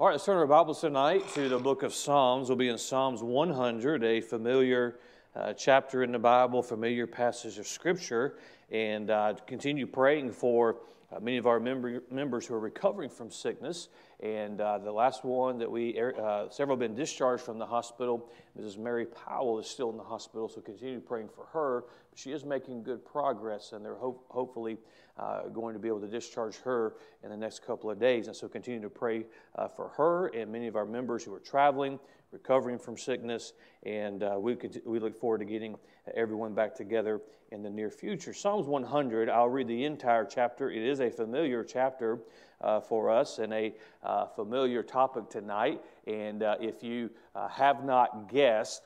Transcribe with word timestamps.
All 0.00 0.06
right, 0.06 0.12
let's 0.12 0.24
turn 0.24 0.38
our 0.38 0.46
Bibles 0.46 0.80
tonight 0.80 1.28
to 1.34 1.50
the 1.50 1.58
book 1.58 1.82
of 1.82 1.92
Psalms. 1.92 2.48
We'll 2.48 2.56
be 2.56 2.70
in 2.70 2.78
Psalms 2.78 3.22
100, 3.22 4.02
a 4.02 4.22
familiar 4.22 4.98
uh, 5.36 5.52
chapter 5.52 6.02
in 6.02 6.10
the 6.10 6.18
Bible, 6.18 6.62
familiar 6.62 7.06
passage 7.06 7.58
of 7.58 7.66
Scripture, 7.66 8.38
and 8.70 9.10
uh, 9.10 9.34
continue 9.46 9.86
praying 9.86 10.32
for 10.32 10.76
uh, 11.12 11.20
many 11.20 11.36
of 11.36 11.46
our 11.46 11.58
member, 11.58 12.02
members 12.10 12.46
who 12.46 12.54
are 12.54 12.60
recovering 12.60 13.10
from 13.10 13.30
sickness. 13.30 13.88
And 14.20 14.60
uh, 14.60 14.78
the 14.78 14.92
last 14.92 15.24
one 15.24 15.58
that 15.58 15.70
we, 15.70 15.98
er, 15.98 16.14
uh, 16.20 16.50
several 16.50 16.76
have 16.76 16.80
been 16.80 16.94
discharged 16.94 17.42
from 17.42 17.58
the 17.58 17.66
hospital. 17.66 18.30
Mrs. 18.58 18.78
Mary 18.78 19.06
Powell 19.06 19.58
is 19.58 19.66
still 19.66 19.90
in 19.90 19.96
the 19.96 20.04
hospital, 20.04 20.48
so 20.48 20.60
continue 20.60 21.00
praying 21.00 21.28
for 21.28 21.46
her. 21.46 21.84
She 22.14 22.32
is 22.32 22.44
making 22.44 22.82
good 22.82 23.04
progress, 23.04 23.72
and 23.72 23.84
they're 23.84 23.94
ho- 23.94 24.20
hopefully 24.28 24.78
uh, 25.18 25.48
going 25.48 25.74
to 25.74 25.80
be 25.80 25.88
able 25.88 26.00
to 26.00 26.08
discharge 26.08 26.56
her 26.58 26.94
in 27.22 27.30
the 27.30 27.36
next 27.36 27.64
couple 27.64 27.90
of 27.90 27.98
days. 27.98 28.26
And 28.26 28.36
so 28.36 28.48
continue 28.48 28.80
to 28.80 28.90
pray 28.90 29.24
uh, 29.56 29.68
for 29.68 29.88
her 29.88 30.28
and 30.28 30.50
many 30.50 30.66
of 30.66 30.76
our 30.76 30.86
members 30.86 31.24
who 31.24 31.34
are 31.34 31.40
traveling, 31.40 31.98
recovering 32.32 32.78
from 32.78 32.96
sickness, 32.96 33.52
and 33.84 34.22
uh, 34.22 34.36
we, 34.38 34.54
could, 34.54 34.80
we 34.84 34.98
look 34.98 35.18
forward 35.18 35.38
to 35.38 35.44
getting 35.44 35.76
everyone 36.14 36.54
back 36.54 36.74
together 36.74 37.20
in 37.50 37.62
the 37.62 37.70
near 37.70 37.90
future. 37.90 38.32
Psalms 38.32 38.66
100, 38.66 39.28
I'll 39.28 39.48
read 39.48 39.68
the 39.68 39.84
entire 39.84 40.24
chapter. 40.24 40.70
It 40.70 40.82
is 40.82 41.00
a 41.00 41.10
familiar 41.10 41.64
chapter 41.64 42.20
uh, 42.60 42.80
for 42.80 43.10
us 43.10 43.38
and 43.38 43.52
a 43.52 43.74
uh, 44.02 44.26
familiar 44.26 44.82
topic 44.82 45.28
tonight. 45.28 45.80
And 46.06 46.42
uh, 46.42 46.56
if 46.60 46.82
you 46.82 47.10
uh, 47.34 47.48
have 47.48 47.84
not 47.84 48.30
guessed, 48.30 48.82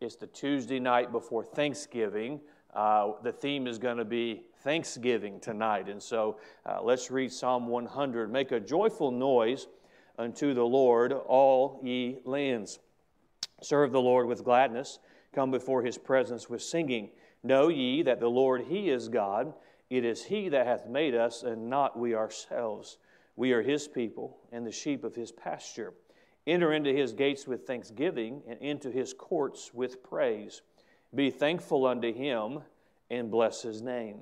it's 0.00 0.16
the 0.16 0.26
Tuesday 0.26 0.80
night 0.80 1.12
before 1.12 1.44
Thanksgiving. 1.44 2.40
Uh, 2.74 3.12
the 3.22 3.32
theme 3.32 3.66
is 3.66 3.78
going 3.78 3.96
to 3.96 4.04
be 4.04 4.42
Thanksgiving 4.62 5.40
tonight. 5.40 5.88
And 5.88 6.02
so 6.02 6.38
uh, 6.66 6.82
let's 6.82 7.10
read 7.10 7.32
Psalm 7.32 7.66
100. 7.66 8.30
Make 8.30 8.52
a 8.52 8.60
joyful 8.60 9.10
noise 9.10 9.66
unto 10.18 10.54
the 10.54 10.64
Lord, 10.64 11.12
all 11.12 11.80
ye 11.82 12.18
lands. 12.24 12.80
Serve 13.62 13.92
the 13.92 14.00
Lord 14.00 14.26
with 14.26 14.44
gladness. 14.44 14.98
Come 15.34 15.50
before 15.50 15.82
his 15.82 15.98
presence 15.98 16.48
with 16.48 16.62
singing. 16.62 17.10
Know 17.42 17.68
ye 17.68 18.02
that 18.02 18.20
the 18.20 18.28
Lord, 18.28 18.64
he 18.68 18.90
is 18.90 19.08
God. 19.08 19.54
It 19.90 20.04
is 20.04 20.24
he 20.24 20.48
that 20.48 20.66
hath 20.66 20.86
made 20.86 21.14
us, 21.14 21.42
and 21.42 21.70
not 21.70 21.98
we 21.98 22.14
ourselves. 22.14 22.98
We 23.36 23.52
are 23.52 23.62
his 23.62 23.86
people 23.86 24.38
and 24.50 24.66
the 24.66 24.72
sheep 24.72 25.04
of 25.04 25.14
his 25.14 25.30
pasture. 25.30 25.94
Enter 26.46 26.72
into 26.72 26.92
his 26.92 27.12
gates 27.12 27.46
with 27.46 27.66
thanksgiving 27.66 28.42
and 28.48 28.58
into 28.60 28.90
his 28.90 29.12
courts 29.12 29.72
with 29.72 30.02
praise. 30.02 30.62
Be 31.14 31.30
thankful 31.30 31.86
unto 31.86 32.12
him 32.12 32.60
and 33.10 33.30
bless 33.30 33.62
his 33.62 33.82
name. 33.82 34.20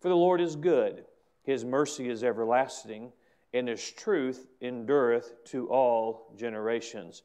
For 0.00 0.08
the 0.08 0.16
Lord 0.16 0.40
is 0.40 0.54
good, 0.54 1.04
his 1.42 1.64
mercy 1.64 2.08
is 2.08 2.22
everlasting, 2.22 3.12
and 3.54 3.68
his 3.68 3.90
truth 3.92 4.48
endureth 4.60 5.44
to 5.46 5.68
all 5.68 6.32
generations. 6.36 7.22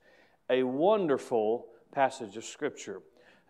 A 0.50 0.64
wonderful 0.64 1.68
passage 1.92 2.38
of 2.38 2.45
Scripture, 2.45 3.02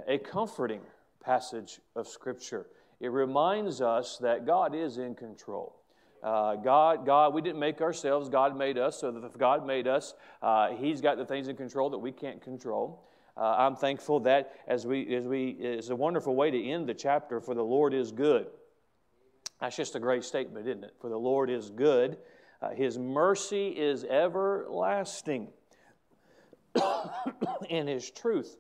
a 0.08 0.18
comforting 0.18 0.82
passage 1.24 1.80
of 1.96 2.08
Scripture. 2.08 2.68
It 3.00 3.12
reminds 3.12 3.82
us 3.82 4.18
that 4.18 4.46
God 4.46 4.76
is 4.76 4.98
in 4.98 5.16
control. 5.16 5.76
Uh, 6.22 6.56
God, 6.56 7.06
God, 7.06 7.34
we 7.34 7.42
didn't 7.42 7.60
make 7.60 7.82
ourselves. 7.82 8.30
God 8.30 8.58
made 8.58 8.78
us. 8.78 9.02
So 9.02 9.12
that 9.12 9.24
if 9.26 9.38
God 9.38 9.68
made 9.68 9.88
us, 9.88 10.14
uh, 10.42 10.70
He's 10.70 11.02
got 11.02 11.18
the 11.18 11.26
things 11.26 11.48
in 11.48 11.56
control 11.56 11.90
that 11.90 11.98
we 11.98 12.12
can't 12.12 12.42
control. 12.42 13.04
Uh, 13.36 13.56
I'm 13.58 13.76
thankful 13.76 14.22
that 14.22 14.54
as 14.68 14.86
we, 14.86 15.14
as 15.16 15.26
we, 15.26 15.50
it's 15.50 15.90
a 15.90 15.96
wonderful 15.96 16.36
way 16.36 16.52
to 16.52 16.64
end 16.64 16.88
the 16.88 16.94
chapter. 16.94 17.42
For 17.42 17.56
the 17.56 17.64
Lord 17.64 17.94
is 17.94 18.12
good. 18.12 18.48
That's 19.60 19.76
just 19.76 19.96
a 19.96 20.00
great 20.00 20.24
statement, 20.24 20.68
isn't 20.68 20.84
it? 20.84 20.94
For 21.02 21.10
the 21.10 21.18
Lord 21.18 21.50
is 21.50 21.70
good. 21.70 22.18
Uh, 22.62 22.70
his 22.70 22.98
mercy 22.98 23.70
is 23.70 24.06
everlasting, 24.06 25.50
and 27.70 27.90
his 27.90 28.10
truth 28.10 28.58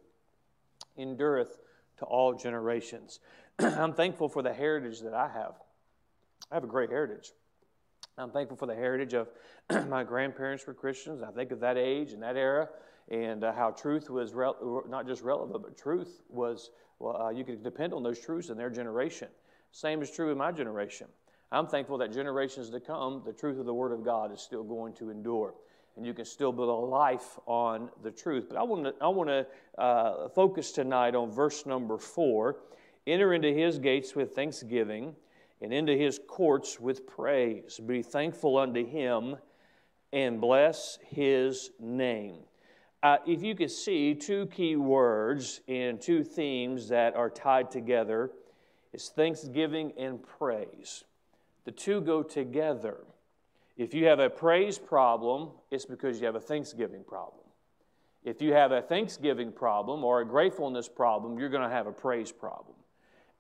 endureth 0.98 1.60
to 1.98 2.06
all 2.06 2.34
generations. 2.34 3.20
I'm 3.60 3.94
thankful 3.94 4.30
for 4.30 4.42
the 4.42 4.54
heritage 4.54 5.02
that 5.02 5.14
I 5.14 5.28
have. 5.28 5.56
I 6.52 6.56
have 6.56 6.64
a 6.64 6.68
great 6.68 6.90
heritage. 6.90 7.32
I'm 8.18 8.32
thankful 8.32 8.58
for 8.58 8.68
the 8.68 8.76
heritage 8.76 9.14
of 9.14 9.30
my 9.90 10.04
grandparents 10.04 10.66
were 10.68 10.74
Christians. 10.74 11.24
I 11.24 11.32
think 11.32 11.52
of 11.52 11.60
that 11.62 11.78
age 11.78 12.12
and 12.12 12.22
that 12.22 12.38
era 12.38 12.70
and 13.10 13.44
uh, 13.44 13.54
how 13.54 13.72
truth 13.72 14.10
was 14.10 14.34
re- 14.34 14.52
not 14.88 15.08
just 15.08 15.24
relevant, 15.24 15.62
but 15.64 15.78
truth 15.78 16.22
was, 16.30 16.72
well, 17.00 17.22
uh, 17.22 17.30
you 17.30 17.44
could 17.44 17.64
depend 17.64 17.94
on 17.94 18.04
those 18.04 18.20
truths 18.20 18.50
in 18.50 18.58
their 18.58 18.70
generation. 18.70 19.28
Same 19.72 20.02
is 20.02 20.12
true 20.12 20.32
in 20.32 20.38
my 20.38 20.52
generation. 20.52 21.08
I'm 21.52 21.68
thankful 21.68 21.98
that 22.00 22.12
generations 22.12 22.70
to 22.72 22.80
come, 22.80 23.22
the 23.26 23.34
truth 23.34 23.60
of 23.60 23.66
the 23.66 23.74
Word 23.74 23.92
of 23.92 24.04
God 24.04 24.32
is 24.34 24.42
still 24.42 24.64
going 24.64 24.94
to 24.96 25.10
endure. 25.10 25.54
And 25.96 26.06
you 26.06 26.14
can 26.14 26.26
still 26.26 26.52
build 26.52 26.70
a 26.70 26.72
life 26.72 27.38
on 27.46 27.90
the 28.02 28.12
truth. 28.12 28.46
But 28.50 28.58
I 28.58 28.64
want 28.64 28.86
to, 28.86 28.94
I 29.00 29.08
want 29.10 29.30
to 29.30 29.82
uh, 29.82 30.30
focus 30.30 30.72
tonight 30.72 31.14
on 31.16 31.32
verse 31.32 31.66
number 31.66 31.98
four. 31.98 32.58
Enter 33.06 33.34
into 33.34 33.54
his 33.54 33.80
gates 33.80 34.16
with 34.16 34.34
thanksgiving 34.34 35.16
and 35.62 35.74
into 35.74 35.96
his 35.96 36.20
courts 36.28 36.80
with 36.80 37.06
praise. 37.06 37.80
Be 37.86 38.02
thankful 38.02 38.58
unto 38.58 38.86
him 38.86 39.36
and 40.12 40.40
bless 40.42 41.00
his 41.10 41.72
name. 41.80 42.40
Uh, 43.02 43.18
if 43.28 43.44
you 43.44 43.54
could 43.54 43.72
see 43.72 44.16
two 44.16 44.46
key 44.48 44.78
words 44.78 45.62
and 45.68 46.00
two 46.00 46.24
themes 46.24 46.88
that 46.88 47.16
are 47.16 47.30
tied 47.30 47.70
together, 47.70 48.32
it's 48.94 49.10
thanksgiving 49.10 49.92
and 49.98 50.24
praise. 50.24 51.04
The 51.66 51.72
two 51.72 52.00
go 52.02 52.24
together. 52.24 52.98
If 53.76 53.94
you 53.94 54.06
have 54.06 54.20
a 54.20 54.30
praise 54.30 54.78
problem, 54.78 55.50
it's 55.72 55.86
because 55.86 56.20
you 56.20 56.26
have 56.28 56.36
a 56.36 56.42
thanksgiving 56.42 57.04
problem. 57.04 57.44
If 58.24 58.42
you 58.42 58.54
have 58.54 58.72
a 58.72 58.82
thanksgiving 58.82 59.52
problem 59.52 60.04
or 60.04 60.22
a 60.22 60.26
gratefulness 60.26 60.88
problem, 60.88 61.38
you're 61.40 61.50
going 61.50 61.68
to 61.68 61.76
have 61.76 61.88
a 61.88 61.92
praise 61.92 62.32
problem. 62.32 62.76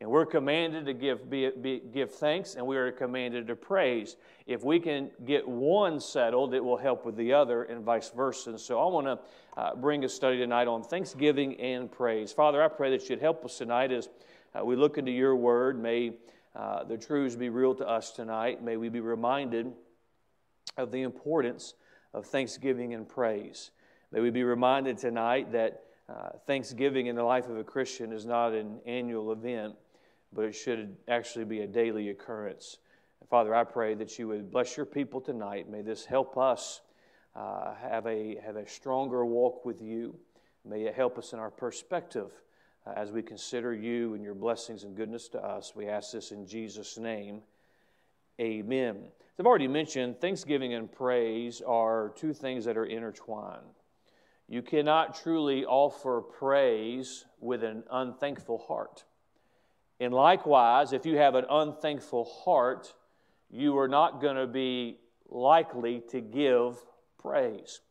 And 0.02 0.10
we're 0.12 0.26
commanded 0.26 0.86
to 0.88 0.94
give, 0.94 1.30
be, 1.30 1.50
be, 1.50 1.82
give 1.94 2.12
thanks 2.12 2.56
and 2.56 2.68
we 2.68 2.76
are 2.76 2.92
commanded 2.92 3.48
to 3.48 3.56
praise. 3.56 4.18
If 4.48 4.64
we 4.64 4.80
can 4.80 5.12
get 5.26 5.48
one 5.48 6.00
settled, 6.02 6.54
it 6.54 6.60
will 6.60 6.76
help 6.76 7.06
with 7.06 7.16
the 7.16 7.32
other 7.32 7.64
and 7.64 7.86
vice 7.86 8.10
versa. 8.10 8.50
And 8.50 8.60
so 8.60 8.82
I 8.82 8.92
want 8.92 9.08
to 9.08 9.20
uh, 9.56 9.76
bring 9.76 10.04
a 10.04 10.10
study 10.10 10.38
tonight 10.38 10.68
on 10.68 10.84
thanksgiving 10.84 11.58
and 11.62 11.90
praise. 11.90 12.34
Father, 12.34 12.62
I 12.62 12.68
pray 12.68 12.90
that 12.92 13.10
you'd 13.10 13.22
help 13.22 13.46
us 13.46 13.58
tonight 13.58 13.94
as 13.94 14.10
uh, 14.54 14.66
we 14.66 14.76
look 14.76 14.98
into 14.98 15.12
your 15.12 15.38
word. 15.38 15.82
May 15.82 16.14
uh, 16.54 16.84
the 16.84 16.98
truths 16.98 17.36
be 17.36 17.48
real 17.48 17.74
to 17.76 17.88
us 17.88 18.12
tonight. 18.12 18.62
May 18.62 18.76
we 18.76 18.90
be 18.90 19.00
reminded 19.00 19.72
of 20.78 20.92
the 20.92 21.02
importance 21.02 21.74
of 22.14 22.26
thanksgiving 22.26 22.94
and 22.94 23.08
praise. 23.08 23.72
May 24.12 24.20
we 24.22 24.30
be 24.30 24.44
reminded 24.44 24.98
tonight 24.98 25.52
that 25.52 25.84
uh, 26.10 26.30
thanksgiving 26.46 27.08
in 27.08 27.16
the 27.16 27.24
life 27.24 27.48
of 27.50 27.58
a 27.58 27.64
Christian 27.64 28.12
is 28.12 28.26
not 28.26 28.54
an 28.54 28.80
annual 28.86 29.32
event 29.32 29.76
but 30.36 30.46
it 30.46 30.54
should 30.54 30.96
actually 31.08 31.46
be 31.46 31.62
a 31.62 31.68
daily 31.68 32.10
occurrence. 32.10 32.78
Father, 33.30 33.56
I 33.56 33.64
pray 33.64 33.94
that 33.96 34.18
you 34.20 34.28
would 34.28 34.52
bless 34.52 34.76
your 34.76 34.86
people 34.86 35.22
tonight. 35.22 35.70
May 35.70 35.82
this 35.82 36.06
help 36.06 36.38
us 36.38 36.82
uh, 37.36 37.74
have, 37.76 38.06
a, 38.06 38.38
have 38.46 38.58
a 38.58 38.68
stronger 38.68 39.26
walk 39.26 39.66
with 39.66 39.82
you. 39.82 40.16
May 40.66 40.84
it 40.84 40.94
help 40.94 41.18
us 41.18 41.34
in 41.34 41.40
our 41.40 41.50
perspective 41.50 42.32
uh, 42.86 42.92
as 42.96 43.12
we 43.12 43.22
consider 43.22 43.74
you 43.74 44.14
and 44.14 44.24
your 44.24 44.36
blessings 44.36 44.84
and 44.84 44.96
goodness 44.96 45.30
to 45.30 45.44
us. 45.44 45.74
We 45.76 45.88
ask 45.88 46.12
this 46.12 46.32
in 46.32 46.46
Jesus' 46.46 46.98
name. 46.98 47.42
Amen. 48.42 48.98
As 48.98 49.40
I've 49.40 49.46
already 49.46 49.68
mentioned, 49.68 50.20
thanksgiving 50.20 50.74
and 50.74 50.92
praise 50.92 51.62
are 51.62 52.14
two 52.16 52.34
things 52.34 52.66
that 52.66 52.78
are 52.78 52.86
intertwined. 52.86 53.62
You 54.48 54.62
cannot 54.62 55.16
truly 55.22 55.66
offer 55.66 56.22
praise 56.22 57.26
with 57.40 57.64
an 57.64 57.84
unthankful 57.92 58.58
heart. 58.58 59.06
And 60.00 60.14
likewise, 60.14 60.94
if 60.94 61.06
you 61.06 61.18
have 61.18 61.36
an 61.36 61.46
unthankful 61.50 62.26
heart, 62.26 62.94
you 63.50 63.78
are 63.78 63.88
not 63.88 64.20
going 64.20 64.36
to 64.36 64.48
be 64.48 64.98
likely 65.30 66.02
to 66.10 66.20
give 66.20 66.78
praise. 67.20 67.82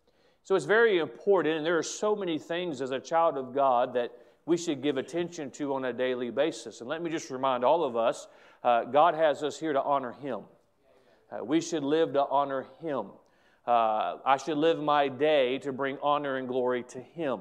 So 0.45 0.57
it's 0.57 0.65
very 0.65 0.99
important, 0.99 1.57
and 1.57 1.65
there 1.65 1.79
are 1.79 1.85
so 1.85 2.17
many 2.17 2.39
things 2.39 2.81
as 2.81 2.91
a 2.91 2.99
child 2.99 3.37
of 3.37 3.55
God 3.55 3.95
that 3.95 4.11
we 4.45 4.57
should 4.57 4.83
give 4.83 4.97
attention 4.97 5.53
to 5.53 5.75
on 5.75 5.85
a 5.85 5.93
daily 5.93 6.31
basis. 6.31 6.81
And 6.81 6.89
let 6.89 7.01
me 7.01 7.11
just 7.11 7.31
remind 7.31 7.65
all 7.65 7.85
of 7.85 7.97
us 7.97 8.27
uh, 8.63 8.85
God 8.85 9.15
has 9.15 9.43
us 9.43 9.59
here 9.59 9.73
to 9.73 9.83
honor 9.83 10.13
Him. 10.13 10.41
Uh, 11.31 11.45
we 11.45 11.61
should 11.61 11.83
live 11.83 12.13
to 12.13 12.25
honor 12.27 12.67
Him. 12.81 13.07
Uh, 13.67 14.17
I 14.25 14.37
should 14.37 14.59
live 14.59 14.79
my 14.79 15.09
day 15.09 15.59
to 15.59 15.73
bring 15.73 15.99
honor 16.03 16.37
and 16.37 16.49
glory 16.49 16.83
to 16.85 17.01
Him. 17.01 17.41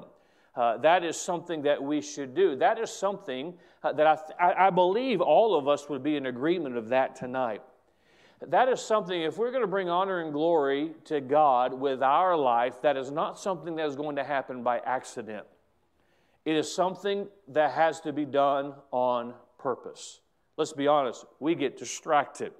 Uh, 0.54 0.76
that 0.78 1.02
is 1.02 1.16
something 1.16 1.62
that 1.62 1.82
we 1.82 2.00
should 2.00 2.34
do. 2.34 2.56
That 2.56 2.78
is 2.78 2.90
something 2.90 3.54
uh, 3.82 3.92
that 3.92 4.06
I, 4.06 4.14
th- 4.16 4.56
I 4.58 4.70
believe 4.70 5.20
all 5.20 5.56
of 5.56 5.66
us 5.66 5.88
would 5.88 6.02
be 6.02 6.16
in 6.16 6.26
agreement 6.26 6.76
of 6.76 6.90
that 6.90 7.16
tonight. 7.16 7.62
That 8.48 8.68
is 8.68 8.80
something, 8.80 9.22
if 9.22 9.38
we're 9.38 9.50
going 9.50 9.62
to 9.62 9.68
bring 9.68 9.88
honor 9.88 10.20
and 10.20 10.32
glory 10.32 10.92
to 11.04 11.20
God 11.20 11.72
with 11.72 12.02
our 12.02 12.36
life, 12.36 12.82
that 12.82 12.96
is 12.96 13.10
not 13.10 13.38
something 13.38 13.76
that 13.76 13.86
is 13.86 13.96
going 13.96 14.16
to 14.16 14.24
happen 14.24 14.62
by 14.62 14.78
accident. 14.80 15.46
It 16.44 16.56
is 16.56 16.72
something 16.72 17.28
that 17.48 17.72
has 17.72 18.00
to 18.00 18.12
be 18.12 18.24
done 18.24 18.74
on 18.90 19.34
purpose. 19.58 20.21
Let's 20.56 20.72
be 20.72 20.86
honest, 20.86 21.24
we 21.40 21.54
get 21.54 21.78
distracted. 21.78 22.52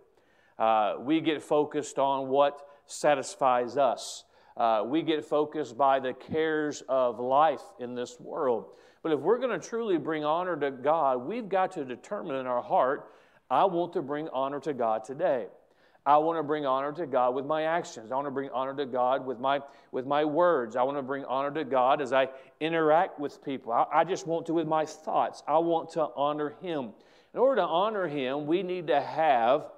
Uh, 0.58 0.96
we 1.00 1.20
get 1.20 1.42
focused 1.42 1.98
on 1.98 2.28
what 2.28 2.66
satisfies 2.86 3.76
us. 3.76 4.24
Uh, 4.56 4.82
we 4.86 5.02
get 5.02 5.24
focused 5.24 5.76
by 5.76 5.98
the 5.98 6.12
cares 6.12 6.82
of 6.88 7.18
life 7.18 7.62
in 7.78 7.94
this 7.94 8.18
world. 8.20 8.66
But 9.02 9.12
if 9.12 9.20
we're 9.20 9.38
going 9.38 9.58
to 9.58 9.66
truly 9.66 9.98
bring 9.98 10.24
honor 10.24 10.56
to 10.56 10.70
God, 10.70 11.26
we've 11.26 11.48
got 11.48 11.72
to 11.72 11.84
determine 11.84 12.36
in 12.36 12.46
our 12.46 12.62
heart, 12.62 13.10
I 13.50 13.64
want 13.64 13.92
to 13.94 14.02
bring 14.02 14.28
honor 14.28 14.60
to 14.60 14.72
God 14.72 15.04
today. 15.04 15.46
I 16.04 16.16
want 16.16 16.38
to 16.38 16.42
bring 16.42 16.66
honor 16.66 16.92
to 16.92 17.06
God 17.06 17.34
with 17.34 17.46
my 17.46 17.62
actions. 17.62 18.10
I 18.10 18.16
want 18.16 18.26
to 18.26 18.32
bring 18.32 18.50
honor 18.50 18.74
to 18.74 18.86
God 18.86 19.24
with 19.24 19.38
my, 19.38 19.60
with 19.92 20.04
my 20.04 20.24
words. 20.24 20.74
I 20.74 20.82
want 20.82 20.98
to 20.98 21.02
bring 21.02 21.24
honor 21.26 21.52
to 21.52 21.64
God 21.64 22.00
as 22.00 22.12
I 22.12 22.28
interact 22.60 23.20
with 23.20 23.42
people. 23.44 23.72
I, 23.72 23.86
I 23.92 24.04
just 24.04 24.26
want 24.26 24.46
to 24.46 24.54
with 24.54 24.66
my 24.66 24.84
thoughts. 24.84 25.42
I 25.46 25.58
want 25.58 25.90
to 25.90 26.08
honor 26.16 26.54
Him. 26.60 26.90
In 27.34 27.40
order 27.40 27.62
to 27.62 27.66
honor 27.66 28.06
Him, 28.06 28.46
we 28.46 28.62
need 28.62 28.88
to 28.88 29.00
have 29.00 29.70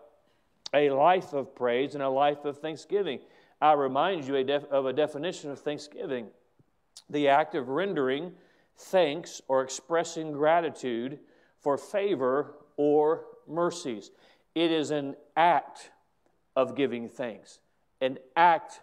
a 0.72 0.90
life 0.90 1.32
of 1.32 1.54
praise 1.54 1.94
and 1.94 2.02
a 2.02 2.08
life 2.08 2.44
of 2.44 2.58
thanksgiving. 2.58 3.20
I 3.60 3.72
remind 3.74 4.26
you 4.26 4.36
of 4.70 4.86
a 4.86 4.92
definition 4.92 5.50
of 5.50 5.60
thanksgiving 5.60 6.28
the 7.10 7.28
act 7.28 7.54
of 7.54 7.68
rendering 7.68 8.32
thanks 8.76 9.42
or 9.48 9.62
expressing 9.62 10.32
gratitude 10.32 11.18
for 11.60 11.76
favor 11.76 12.54
or 12.76 13.26
mercies. 13.46 14.10
It 14.54 14.70
is 14.70 14.90
an 14.90 15.16
act 15.36 15.90
of 16.56 16.74
giving 16.74 17.08
thanks, 17.08 17.60
an 18.00 18.18
act 18.36 18.80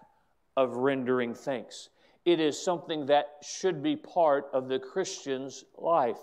of 0.56 0.75
rendering 0.75 1.33
thanks. 1.33 1.89
It 2.25 2.39
is 2.39 2.62
something 2.62 3.07
that 3.07 3.38
should 3.41 3.81
be 3.81 3.95
part 3.95 4.47
of 4.53 4.67
the 4.67 4.77
Christian's 4.77 5.65
life. 5.77 6.19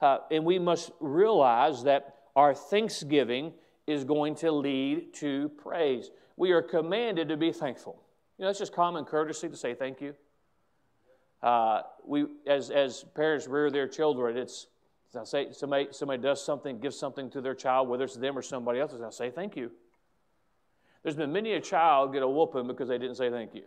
Uh, 0.00 0.18
and 0.30 0.44
we 0.44 0.58
must 0.58 0.90
realize 1.00 1.82
that 1.84 2.16
our 2.36 2.54
thanksgiving 2.54 3.52
is 3.86 4.04
going 4.04 4.34
to 4.36 4.52
lead 4.52 5.12
to 5.14 5.48
praise. 5.50 6.10
We 6.36 6.52
are 6.52 6.62
commanded 6.62 7.28
to 7.28 7.36
be 7.36 7.52
thankful. 7.52 8.00
You 8.38 8.44
know, 8.44 8.50
it's 8.50 8.58
just 8.58 8.72
common 8.72 9.04
courtesy 9.04 9.48
to 9.48 9.56
say 9.56 9.74
thank 9.74 10.00
you. 10.00 10.14
Uh, 11.42 11.82
we, 12.04 12.26
as, 12.46 12.70
as 12.70 13.04
parents 13.14 13.46
rear 13.46 13.70
their 13.70 13.88
children, 13.88 14.36
it's 14.36 14.66
I 15.18 15.24
say 15.24 15.48
somebody, 15.52 15.88
somebody 15.90 16.22
does 16.22 16.44
something, 16.44 16.80
gives 16.80 16.98
something 16.98 17.30
to 17.30 17.40
their 17.40 17.54
child, 17.54 17.88
whether 17.88 18.04
it's 18.04 18.16
them 18.16 18.36
or 18.36 18.42
somebody 18.42 18.78
else, 18.78 18.92
I 18.94 19.10
say 19.10 19.30
thank 19.30 19.56
you. 19.56 19.70
There's 21.02 21.16
been 21.16 21.32
many 21.32 21.54
a 21.54 21.60
child 21.60 22.12
get 22.12 22.22
a 22.22 22.28
whooping 22.28 22.66
because 22.66 22.88
they 22.88 22.98
didn't 22.98 23.16
say 23.16 23.30
thank 23.30 23.54
you. 23.54 23.62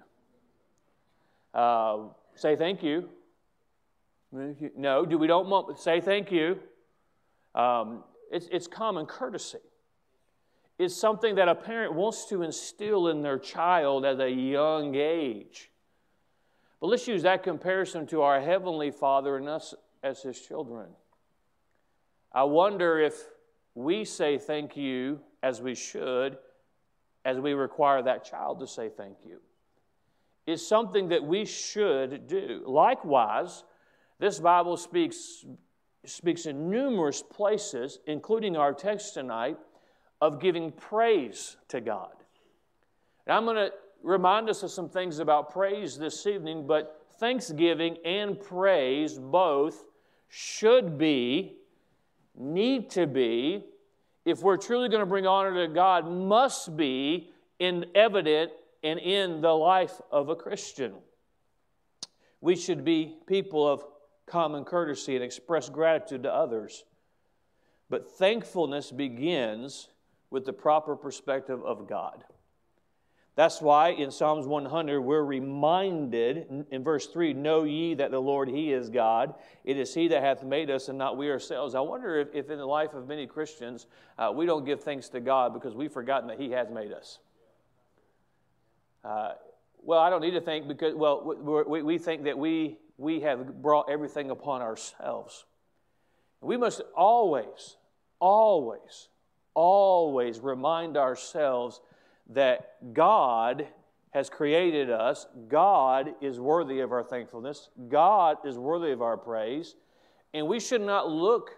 Uh, 1.53 2.09
say 2.35 2.55
thank 2.55 2.83
you. 2.83 3.09
No, 4.31 5.05
do 5.05 5.17
we 5.17 5.27
don't 5.27 5.77
say 5.77 5.99
thank 5.99 6.31
you? 6.31 6.59
Um, 7.53 8.03
it's, 8.31 8.47
it's 8.51 8.67
common 8.67 9.05
courtesy. 9.05 9.59
It's 10.79 10.95
something 10.95 11.35
that 11.35 11.47
a 11.47 11.55
parent 11.55 11.93
wants 11.93 12.25
to 12.29 12.41
instill 12.41 13.09
in 13.09 13.21
their 13.21 13.37
child 13.37 14.05
at 14.05 14.19
a 14.19 14.29
young 14.29 14.95
age. 14.95 15.69
But 16.79 16.87
let's 16.87 17.07
use 17.07 17.23
that 17.23 17.43
comparison 17.43 18.07
to 18.07 18.21
our 18.21 18.41
Heavenly 18.41 18.89
Father 18.89 19.37
and 19.37 19.47
us 19.47 19.75
as 20.01 20.23
His 20.23 20.39
children. 20.39 20.87
I 22.33 22.43
wonder 22.43 22.99
if 22.99 23.13
we 23.75 24.05
say 24.05 24.37
thank 24.37 24.75
you 24.75 25.19
as 25.43 25.61
we 25.61 25.75
should, 25.75 26.37
as 27.25 27.37
we 27.37 27.53
require 27.53 28.01
that 28.01 28.23
child 28.25 28.59
to 28.61 28.67
say 28.67 28.89
thank 28.89 29.17
you. 29.25 29.39
It's 30.47 30.65
something 30.65 31.09
that 31.09 31.23
we 31.23 31.45
should 31.45 32.27
do. 32.27 32.63
Likewise, 32.65 33.63
this 34.21 34.39
Bible 34.39 34.77
speaks, 34.77 35.43
speaks 36.05 36.45
in 36.45 36.69
numerous 36.69 37.23
places, 37.23 37.97
including 38.05 38.55
our 38.55 38.71
text 38.71 39.15
tonight, 39.15 39.57
of 40.21 40.39
giving 40.39 40.71
praise 40.71 41.57
to 41.69 41.81
God. 41.81 42.13
And 43.25 43.35
I'm 43.35 43.45
going 43.45 43.55
to 43.55 43.71
remind 44.03 44.47
us 44.47 44.61
of 44.61 44.69
some 44.69 44.89
things 44.89 45.17
about 45.17 45.51
praise 45.51 45.97
this 45.97 46.27
evening, 46.27 46.67
but 46.67 47.03
thanksgiving 47.17 47.97
and 48.05 48.39
praise 48.39 49.17
both 49.17 49.85
should 50.27 50.99
be, 50.99 51.55
need 52.37 52.91
to 52.91 53.07
be, 53.07 53.63
if 54.23 54.43
we're 54.43 54.57
truly 54.57 54.87
going 54.87 54.99
to 54.99 55.07
bring 55.07 55.25
honor 55.25 55.65
to 55.65 55.73
God, 55.73 56.07
must 56.07 56.77
be 56.77 57.31
in 57.57 57.85
evident 57.95 58.51
and 58.83 58.99
in 58.99 59.41
the 59.41 59.51
life 59.51 59.99
of 60.11 60.29
a 60.29 60.35
Christian. 60.35 60.93
We 62.39 62.55
should 62.55 62.85
be 62.85 63.15
people 63.25 63.67
of 63.67 63.83
common 64.25 64.63
courtesy 64.63 65.15
and 65.15 65.23
express 65.23 65.69
gratitude 65.69 66.23
to 66.23 66.33
others. 66.33 66.83
But 67.89 68.09
thankfulness 68.09 68.91
begins 68.91 69.89
with 70.29 70.45
the 70.45 70.53
proper 70.53 70.95
perspective 70.95 71.61
of 71.63 71.87
God. 71.87 72.23
That's 73.35 73.61
why 73.61 73.89
in 73.89 74.11
Psalms 74.11 74.45
100, 74.45 75.01
we're 75.01 75.23
reminded 75.23 76.65
in 76.69 76.83
verse 76.83 77.07
3 77.07 77.33
Know 77.33 77.63
ye 77.63 77.93
that 77.95 78.11
the 78.11 78.19
Lord, 78.19 78.49
He 78.49 78.73
is 78.73 78.89
God. 78.89 79.35
It 79.63 79.77
is 79.77 79.93
He 79.93 80.09
that 80.09 80.21
hath 80.21 80.43
made 80.43 80.69
us 80.69 80.89
and 80.89 80.97
not 80.97 81.17
we 81.17 81.31
ourselves. 81.31 81.73
I 81.73 81.79
wonder 81.79 82.19
if, 82.19 82.27
if 82.33 82.49
in 82.49 82.57
the 82.57 82.65
life 82.65 82.93
of 82.93 83.07
many 83.07 83.25
Christians, 83.27 83.87
uh, 84.17 84.31
we 84.35 84.45
don't 84.45 84.65
give 84.65 84.81
thanks 84.81 85.07
to 85.09 85.21
God 85.21 85.53
because 85.53 85.73
we've 85.73 85.91
forgotten 85.91 86.27
that 86.27 86.39
He 86.39 86.51
has 86.51 86.69
made 86.69 86.91
us. 86.91 87.19
Uh, 89.03 89.31
well, 89.81 89.99
I 89.99 90.09
don't 90.09 90.21
need 90.21 90.31
to 90.31 90.41
think 90.41 90.67
because, 90.67 90.93
well, 90.93 91.63
we, 91.67 91.81
we 91.81 91.97
think 91.97 92.25
that 92.25 92.37
we, 92.37 92.77
we 93.01 93.21
have 93.21 93.61
brought 93.61 93.89
everything 93.89 94.29
upon 94.29 94.61
ourselves. 94.61 95.45
We 96.39 96.55
must 96.55 96.81
always, 96.95 97.77
always, 98.19 99.09
always 99.55 100.39
remind 100.39 100.97
ourselves 100.97 101.81
that 102.29 102.93
God 102.93 103.67
has 104.11 104.29
created 104.29 104.89
us. 104.89 105.25
God 105.47 106.11
is 106.21 106.39
worthy 106.39 106.81
of 106.81 106.91
our 106.91 107.03
thankfulness. 107.03 107.69
God 107.89 108.37
is 108.45 108.57
worthy 108.57 108.91
of 108.91 109.01
our 109.01 109.17
praise. 109.17 109.75
And 110.33 110.47
we 110.47 110.59
should 110.59 110.81
not 110.81 111.09
look 111.09 111.51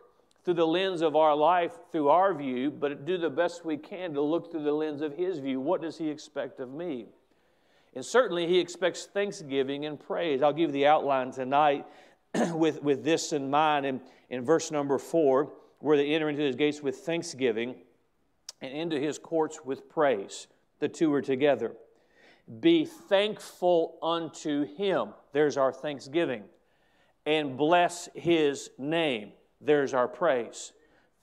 through 0.45 0.55
the 0.55 0.67
lens 0.67 1.01
of 1.01 1.15
our 1.15 1.35
life 1.35 1.73
through 1.91 2.09
our 2.09 2.33
view, 2.33 2.71
but 2.71 3.05
do 3.05 3.17
the 3.17 3.29
best 3.29 3.65
we 3.65 3.77
can 3.77 4.13
to 4.13 4.21
look 4.21 4.51
through 4.51 4.63
the 4.63 4.73
lens 4.73 5.01
of 5.01 5.15
His 5.15 5.39
view. 5.39 5.59
What 5.59 5.81
does 5.81 5.97
He 5.97 6.09
expect 6.09 6.59
of 6.59 6.71
me? 6.71 7.07
And 7.95 8.05
certainly 8.05 8.47
He 8.47 8.59
expects 8.59 9.05
thanksgiving 9.05 9.85
and 9.85 9.99
praise. 9.99 10.41
I'll 10.41 10.53
give 10.53 10.71
the 10.71 10.87
outline 10.87 11.31
tonight 11.31 11.85
with, 12.53 12.81
with 12.81 13.03
this 13.03 13.33
in 13.33 13.49
mind 13.49 13.85
in, 13.85 14.01
in 14.29 14.43
verse 14.43 14.71
number 14.71 14.97
four, 14.97 15.53
where 15.79 15.97
they 15.97 16.13
enter 16.13 16.29
into 16.29 16.41
His 16.41 16.55
gates 16.55 16.81
with 16.81 16.97
thanksgiving 16.97 17.75
and 18.61 18.73
into 18.73 18.99
His 18.99 19.17
courts 19.17 19.59
with 19.63 19.89
praise 19.89 20.47
the 20.83 20.89
two 20.89 21.13
are 21.13 21.21
together. 21.21 21.71
Be 22.59 22.83
thankful 22.83 23.97
unto 24.03 24.65
him. 24.65 25.13
There's 25.31 25.55
our 25.55 25.71
thanksgiving. 25.71 26.43
And 27.25 27.55
bless 27.55 28.09
his 28.13 28.69
name. 28.77 29.31
There's 29.61 29.93
our 29.93 30.09
praise. 30.09 30.73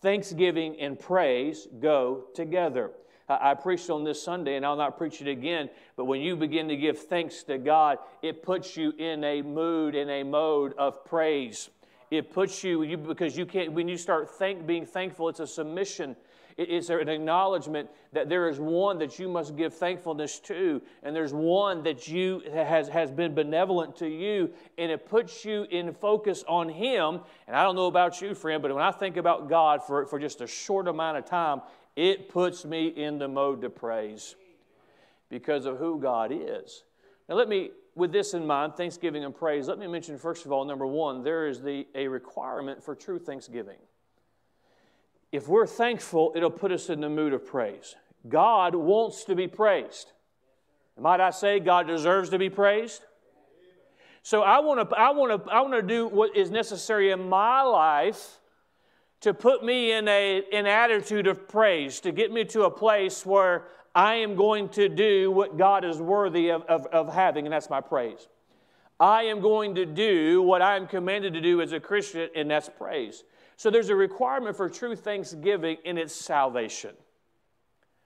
Thanksgiving 0.00 0.80
and 0.80 0.98
praise 0.98 1.68
go 1.78 2.24
together. 2.34 2.92
I 3.30 3.54
preached 3.54 3.90
on 3.90 4.04
this 4.04 4.22
Sunday, 4.22 4.56
and 4.56 4.66
I'll 4.66 4.76
not 4.76 4.99
preach 4.99 5.20
it 5.20 5.28
again. 5.28 5.70
But 5.96 6.06
when 6.06 6.20
you 6.20 6.37
begin 6.37 6.68
to 6.68 6.76
give 6.76 6.99
thanks 6.99 7.42
to 7.44 7.58
God, 7.58 7.99
it 8.22 8.42
puts 8.42 8.76
you 8.76 8.92
in 8.99 9.22
a 9.25 9.42
mood, 9.42 9.94
in 9.94 10.08
a 10.10 10.22
mode 10.22 10.75
of 10.78 11.04
praise. 11.04 11.70
It 12.10 12.32
puts 12.32 12.64
you, 12.64 12.82
you 12.82 12.96
because 12.96 13.37
you 13.37 13.46
can't. 13.46 13.72
When 13.72 13.87
you 13.87 13.96
start 13.96 14.30
thank, 14.30 14.66
being 14.66 14.84
thankful, 14.84 15.28
it's 15.28 15.40
a 15.40 15.46
submission 15.46 16.16
it's 16.56 16.90
an 16.90 17.08
acknowledgement 17.08 17.88
that 18.12 18.28
there 18.28 18.49
is 18.49 18.60
one 18.60 18.99
that 18.99 19.18
you 19.18 19.28
must 19.28 19.56
give 19.56 19.72
thankfulness 19.72 20.38
to, 20.40 20.82
and 21.02 21.16
there's 21.16 21.32
one 21.32 21.82
that 21.84 22.06
you 22.06 22.42
has, 22.52 22.87
has 22.88 23.10
been 23.10 23.34
benevolent 23.34 23.96
to 23.96 24.06
you, 24.06 24.50
and 24.76 24.92
it 24.92 25.08
puts 25.08 25.42
you 25.44 25.66
in 25.70 25.94
focus 25.94 26.44
on 26.46 26.68
Him. 26.68 27.20
And 27.46 27.56
I 27.56 27.62
don't 27.62 27.76
know 27.76 27.87
about 27.87 28.20
you, 28.20 28.34
friend, 28.34 28.60
but 28.60 28.75
when 28.75 28.84
I 28.84 28.90
think 28.90 29.16
about 29.16 29.49
God 29.49 29.82
for, 29.82 30.04
for 30.04 30.18
just 30.18 30.42
a 30.42 30.46
short 30.46 30.87
amount 30.87 31.16
of 31.16 31.25
time, 31.25 31.62
it 31.97 32.28
puts 32.28 32.64
me 32.64 32.88
in 32.88 33.18
the 33.18 33.28
mode 33.28 33.62
to 33.62 33.70
praise 33.70 34.37
because 35.28 35.66
of 35.66 35.78
who 35.78 36.00
God 36.00 36.32
is. 36.32 36.85
Now, 37.28 37.37
let 37.37 37.49
me, 37.49 37.70
with 37.94 38.12
this 38.12 38.35
in 38.35 38.47
mind, 38.47 38.75
thanksgiving 38.75 39.25
and 39.25 39.35
praise, 39.35 39.68
let 39.68 39.78
me 39.78 39.87
mention, 39.87 40.18
first 40.18 40.47
of 40.47 40.52
all, 40.52 40.64
number 40.64 40.87
one, 40.87 41.23
there 41.23 41.47
is 41.47 41.62
the, 41.62 41.87
a 41.94 42.09
requirement 42.09 42.82
for 42.82 42.94
true 42.94 43.18
thanksgiving 43.18 43.78
if 45.32 45.47
we're 45.47 45.66
thankful, 45.66 46.32
it'll 46.35 46.50
put 46.50 46.73
us 46.73 46.90
in 46.90 47.00
the 47.00 47.09
mood 47.09 47.32
of 47.32 47.47
praise. 47.47 47.94
God 48.28 48.75
wants 48.75 49.25
to 49.25 49.35
be 49.35 49.47
praised. 49.47 50.12
Might 50.99 51.20
I 51.20 51.30
say, 51.30 51.61
God 51.61 51.87
deserves 51.87 52.30
to 52.30 52.38
be 52.38 52.50
praised? 52.50 53.02
So 54.23 54.42
I 54.42 54.59
want 54.61 54.90
to, 54.90 54.97
I 54.97 55.11
want 55.12 55.44
to, 55.44 55.50
I 55.50 55.61
want 55.62 55.75
to 55.75 55.82
do 55.82 56.06
what 56.06 56.37
is 56.37 56.50
necessary 56.50 57.11
in 57.11 57.28
my 57.28 57.62
life 57.62 58.39
to 59.20 59.34
put 59.34 59.64
me 59.64 59.92
in 59.92 60.08
a, 60.08 60.42
an 60.52 60.66
attitude 60.66 61.26
of 61.26 61.46
praise, 61.48 62.00
to 62.00 62.12
get 62.12 62.32
me 62.32 62.44
to 62.46 62.64
a 62.64 62.70
place 62.70 63.26
where 63.26 63.66
I 63.94 64.14
am 64.14 64.34
going 64.34 64.68
to 64.70 64.88
do 64.88 65.30
what 65.30 65.58
God 65.58 65.84
is 65.84 65.98
worthy 65.98 66.50
of, 66.50 66.62
of, 66.62 66.86
of 66.86 67.12
having, 67.12 67.46
and 67.46 67.52
that's 67.52 67.68
my 67.68 67.80
praise. 67.80 68.28
I 68.98 69.24
am 69.24 69.40
going 69.40 69.74
to 69.76 69.86
do 69.86 70.42
what 70.42 70.62
I 70.62 70.76
am 70.76 70.86
commanded 70.86 71.32
to 71.34 71.40
do 71.40 71.60
as 71.60 71.72
a 71.72 71.80
Christian, 71.80 72.28
and 72.34 72.50
that's 72.50 72.68
praise. 72.68 73.24
So 73.56 73.70
there's 73.70 73.88
a 73.88 73.96
requirement 73.96 74.56
for 74.56 74.68
true 74.68 74.94
thanksgiving 74.94 75.78
in 75.84 75.98
its 75.98 76.14
salvation. 76.14 76.94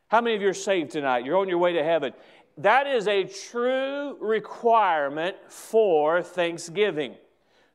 How 0.09 0.21
many 0.21 0.37
of 0.37 0.43
you 0.43 0.49
are 0.49 0.55
saved 0.55 0.93
tonight? 0.93 1.25
You're 1.25 1.39
on 1.39 1.49
your 1.49 1.59
way 1.59 1.73
to 1.75 1.83
heaven. 1.83 2.13
that 2.59 2.87
is 2.87 3.09
a 3.09 3.25
true 3.25 4.17
requirement 4.21 5.37
for 5.49 6.23
thanksgiving. 6.23 7.17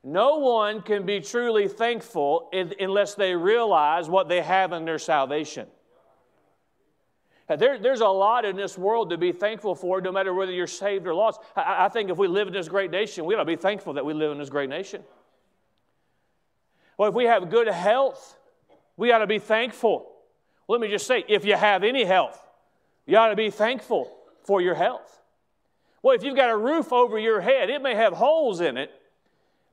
No 0.04 0.38
one 0.38 0.82
can 0.82 1.06
be 1.06 1.20
truly 1.20 1.68
thankful 1.68 2.50
unless 2.54 3.16
they 3.16 3.36
realize 3.36 4.10
what 4.10 4.30
they 4.30 4.42
have 4.42 4.72
in 4.72 4.86
their 4.86 5.00
salvation. 5.00 5.68
There, 7.58 7.80
there's 7.80 8.02
a 8.02 8.08
lot 8.08 8.46
in 8.46 8.56
this 8.56 8.78
world 8.78 9.10
to 9.10 9.18
be 9.18 9.32
thankful 9.32 9.74
for, 9.74 10.02
no 10.02 10.12
matter 10.12 10.34
whether 10.34 10.52
you're 10.52 10.68
saved 10.68 11.08
or 11.08 11.16
lost. 11.16 11.42
I, 11.56 11.86
I 11.86 11.90
think 11.90 12.12
if 12.12 12.18
we 12.18 12.28
live 12.28 12.48
in 12.48 12.54
this 12.54 12.70
great 12.70 12.92
nation, 12.92 13.26
we 13.26 13.34
ought 13.34 13.40
to 13.40 13.46
be 13.46 13.56
thankful 13.56 13.94
that 13.94 14.06
we 14.06 14.14
live 14.14 14.32
in 14.32 14.38
this 14.38 14.50
great 14.50 14.70
nation. 14.70 15.04
Well, 16.98 17.10
if 17.10 17.16
we 17.16 17.26
have 17.26 17.50
good 17.50 17.68
health, 17.68 18.38
we 18.98 19.12
ought 19.12 19.20
to 19.20 19.28
be 19.28 19.40
thankful. 19.40 20.12
Let 20.68 20.80
me 20.80 20.90
just 20.90 21.08
say 21.08 21.26
if 21.28 21.44
you 21.44 21.56
have 21.56 21.84
any 21.84 22.06
health, 22.06 22.40
you 23.08 23.18
ought 23.18 23.30
to 23.30 23.36
be 23.36 23.50
thankful 23.50 24.16
for 24.44 24.62
your 24.62 24.76
health. 24.76 25.20
Well, 26.04 26.16
if 26.16 26.24
you've 26.24 26.36
got 26.36 26.52
a 26.52 26.58
roof 26.58 26.94
over 26.94 27.18
your 27.18 27.42
head, 27.42 27.72
it 27.72 27.82
may 27.82 27.96
have 27.96 28.14
holes 28.14 28.62
in 28.62 28.78
it, 28.78 28.92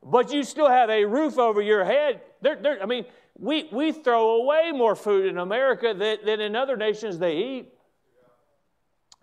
but 0.08 0.32
you 0.32 0.44
still 0.44 0.68
have 0.68 0.88
a 0.88 1.04
roof 1.04 1.36
over 1.36 1.60
your 1.60 1.84
head. 1.84 2.20
There, 2.40 2.56
there, 2.56 2.80
I 2.80 2.86
mean, 2.86 3.04
we, 3.36 3.68
we 3.72 3.90
throw 3.90 4.40
away 4.42 4.70
more 4.72 4.94
food 4.94 5.26
in 5.26 5.36
America 5.36 5.92
than, 5.92 6.18
than 6.24 6.40
in 6.40 6.54
other 6.54 6.76
nations 6.76 7.18
they 7.18 7.36
eat. 7.36 7.72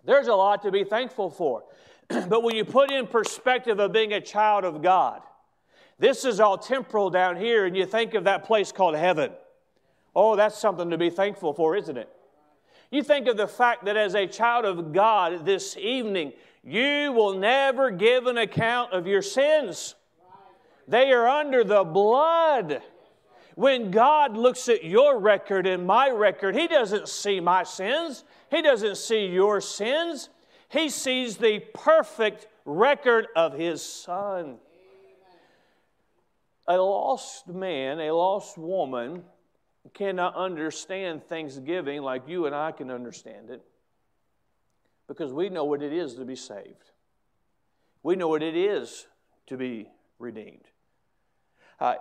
There's 0.04 0.26
a 0.26 0.34
lot 0.34 0.62
to 0.62 0.70
be 0.70 0.84
thankful 0.84 1.30
for. 1.30 1.64
but 2.08 2.42
when 2.42 2.54
you 2.54 2.66
put 2.66 2.90
in 2.90 3.06
perspective 3.06 3.80
of 3.80 3.92
being 3.92 4.12
a 4.12 4.20
child 4.20 4.64
of 4.64 4.82
God, 4.82 5.22
this 5.98 6.26
is 6.26 6.38
all 6.38 6.58
temporal 6.58 7.08
down 7.08 7.36
here, 7.36 7.64
and 7.64 7.74
you 7.74 7.86
think 7.86 8.12
of 8.12 8.24
that 8.24 8.44
place 8.44 8.70
called 8.70 8.94
heaven. 8.94 9.32
Oh, 10.14 10.36
that's 10.36 10.58
something 10.58 10.90
to 10.90 10.98
be 10.98 11.08
thankful 11.08 11.54
for, 11.54 11.76
isn't 11.76 11.96
it? 11.96 12.10
You 12.90 13.02
think 13.02 13.26
of 13.26 13.38
the 13.38 13.48
fact 13.48 13.86
that 13.86 13.96
as 13.96 14.14
a 14.14 14.26
child 14.26 14.66
of 14.66 14.92
God 14.92 15.46
this 15.46 15.76
evening, 15.78 16.34
you 16.62 17.10
will 17.12 17.38
never 17.38 17.90
give 17.90 18.26
an 18.26 18.36
account 18.36 18.92
of 18.92 19.06
your 19.06 19.22
sins. 19.22 19.94
They 20.86 21.12
are 21.12 21.26
under 21.26 21.64
the 21.64 21.84
blood. 21.84 22.82
When 23.54 23.90
God 23.90 24.36
looks 24.36 24.68
at 24.68 24.84
your 24.84 25.18
record 25.18 25.66
and 25.66 25.86
my 25.86 26.10
record, 26.10 26.56
He 26.56 26.66
doesn't 26.66 27.08
see 27.08 27.40
my 27.40 27.62
sins, 27.62 28.24
He 28.50 28.62
doesn't 28.62 28.96
see 28.96 29.26
your 29.26 29.60
sins. 29.60 30.28
He 30.68 30.88
sees 30.88 31.36
the 31.36 31.60
perfect 31.72 32.48
record 32.64 33.28
of 33.36 33.54
His 33.54 33.82
Son. 33.82 34.56
A 36.66 36.76
lost 36.76 37.46
man, 37.46 38.00
a 38.00 38.10
lost 38.10 38.58
woman, 38.58 39.22
cannot 39.92 40.34
understand 40.34 41.22
Thanksgiving 41.22 42.02
like 42.02 42.26
you 42.26 42.46
and 42.46 42.54
I 42.54 42.72
can 42.72 42.90
understand 42.90 43.50
it 43.50 43.62
because 45.06 45.32
we 45.32 45.50
know 45.50 45.64
what 45.64 45.82
it 45.82 45.92
is 45.92 46.14
to 46.14 46.24
be 46.24 46.36
saved. 46.36 46.90
We 48.02 48.16
know 48.16 48.28
what 48.28 48.42
it 48.42 48.56
is 48.56 49.06
to 49.46 49.56
be 49.56 49.88
redeemed. 50.18 50.64
Uh, 51.80 51.94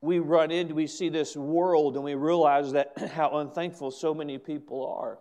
we 0.00 0.18
run 0.18 0.50
into, 0.50 0.74
we 0.74 0.86
see 0.86 1.08
this 1.08 1.36
world 1.36 1.94
and 1.94 2.04
we 2.04 2.14
realize 2.14 2.72
that 2.72 2.92
how 3.14 3.38
unthankful 3.38 3.90
so 3.90 4.12
many 4.12 4.38
people 4.38 4.86
are. 4.86 5.18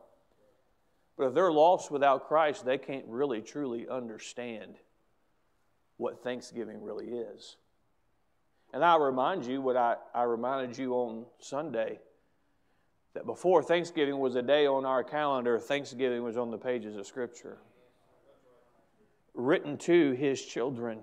But 1.18 1.28
if 1.28 1.34
they're 1.34 1.52
lost 1.52 1.92
without 1.92 2.28
Christ, 2.28 2.66
they 2.66 2.78
can't 2.78 3.06
really 3.08 3.42
truly 3.42 3.88
understand 3.88 4.76
what 5.98 6.24
Thanksgiving 6.24 6.82
really 6.82 7.10
is. 7.10 7.58
And 8.74 8.84
I 8.84 8.96
remind 8.98 9.46
you 9.46 9.62
what 9.62 9.78
I, 9.78 9.98
I 10.16 10.24
reminded 10.24 10.78
you 10.78 10.94
on 10.94 11.26
Sunday 11.40 12.00
that 13.14 13.26
before 13.26 13.62
Thanksgiving 13.62 14.18
was 14.20 14.36
a 14.36 14.42
day 14.42 14.66
on 14.66 14.86
our 14.86 15.04
calendar, 15.04 15.60
Thanksgiving 15.60 16.24
was 16.24 16.38
on 16.38 16.50
the 16.50 16.58
pages 16.58 16.96
of 16.96 17.06
Scripture. 17.06 17.58
Written 19.34 19.78
to 19.80 20.12
his 20.14 20.44
children. 20.44 21.00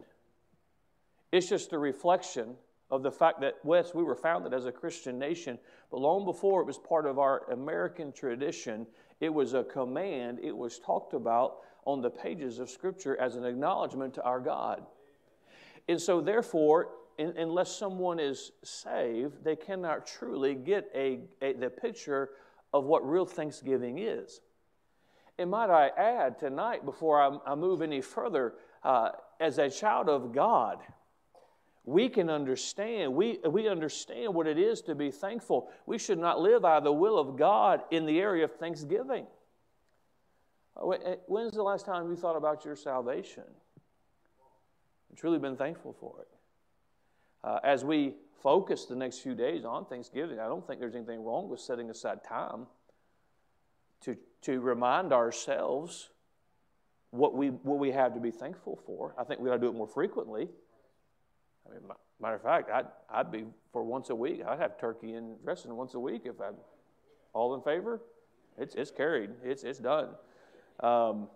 It's 1.32 1.48
just 1.48 1.72
a 1.72 1.78
reflection 1.78 2.56
of 2.90 3.02
the 3.02 3.10
fact 3.10 3.40
that, 3.40 3.56
West, 3.64 3.94
we 3.94 4.02
were 4.02 4.14
founded 4.14 4.54
as 4.54 4.64
a 4.64 4.72
Christian 4.72 5.18
nation, 5.18 5.58
but 5.90 6.00
long 6.00 6.24
before 6.24 6.62
it 6.62 6.66
was 6.66 6.78
part 6.78 7.04
of 7.04 7.18
our 7.18 7.50
American 7.50 8.12
tradition, 8.12 8.86
it 9.20 9.32
was 9.32 9.52
a 9.52 9.64
command, 9.64 10.38
it 10.42 10.56
was 10.56 10.78
talked 10.78 11.12
about 11.12 11.58
on 11.84 12.00
the 12.00 12.10
pages 12.10 12.58
of 12.58 12.70
Scripture 12.70 13.18
as 13.20 13.36
an 13.36 13.44
acknowledgement 13.44 14.14
to 14.14 14.22
our 14.22 14.40
God. 14.40 14.86
And 15.86 16.00
so, 16.00 16.20
therefore, 16.20 16.88
in, 17.18 17.36
unless 17.36 17.76
someone 17.76 18.18
is 18.18 18.52
saved, 18.62 19.44
they 19.44 19.56
cannot 19.56 20.06
truly 20.06 20.54
get 20.54 20.90
a, 20.94 21.20
a, 21.42 21.52
the 21.54 21.68
picture 21.68 22.30
of 22.72 22.84
what 22.84 23.06
real 23.08 23.26
thanksgiving 23.26 23.98
is. 23.98 24.40
And 25.38 25.50
might 25.50 25.70
I 25.70 25.88
add 25.96 26.38
tonight, 26.38 26.84
before 26.84 27.20
I, 27.20 27.52
I 27.52 27.54
move 27.54 27.82
any 27.82 28.00
further, 28.00 28.54
uh, 28.82 29.10
as 29.40 29.58
a 29.58 29.70
child 29.70 30.08
of 30.08 30.32
God, 30.32 30.78
we 31.88 32.10
can 32.10 32.28
understand. 32.28 33.14
We, 33.14 33.38
we 33.48 33.66
understand 33.66 34.34
what 34.34 34.46
it 34.46 34.58
is 34.58 34.82
to 34.82 34.94
be 34.94 35.10
thankful. 35.10 35.70
We 35.86 35.96
should 35.96 36.18
not 36.18 36.38
live 36.38 36.62
out 36.62 36.78
of 36.78 36.84
the 36.84 36.92
will 36.92 37.18
of 37.18 37.38
God 37.38 37.80
in 37.90 38.04
the 38.04 38.20
area 38.20 38.44
of 38.44 38.52
thanksgiving. 38.56 39.26
Uh, 40.76 40.90
eh, 40.90 41.14
when's 41.26 41.52
the 41.52 41.62
last 41.62 41.86
time 41.86 42.10
you 42.10 42.16
thought 42.16 42.36
about 42.36 42.66
your 42.66 42.76
salvation? 42.76 43.44
And 45.08 45.16
truly 45.16 45.38
been 45.38 45.56
thankful 45.56 45.96
for 45.98 46.16
it. 46.20 46.28
Uh, 47.42 47.60
as 47.64 47.86
we 47.86 48.16
focus 48.42 48.84
the 48.84 48.94
next 48.94 49.20
few 49.20 49.34
days 49.34 49.64
on 49.64 49.86
Thanksgiving, 49.86 50.38
I 50.38 50.46
don't 50.46 50.66
think 50.66 50.80
there's 50.80 50.94
anything 50.94 51.24
wrong 51.24 51.48
with 51.48 51.60
setting 51.60 51.88
aside 51.88 52.22
time 52.22 52.66
to, 54.02 54.14
to 54.42 54.60
remind 54.60 55.14
ourselves 55.14 56.10
what 57.12 57.34
we, 57.34 57.48
what 57.48 57.78
we 57.78 57.92
have 57.92 58.12
to 58.12 58.20
be 58.20 58.30
thankful 58.30 58.78
for. 58.84 59.14
I 59.18 59.24
think 59.24 59.40
we 59.40 59.48
ought 59.48 59.54
to 59.54 59.60
do 59.60 59.68
it 59.68 59.74
more 59.74 59.88
frequently. 59.88 60.48
I 61.68 61.74
mean, 61.74 61.82
matter 62.20 62.36
of 62.36 62.42
fact, 62.42 62.70
I'd, 62.70 62.86
I'd 63.10 63.30
be 63.30 63.44
for 63.72 63.82
once 63.82 64.10
a 64.10 64.14
week. 64.14 64.42
I'd 64.46 64.58
have 64.58 64.78
turkey 64.78 65.14
and 65.14 65.42
dressing 65.42 65.74
once 65.76 65.94
a 65.94 66.00
week 66.00 66.22
if 66.24 66.40
I'm 66.40 66.54
all 67.32 67.54
in 67.54 67.62
favor. 67.62 68.00
It's, 68.56 68.74
it's 68.74 68.90
carried, 68.90 69.30
it's, 69.44 69.62
it's 69.62 69.78
done. 69.78 70.08
Um, 70.80 71.28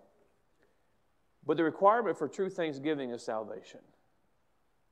but 1.45 1.57
the 1.57 1.63
requirement 1.63 2.17
for 2.17 2.27
true 2.27 2.49
thanksgiving 2.49 3.11
is 3.11 3.23
salvation. 3.23 3.79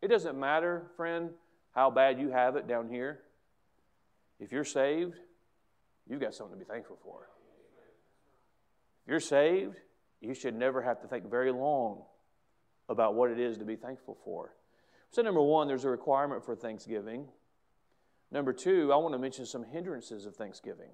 It 0.01 0.07
doesn't 0.07 0.39
matter, 0.39 0.87
friend, 0.97 1.29
how 1.73 1.89
bad 1.89 2.19
you 2.19 2.29
have 2.29 2.55
it 2.55 2.67
down 2.67 2.89
here. 2.89 3.19
If 4.39 4.51
you're 4.51 4.65
saved, 4.65 5.15
you've 6.09 6.19
got 6.19 6.33
something 6.33 6.57
to 6.57 6.65
be 6.65 6.69
thankful 6.69 6.97
for. 7.03 7.29
If 9.03 9.09
you're 9.09 9.19
saved, 9.19 9.77
you 10.19 10.33
should 10.33 10.55
never 10.55 10.81
have 10.81 11.01
to 11.01 11.07
think 11.07 11.29
very 11.29 11.51
long 11.51 12.03
about 12.89 13.15
what 13.15 13.31
it 13.31 13.39
is 13.39 13.57
to 13.57 13.65
be 13.65 13.75
thankful 13.75 14.17
for. 14.23 14.53
So, 15.11 15.21
number 15.21 15.41
one, 15.41 15.67
there's 15.67 15.85
a 15.85 15.89
requirement 15.89 16.43
for 16.43 16.55
thanksgiving. 16.55 17.27
Number 18.31 18.53
two, 18.53 18.93
I 18.93 18.95
want 18.95 19.13
to 19.13 19.19
mention 19.19 19.45
some 19.45 19.63
hindrances 19.63 20.25
of 20.25 20.35
thanksgiving. 20.35 20.89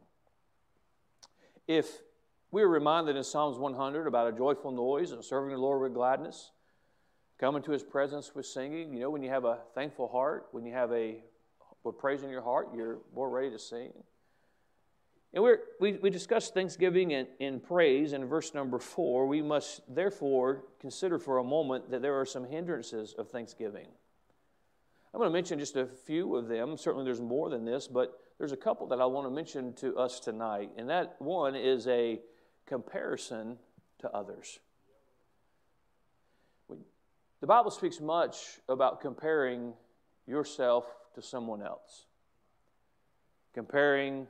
If 1.67 1.99
we 2.51 2.63
are 2.63 2.67
reminded 2.67 3.15
in 3.15 3.23
Psalms 3.23 3.57
100 3.57 4.07
about 4.07 4.33
a 4.33 4.37
joyful 4.37 4.71
noise 4.71 5.11
and 5.11 5.23
serving 5.23 5.51
the 5.51 5.61
Lord 5.61 5.81
with 5.81 5.93
gladness, 5.93 6.51
Come 7.37 7.55
into 7.55 7.71
his 7.71 7.83
presence 7.83 8.33
with 8.33 8.47
singing. 8.47 8.93
You 8.93 9.01
know, 9.01 9.09
when 9.11 9.21
you 9.21 9.29
have 9.29 9.45
a 9.45 9.59
thankful 9.75 10.07
heart, 10.07 10.47
when 10.51 10.65
you 10.65 10.73
have 10.73 10.91
a 10.91 11.17
with 11.83 11.97
praise 11.97 12.23
in 12.23 12.29
your 12.29 12.41
heart, 12.41 12.69
you're 12.75 12.97
more 13.15 13.29
ready 13.29 13.49
to 13.51 13.59
sing. 13.59 13.93
And 15.33 15.43
we're, 15.43 15.59
we, 15.79 15.93
we 15.93 16.09
discussed 16.09 16.53
thanksgiving 16.53 17.13
and, 17.13 17.27
in 17.39 17.59
praise 17.59 18.13
in 18.13 18.25
verse 18.25 18.53
number 18.53 18.79
four. 18.79 19.27
We 19.27 19.41
must 19.41 19.81
therefore 19.93 20.63
consider 20.81 21.19
for 21.19 21.37
a 21.37 21.43
moment 21.43 21.91
that 21.91 22.01
there 22.01 22.19
are 22.19 22.25
some 22.25 22.45
hindrances 22.45 23.13
of 23.17 23.29
thanksgiving. 23.29 23.87
I'm 25.13 25.19
going 25.19 25.29
to 25.29 25.33
mention 25.33 25.57
just 25.57 25.75
a 25.75 25.85
few 25.85 26.35
of 26.35 26.47
them. 26.47 26.77
Certainly 26.77 27.05
there's 27.05 27.21
more 27.21 27.49
than 27.49 27.65
this, 27.65 27.87
but 27.87 28.19
there's 28.37 28.51
a 28.51 28.57
couple 28.57 28.87
that 28.87 29.01
I 29.01 29.05
want 29.05 29.25
to 29.27 29.31
mention 29.31 29.73
to 29.75 29.95
us 29.97 30.19
tonight. 30.19 30.71
And 30.77 30.89
that 30.89 31.15
one 31.19 31.55
is 31.55 31.87
a 31.87 32.19
comparison 32.65 33.57
to 33.99 34.09
others. 34.11 34.59
The 37.39 37.47
Bible 37.47 37.71
speaks 37.71 37.99
much 38.01 38.59
about 38.67 38.99
comparing 38.99 39.73
yourself 40.25 40.85
to 41.15 41.21
someone 41.21 41.61
else, 41.61 42.05
comparing 43.53 44.27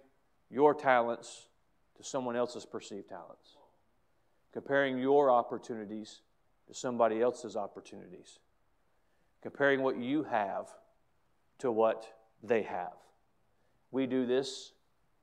your 0.50 0.74
talents 0.74 1.48
to 1.98 2.04
someone 2.04 2.36
else's 2.36 2.66
perceived 2.66 3.10
talents, 3.10 3.58
comparing 4.54 5.00
your 5.00 5.32
opportunities 5.32 6.22
to 6.68 6.74
somebody 6.74 7.22
else's 7.22 7.56
opportunities, 7.56 8.40
comparing 9.42 9.82
what 9.82 9.98
you 9.98 10.24
have 10.24 10.68
to 11.60 11.72
what 11.72 12.06
they 12.44 12.64
have. 12.64 12.94
We 13.92 14.06
do 14.06 14.26
this 14.26 14.74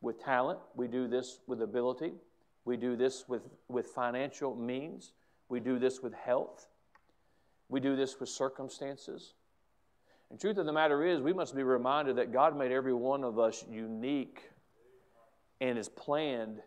with 0.01 0.23
talent, 0.23 0.59
we 0.75 0.89
do 0.89 1.09
this 1.09 1.39
with 1.47 1.63
ability, 1.63 2.13
we 2.65 2.77
do 2.77 2.97
this 2.97 3.25
with, 3.29 3.43
with 3.69 3.87
financial 3.87 4.55
means, 4.55 5.13
we 5.49 5.61
do 5.61 5.79
this 5.79 6.03
with 6.03 6.15
health. 6.15 6.67
We 7.69 7.81
do 7.81 7.97
this 7.97 8.21
with 8.21 8.29
circumstances. 8.29 9.35
And 10.31 10.41
truth 10.41 10.59
of 10.59 10.67
the 10.67 10.73
matter 10.73 11.05
is, 11.05 11.21
we 11.21 11.33
must 11.33 11.55
be 11.55 11.63
reminded 11.63 12.17
that 12.17 12.33
God 12.33 12.57
made 12.57 12.73
every 12.73 12.95
one 12.95 13.25
of 13.25 13.39
us 13.39 13.65
unique 13.71 14.51
and 15.61 15.79
is 15.79 15.89
planned 15.89 16.61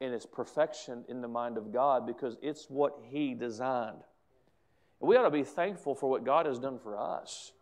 in 0.00 0.12
its 0.12 0.26
perfection 0.26 1.04
in 1.08 1.20
the 1.20 1.28
mind 1.28 1.56
of 1.56 1.72
God 1.72 2.06
because 2.06 2.36
it's 2.42 2.66
what 2.68 2.98
He 3.10 3.34
designed. 3.34 4.02
We 5.00 5.16
ought 5.16 5.24
to 5.24 5.30
be 5.30 5.44
thankful 5.44 5.94
for 5.94 6.10
what 6.10 6.24
God 6.24 6.46
has 6.46 6.58
done 6.58 6.78
for 6.78 6.96
us. 6.98 7.52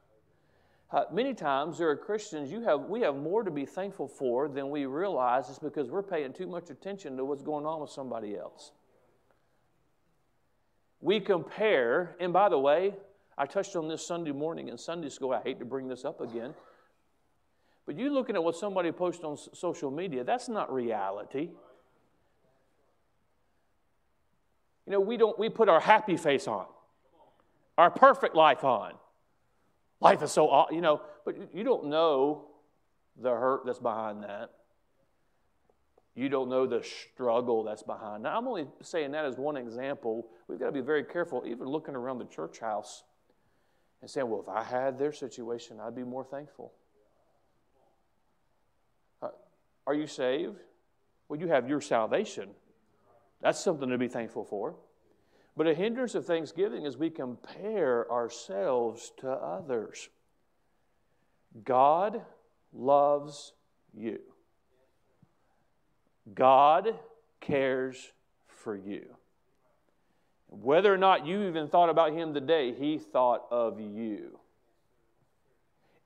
Uh, 0.90 1.04
many 1.12 1.34
times 1.34 1.78
there 1.78 1.90
are 1.90 1.96
Christians 1.96 2.50
you 2.52 2.62
have 2.62 2.82
we 2.82 3.00
have 3.00 3.16
more 3.16 3.42
to 3.42 3.50
be 3.50 3.66
thankful 3.66 4.06
for 4.06 4.48
than 4.48 4.70
we 4.70 4.86
realize. 4.86 5.50
It's 5.50 5.58
because 5.58 5.90
we're 5.90 6.02
paying 6.02 6.32
too 6.32 6.46
much 6.46 6.70
attention 6.70 7.16
to 7.16 7.24
what's 7.24 7.42
going 7.42 7.66
on 7.66 7.80
with 7.80 7.90
somebody 7.90 8.36
else. 8.36 8.70
We 11.00 11.20
compare, 11.20 12.16
and 12.20 12.32
by 12.32 12.48
the 12.48 12.58
way, 12.58 12.94
I 13.36 13.46
touched 13.46 13.76
on 13.76 13.88
this 13.88 14.06
Sunday 14.06 14.32
morning 14.32 14.68
in 14.68 14.78
Sunday 14.78 15.08
school. 15.08 15.32
I 15.32 15.42
hate 15.42 15.58
to 15.58 15.64
bring 15.64 15.88
this 15.88 16.04
up 16.04 16.20
again. 16.20 16.54
But 17.84 17.98
you 17.98 18.10
looking 18.12 18.34
at 18.34 18.42
what 18.42 18.56
somebody 18.56 18.90
posts 18.92 19.22
on 19.22 19.36
social 19.54 19.90
media, 19.90 20.24
that's 20.24 20.48
not 20.48 20.72
reality. 20.72 21.50
You 24.86 24.92
know, 24.92 25.00
we 25.00 25.16
don't 25.16 25.38
we 25.38 25.48
put 25.48 25.68
our 25.68 25.80
happy 25.80 26.16
face 26.16 26.48
on, 26.48 26.66
our 27.78 27.90
perfect 27.90 28.35
life 28.35 28.64
on. 28.64 28.95
Life 30.00 30.23
is 30.23 30.33
so, 30.33 30.66
you 30.71 30.80
know, 30.80 31.00
but 31.25 31.54
you 31.54 31.64
don't 31.64 31.87
know 31.87 32.49
the 33.21 33.30
hurt 33.30 33.64
that's 33.64 33.78
behind 33.78 34.23
that. 34.25 34.50
You 36.14 36.28
don't 36.30 36.49
know 36.49 36.66
the 36.66 36.83
struggle 36.83 37.62
that's 37.62 37.83
behind 37.83 38.25
that. 38.25 38.33
I'm 38.33 38.49
only 38.49 38.66
saying 38.83 39.12
that 39.12 39.25
as 39.25 39.37
one 39.37 39.56
example. 39.56 40.28
We've 40.49 40.59
got 40.59 40.66
to 40.66 40.73
be 40.73 40.80
very 40.80 41.04
careful, 41.04 41.45
even 41.47 41.66
looking 41.66 41.95
around 41.95 42.18
the 42.18 42.25
church 42.25 42.59
house 42.59 43.04
and 44.00 44.11
saying, 44.11 44.28
well, 44.28 44.40
if 44.40 44.49
I 44.49 44.62
had 44.62 44.99
their 44.99 45.12
situation, 45.12 45.78
I'd 45.80 45.95
be 45.95 46.04
more 46.04 46.25
thankful. 46.25 46.73
Uh, 49.23 49.28
are 49.87 49.95
you 49.95 50.06
saved? 50.06 50.56
Well, 51.28 51.38
you 51.38 51.49
have 51.49 51.68
your 51.68 51.80
salvation. 51.80 52.50
That's 53.42 53.61
something 53.61 53.88
to 53.88 53.99
be 53.99 54.09
thankful 54.09 54.45
for. 54.45 54.76
But 55.56 55.66
a 55.66 55.75
hindrance 55.75 56.14
of 56.14 56.26
thanksgiving 56.26 56.84
is 56.84 56.98
we 56.98 57.08
compare 57.08 58.10
ourselves 58.12 59.12
to 59.18 59.30
others. 59.30 60.10
God 61.64 62.20
loves 62.75 63.54
you. 63.94 64.18
God 66.34 66.94
cares 67.40 68.12
for 68.46 68.76
you. 68.76 69.06
Whether 70.48 70.92
or 70.92 70.98
not 70.98 71.26
you 71.26 71.48
even 71.48 71.68
thought 71.68 71.88
about 71.88 72.12
him 72.12 72.34
today, 72.34 72.75
he 72.75 72.98
thought 72.98 73.46
of 73.50 73.80
you. 73.80 74.38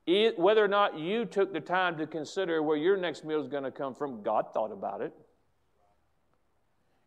It, 0.06 0.38
whether 0.38 0.64
or 0.64 0.68
not 0.68 0.98
you 0.98 1.24
took 1.24 1.52
the 1.52 1.60
time 1.60 1.98
to 1.98 2.06
consider 2.06 2.62
where 2.62 2.76
your 2.76 2.96
next 2.96 3.24
meal 3.24 3.40
is 3.40 3.48
going 3.48 3.64
to 3.64 3.70
come 3.70 3.94
from, 3.94 4.22
God 4.22 4.46
thought 4.52 4.72
about 4.72 5.02
it. 5.02 5.12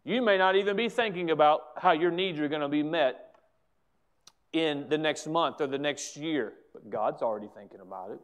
You 0.03 0.21
may 0.21 0.37
not 0.37 0.55
even 0.55 0.75
be 0.75 0.89
thinking 0.89 1.31
about 1.31 1.61
how 1.77 1.91
your 1.91 2.11
needs 2.11 2.39
are 2.39 2.49
going 2.49 2.61
to 2.61 2.67
be 2.67 2.83
met 2.83 3.35
in 4.51 4.87
the 4.89 4.97
next 4.97 5.27
month 5.27 5.61
or 5.61 5.67
the 5.67 5.77
next 5.77 6.17
year, 6.17 6.53
but 6.73 6.89
God's 6.89 7.21
already 7.21 7.49
thinking 7.55 7.79
about 7.79 8.11
it. 8.11 8.19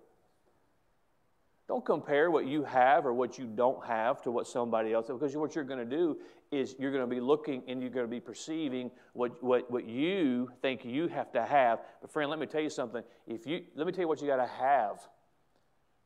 Don't 1.67 1.85
compare 1.85 2.31
what 2.31 2.47
you 2.47 2.63
have 2.63 3.05
or 3.05 3.13
what 3.13 3.37
you 3.37 3.45
don't 3.45 3.85
have 3.85 4.23
to 4.23 4.31
what 4.31 4.47
somebody 4.47 4.91
else 4.91 5.07
because 5.07 5.35
what 5.37 5.53
you're 5.53 5.63
going 5.63 5.79
to 5.79 5.85
do 5.97 6.17
is 6.51 6.75
you're 6.79 6.91
going 6.91 7.07
to 7.07 7.15
be 7.15 7.21
looking 7.21 7.61
and 7.67 7.79
you're 7.79 7.91
going 7.91 8.07
to 8.07 8.09
be 8.09 8.19
perceiving 8.19 8.89
what, 9.13 9.41
what, 9.43 9.69
what 9.69 9.87
you 9.87 10.49
think 10.63 10.83
you 10.83 11.07
have 11.07 11.31
to 11.31 11.45
have. 11.45 11.79
But 12.01 12.11
friend, 12.11 12.27
let 12.29 12.39
me 12.39 12.47
tell 12.47 12.61
you 12.61 12.71
something. 12.71 13.03
If 13.27 13.45
you 13.45 13.65
let 13.75 13.85
me 13.85 13.93
tell 13.93 14.01
you 14.01 14.07
what 14.07 14.19
you 14.19 14.27
got 14.27 14.37
to 14.37 14.47
have 14.47 15.07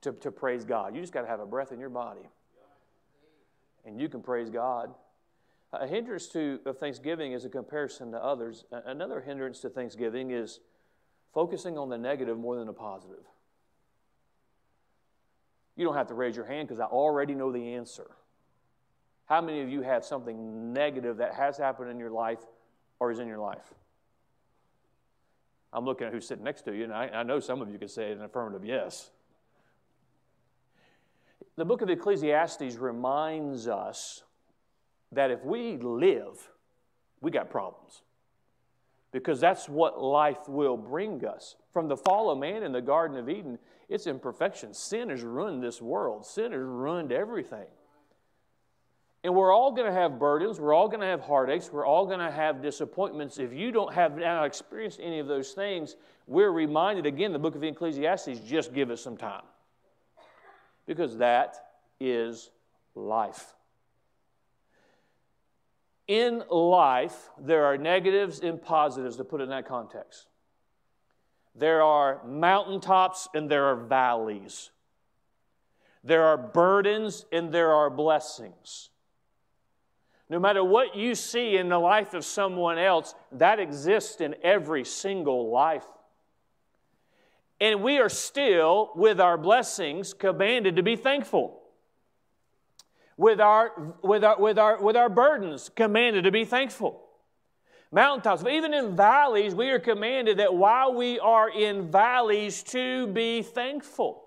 to, 0.02 0.12
to 0.12 0.32
praise 0.32 0.66
God. 0.66 0.96
You 0.96 1.02
just 1.02 1.14
got 1.14 1.22
to 1.22 1.28
have 1.28 1.40
a 1.40 1.46
breath 1.46 1.72
in 1.72 1.80
your 1.80 1.90
body. 1.90 2.28
And 3.86 4.00
you 4.00 4.10
can 4.10 4.22
praise 4.22 4.50
God. 4.50 4.94
A 5.74 5.88
hindrance 5.88 6.28
to 6.30 6.60
of 6.66 6.78
thanksgiving 6.78 7.32
is 7.32 7.46
a 7.46 7.50
comparison 7.50 8.12
to 8.12 8.24
others. 8.24 8.66
Another 8.72 9.20
hindrance 9.20 9.60
to 9.62 9.70
thanksgiving 9.70 10.30
is 10.30 10.60
focusing 11.34 11.80
on 11.80 11.90
the 11.90 11.98
negative 11.98 12.38
more 12.38 12.56
than 12.56 12.68
the 12.68 12.74
positive. 12.74 13.26
You 15.76 15.86
don't 15.86 15.96
have 15.96 16.08
to 16.08 16.14
raise 16.14 16.36
your 16.36 16.46
hand 16.46 16.68
because 16.68 16.80
I 16.80 16.86
already 16.86 17.34
know 17.34 17.52
the 17.52 17.74
answer. 17.74 18.12
How 19.26 19.42
many 19.42 19.62
of 19.62 19.70
you 19.70 19.82
have 19.82 20.06
something 20.06 20.74
negative 20.74 21.18
that 21.18 21.34
has 21.34 21.58
happened 21.58 21.90
in 21.90 21.98
your 21.98 22.12
life 22.12 22.40
or 23.00 23.10
is 23.10 23.18
in 23.18 23.28
your 23.28 23.40
life? 23.40 23.74
I'm 25.72 25.86
looking 25.86 26.06
at 26.06 26.14
who's 26.14 26.28
sitting 26.28 26.44
next 26.44 26.64
to 26.64 26.76
you, 26.76 26.84
and 26.84 26.94
I, 26.94 27.08
I 27.08 27.24
know 27.24 27.40
some 27.40 27.62
of 27.64 27.72
you 27.72 27.80
could 27.80 27.90
say 27.90 28.12
an 28.12 28.22
affirmative 28.22 28.64
yes. 28.64 29.10
The 31.56 31.66
book 31.66 31.82
of 31.82 31.90
Ecclesiastes 31.90 32.76
reminds 32.76 33.68
us 33.68 34.22
that 35.16 35.32
if 35.32 35.44
we 35.44 35.78
live, 35.78 36.50
we 37.22 37.32
got 37.32 37.50
problems. 37.50 38.02
Because 39.12 39.40
that's 39.40 39.70
what 39.70 40.02
life 40.02 40.48
will 40.48 40.78
bring 40.78 41.26
us. 41.26 41.56
From 41.72 41.88
the 41.88 41.98
fall 41.98 42.32
of 42.32 42.40
man 42.40 42.64
in 42.64 42.72
the 42.72 42.82
Garden 42.82 43.18
of 43.18 43.30
Eden, 43.30 43.60
it's 43.88 44.08
imperfection. 44.08 44.74
Sin 44.74 45.10
has 45.10 45.22
ruined 45.22 45.62
this 45.62 45.82
world, 45.82 46.26
sin 46.26 46.52
has 46.52 46.62
ruined 46.62 47.12
everything. 47.12 47.68
And 49.24 49.34
we're 49.34 49.54
all 49.54 49.72
going 49.72 49.88
to 49.88 49.94
have 49.94 50.20
burdens. 50.20 50.60
We're 50.60 50.74
all 50.74 50.90
going 50.90 51.00
to 51.00 51.06
have 51.06 51.22
heartaches. 51.22 51.72
We're 51.72 51.86
all 51.86 52.06
going 52.06 52.20
to 52.20 52.30
have 52.30 52.62
disappointments. 52.62 53.40
If 53.40 53.54
you 53.54 53.72
don't 53.72 53.94
have 53.94 54.18
not 54.18 54.44
experienced 54.44 55.00
any 55.02 55.20
of 55.20 55.28
those 55.28 55.52
things, 55.52 55.96
we're 56.28 56.52
reminded 56.52 57.06
again, 57.06 57.32
the 57.32 57.40
book 57.40 57.56
of 57.56 57.64
Ecclesiastes, 57.64 58.40
just 58.46 58.74
give 58.74 58.92
us 58.92 59.02
some 59.02 59.16
time. 59.16 59.44
Because 60.86 61.18
that 61.18 61.56
is 62.02 62.50
life. 62.96 63.54
In 66.08 66.44
life, 66.50 67.30
there 67.40 67.66
are 67.66 67.78
negatives 67.78 68.40
and 68.40 68.62
positives 68.62 69.16
to 69.18 69.24
put 69.24 69.42
in 69.42 69.50
that 69.50 69.66
context. 69.66 70.28
There 71.56 71.82
are 71.82 72.22
mountaintops 72.26 73.30
and 73.34 73.50
there 73.50 73.66
are 73.66 73.76
valleys. 73.76 74.72
There 76.04 76.24
are 76.24 76.38
burdens 76.38 77.26
and 77.32 77.54
there 77.54 77.72
are 77.72 77.90
blessings. 77.90 78.90
No 80.30 80.40
matter 80.40 80.64
what 80.64 80.96
you 80.96 81.16
see 81.16 81.58
in 81.58 81.70
the 81.70 81.80
life 81.80 82.14
of 82.14 82.26
someone 82.26 82.78
else, 82.78 83.14
that 83.32 83.60
exists 83.60 84.20
in 84.20 84.36
every 84.42 84.84
single 84.84 85.52
life. 85.52 85.86
And 87.62 87.82
we 87.82 88.00
are 88.00 88.10
still, 88.10 88.92
with 88.96 89.22
our 89.22 89.38
blessings, 89.38 90.14
commanded 90.14 90.76
to 90.76 90.84
be 90.84 90.96
thankful 90.96 91.63
with 93.18 93.40
our, 93.40 93.94
with 94.02 94.24
our, 94.24 94.40
with 94.40 94.58
our, 94.58 94.82
with 94.82 94.96
our 94.96 95.10
burdens, 95.10 95.70
commanded 95.76 96.24
to 96.24 96.32
be 96.32 96.46
thankful. 96.46 97.00
Mountaintops, 97.92 98.42
but 98.42 98.54
even 98.54 98.74
in 98.74 98.96
valleys, 98.96 99.54
we 99.54 99.70
are 99.70 99.80
commanded 99.80 100.38
that 100.38 100.54
while 100.54 100.96
we 100.96 101.20
are 101.20 101.50
in 101.50 101.92
valleys, 101.92 102.64
to 102.64 103.06
be 103.08 103.44
thankful. 103.44 104.24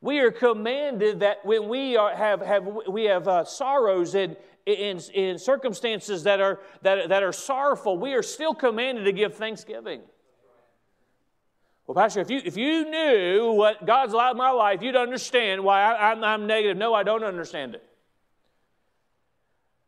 We 0.00 0.18
are 0.18 0.32
commanded 0.32 1.20
that 1.20 1.44
when 1.44 1.68
we 1.68 1.96
are, 1.96 2.14
have, 2.14 2.40
have, 2.40 2.66
we 2.88 3.04
have 3.04 3.28
uh, 3.28 3.44
sorrows 3.44 4.14
and 4.14 4.36
in, 4.66 4.98
in 5.14 5.38
circumstances 5.38 6.24
that 6.24 6.40
are, 6.40 6.60
that, 6.82 7.08
that 7.10 7.22
are 7.22 7.32
sorrowful, 7.32 7.98
we 7.98 8.14
are 8.14 8.22
still 8.22 8.54
commanded 8.54 9.04
to 9.04 9.12
give 9.12 9.34
thanksgiving. 9.36 10.00
Well, 11.86 11.94
Pastor, 11.94 12.20
if 12.20 12.30
you, 12.30 12.40
if 12.44 12.56
you 12.56 12.88
knew 12.88 13.52
what 13.52 13.84
God's 13.84 14.12
allowed 14.12 14.32
in 14.32 14.36
my 14.36 14.50
life, 14.50 14.82
you'd 14.82 14.96
understand 14.96 15.62
why 15.62 15.82
I, 15.82 16.10
I'm, 16.10 16.22
I'm 16.22 16.46
negative. 16.46 16.76
No, 16.76 16.94
I 16.94 17.02
don't 17.02 17.24
understand 17.24 17.74
it. 17.74 17.84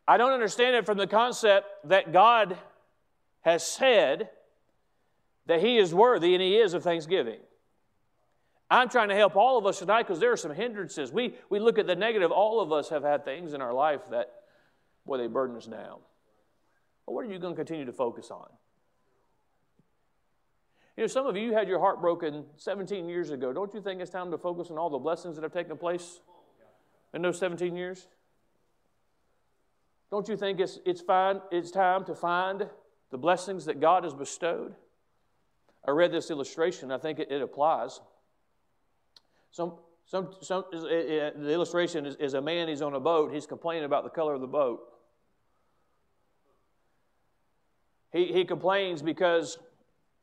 I 0.07 0.17
don't 0.17 0.33
understand 0.33 0.77
it 0.77 0.87
from 0.87 0.99
the 0.99 1.07
concept 1.07 1.67
that 1.85 2.13
God 2.13 2.57
has 3.43 3.65
said 3.67 4.31
that 5.47 5.61
He 5.61 5.79
is 5.79 5.95
worthy 5.95 6.35
and 6.35 6.43
He 6.43 6.57
is 6.57 6.75
of 6.75 6.83
thanksgiving. 6.83 7.39
I'm 8.71 8.89
trying 8.89 9.11
to 9.11 9.15
help 9.15 9.37
all 9.37 9.59
of 9.59 9.67
us 9.67 9.81
tonight 9.81 10.05
because 10.05 10.19
there 10.19 10.33
are 10.33 10.37
some 10.37 10.55
hindrances. 10.55 11.13
We, 11.13 11.35
we 11.51 11.59
look 11.59 11.79
at 11.79 11.87
the 11.87 11.95
negative. 11.95 12.33
All 12.33 12.61
of 12.61 12.73
us 12.73 12.89
have 12.89 13.03
had 13.03 13.25
things 13.25 13.53
in 13.53 13.61
our 13.61 13.75
life 13.75 14.01
that, 14.11 14.33
boy, 15.05 15.19
they 15.19 15.27
burden 15.27 15.57
us 15.57 15.67
down. 15.67 15.99
But 17.05 17.13
what 17.13 17.27
are 17.27 17.29
you 17.29 17.39
going 17.39 17.53
to 17.53 17.57
continue 17.57 17.85
to 17.85 17.93
focus 17.93 18.31
on? 18.31 18.49
You 20.97 21.03
know, 21.03 21.07
some 21.07 21.27
of 21.27 21.37
you 21.37 21.53
had 21.53 21.69
your 21.69 21.81
heart 21.81 22.01
broken 22.01 22.45
17 22.57 23.09
years 23.09 23.31
ago. 23.31 23.53
Don't 23.53 23.73
you 23.75 23.83
think 23.83 24.01
it's 24.01 24.11
time 24.11 24.31
to 24.31 24.39
focus 24.39 24.71
on 24.71 24.79
all 24.79 24.91
the 24.91 24.99
blessings 24.99 25.37
that 25.37 25.43
have 25.43 25.53
taken 25.53 25.77
place 25.77 26.21
in 27.13 27.23
those 27.23 27.39
17 27.39 27.77
years? 27.77 28.09
Don't 30.13 30.29
you 30.29 30.37
think 30.37 30.61
it's, 30.61 30.79
it's, 30.85 31.01
fine, 31.01 31.41
it's 31.51 31.71
time 31.71 32.05
to 32.05 32.15
find 32.15 32.69
the 33.11 33.17
blessings 33.17 33.65
that 33.65 33.81
God 33.81 34.05
has 34.05 34.13
bestowed? 34.13 34.75
I 35.89 35.93
read 35.93 36.13
this 36.13 36.31
illustration. 36.31 36.93
I 36.93 36.99
think 36.99 37.19
it, 37.19 37.33
it 37.33 37.41
applies. 37.41 37.99
Some, 39.53 39.73
some, 40.05 40.35
some, 40.43 40.65
the 40.71 41.51
illustration 41.51 42.05
is, 42.05 42.17
is 42.17 42.35
a 42.35 42.43
man, 42.43 42.69
he's 42.69 42.83
on 42.83 42.93
a 42.93 43.01
boat, 43.01 43.33
he's 43.33 43.47
complaining 43.47 43.85
about 43.85 44.05
the 44.05 44.11
color 44.11 44.35
of 44.35 44.43
the 44.43 44.47
boat. 44.47 44.83
He, 48.13 48.27
he 48.35 48.45
complains 48.45 49.01
because 49.01 49.57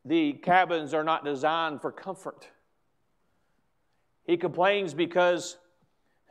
the 0.05 0.33
cabins 0.33 0.93
are 0.93 1.03
not 1.03 1.25
designed 1.25 1.81
for 1.81 1.91
comfort. 1.91 2.47
He 4.27 4.37
complains 4.37 4.93
because 4.93 5.57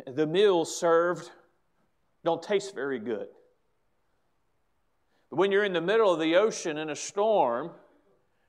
the 0.07 0.29
meals 0.29 0.79
served 0.79 1.33
don't 2.25 2.41
taste 2.41 2.73
very 2.73 3.01
good. 3.01 3.27
When 5.31 5.53
you're 5.53 5.65
in 5.65 5.73
the 5.73 5.81
middle 5.81 6.13
of 6.13 6.21
the 6.21 6.37
ocean 6.37 6.79
in 6.79 6.91
a 6.91 6.97
storm, 6.97 7.71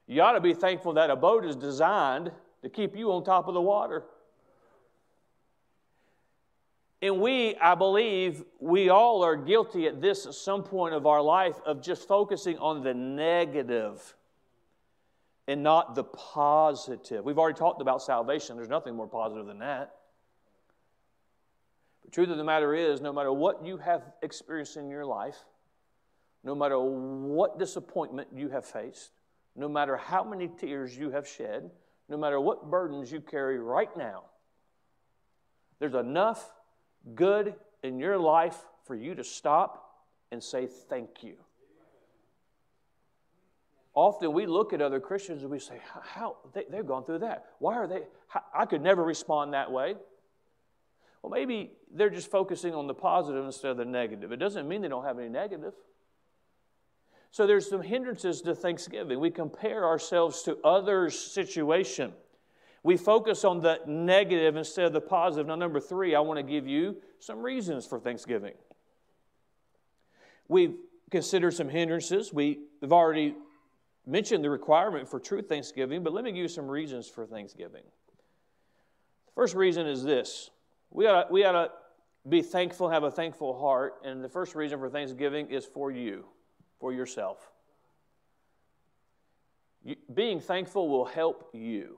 you 0.07 0.21
ought 0.21 0.33
to 0.33 0.41
be 0.41 0.53
thankful 0.53 0.93
that 0.93 1.09
a 1.09 1.15
boat 1.15 1.45
is 1.45 1.55
designed 1.55 2.31
to 2.63 2.69
keep 2.69 2.95
you 2.95 3.11
on 3.11 3.23
top 3.23 3.47
of 3.47 3.53
the 3.53 3.61
water. 3.61 4.03
And 7.01 7.21
we, 7.21 7.55
I 7.55 7.75
believe, 7.75 8.43
we 8.59 8.89
all 8.89 9.23
are 9.23 9.35
guilty 9.35 9.87
at 9.87 10.01
this 10.01 10.25
at 10.25 10.33
some 10.33 10.63
point 10.63 10.93
of 10.93 11.05
our 11.05 11.21
life 11.21 11.55
of 11.65 11.81
just 11.81 12.07
focusing 12.07 12.57
on 12.57 12.83
the 12.83 12.93
negative 12.93 14.15
and 15.47 15.63
not 15.63 15.95
the 15.95 16.03
positive. 16.03 17.23
We've 17.23 17.39
already 17.39 17.57
talked 17.57 17.81
about 17.81 18.01
salvation. 18.01 18.57
There's 18.57 18.69
nothing 18.69 18.95
more 18.95 19.07
positive 19.07 19.45
than 19.45 19.59
that. 19.59 19.95
The 22.03 22.11
truth 22.11 22.29
of 22.29 22.37
the 22.37 22.43
matter 22.43 22.75
is, 22.75 23.01
no 23.01 23.13
matter 23.13 23.31
what 23.31 23.63
you 23.63 23.77
have 23.77 24.03
experienced 24.21 24.75
in 24.75 24.89
your 24.89 25.05
life, 25.05 25.37
no 26.43 26.55
matter 26.55 26.79
what 26.79 27.59
disappointment 27.59 28.29
you 28.33 28.49
have 28.49 28.65
faced, 28.65 29.11
no 29.55 29.67
matter 29.67 29.97
how 29.97 30.23
many 30.23 30.47
tears 30.47 30.97
you 30.97 31.11
have 31.11 31.27
shed, 31.27 31.69
no 32.07 32.17
matter 32.17 32.39
what 32.39 32.69
burdens 32.69 33.11
you 33.11 33.21
carry 33.21 33.59
right 33.59 33.95
now, 33.97 34.23
there's 35.79 35.95
enough 35.95 36.51
good 37.15 37.55
in 37.83 37.99
your 37.99 38.17
life 38.17 38.57
for 38.85 38.95
you 38.95 39.15
to 39.15 39.23
stop 39.23 40.03
and 40.31 40.43
say 40.43 40.67
thank 40.67 41.23
you. 41.23 41.35
Often 43.93 44.33
we 44.33 44.45
look 44.45 44.71
at 44.71 44.81
other 44.81 44.99
Christians 44.99 45.41
and 45.41 45.51
we 45.51 45.59
say, 45.59 45.81
How? 46.01 46.37
They, 46.53 46.63
have 46.73 46.87
gone 46.87 47.03
through 47.03 47.19
that. 47.19 47.47
Why 47.59 47.75
are 47.75 47.87
they? 47.87 48.03
I 48.53 48.65
could 48.65 48.81
never 48.81 49.03
respond 49.03 49.53
that 49.53 49.71
way. 49.71 49.95
Well, 51.21 51.31
maybe 51.31 51.71
they're 51.93 52.09
just 52.09 52.31
focusing 52.31 52.73
on 52.73 52.87
the 52.87 52.93
positive 52.93 53.43
instead 53.43 53.71
of 53.71 53.77
the 53.77 53.85
negative. 53.85 54.31
It 54.31 54.37
doesn't 54.37 54.67
mean 54.67 54.81
they 54.81 54.87
don't 54.87 55.03
have 55.03 55.19
any 55.19 55.27
negative. 55.27 55.73
So 57.31 57.45
there's 57.45 57.69
some 57.69 57.81
hindrances 57.81 58.41
to 58.41 58.55
Thanksgiving. 58.55 59.19
We 59.19 59.29
compare 59.29 59.85
ourselves 59.85 60.41
to 60.43 60.57
others' 60.63 61.19
situation. 61.19 62.13
We 62.81 62.97
focus 62.97 63.43
on 63.43 63.61
the 63.61 63.79
negative 63.85 64.55
instead 64.55 64.85
of 64.85 64.93
the 64.93 65.01
positive. 65.01 65.47
Now, 65.47 65.55
number 65.55 65.79
three, 65.79 66.15
I 66.15 66.21
want 66.21 66.37
to 66.37 66.43
give 66.43 66.67
you 66.67 66.97
some 67.19 67.39
reasons 67.39 67.85
for 67.85 67.99
Thanksgiving. 67.99 68.53
We've 70.47 70.75
considered 71.11 71.51
some 71.51 71.69
hindrances. 71.69 72.33
We 72.33 72.59
have 72.81 72.93
already 72.93 73.35
mentioned 74.05 74.43
the 74.43 74.49
requirement 74.49 75.07
for 75.07 75.19
true 75.19 75.41
Thanksgiving, 75.41 76.03
but 76.03 76.13
let 76.13 76.23
me 76.23 76.31
give 76.31 76.41
you 76.41 76.47
some 76.47 76.67
reasons 76.67 77.07
for 77.07 77.25
Thanksgiving. 77.25 77.83
The 79.27 79.33
first 79.35 79.55
reason 79.55 79.85
is 79.85 80.03
this 80.03 80.49
we 80.89 81.05
ought, 81.05 81.31
we 81.31 81.43
to 81.43 81.69
be 82.27 82.41
thankful, 82.41 82.89
have 82.89 83.03
a 83.03 83.11
thankful 83.11 83.59
heart, 83.59 84.01
and 84.03 84.23
the 84.23 84.29
first 84.29 84.55
reason 84.55 84.79
for 84.79 84.89
Thanksgiving 84.89 85.49
is 85.49 85.65
for 85.65 85.91
you, 85.91 86.25
for 86.79 86.93
yourself. 86.93 87.51
Being 90.13 90.39
thankful 90.39 90.89
will 90.89 91.05
help 91.05 91.49
you. 91.53 91.97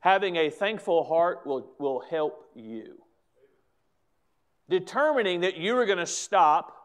Having 0.00 0.36
a 0.36 0.50
thankful 0.50 1.04
heart 1.04 1.46
will, 1.46 1.70
will 1.78 2.00
help 2.00 2.50
you. 2.54 2.96
Determining 4.68 5.42
that 5.42 5.56
you 5.56 5.76
are 5.76 5.86
going 5.86 5.98
to 5.98 6.06
stop, 6.06 6.76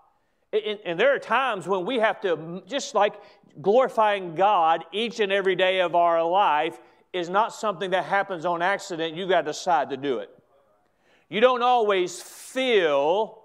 and, 0.53 0.79
and 0.85 0.99
there 0.99 1.15
are 1.15 1.19
times 1.19 1.67
when 1.67 1.85
we 1.85 1.99
have 1.99 2.21
to, 2.21 2.61
just 2.67 2.93
like 2.93 3.15
glorifying 3.61 4.35
God 4.35 4.85
each 4.91 5.19
and 5.19 5.31
every 5.31 5.55
day 5.55 5.81
of 5.81 5.95
our 5.95 6.23
life, 6.23 6.79
is 7.13 7.29
not 7.29 7.53
something 7.53 7.91
that 7.91 8.05
happens 8.05 8.45
on 8.45 8.61
accident. 8.61 9.15
You 9.15 9.27
got 9.27 9.41
to 9.41 9.47
decide 9.47 9.89
to 9.89 9.97
do 9.97 10.19
it. 10.19 10.29
You 11.29 11.41
don't 11.41 11.63
always 11.63 12.21
feel 12.21 13.41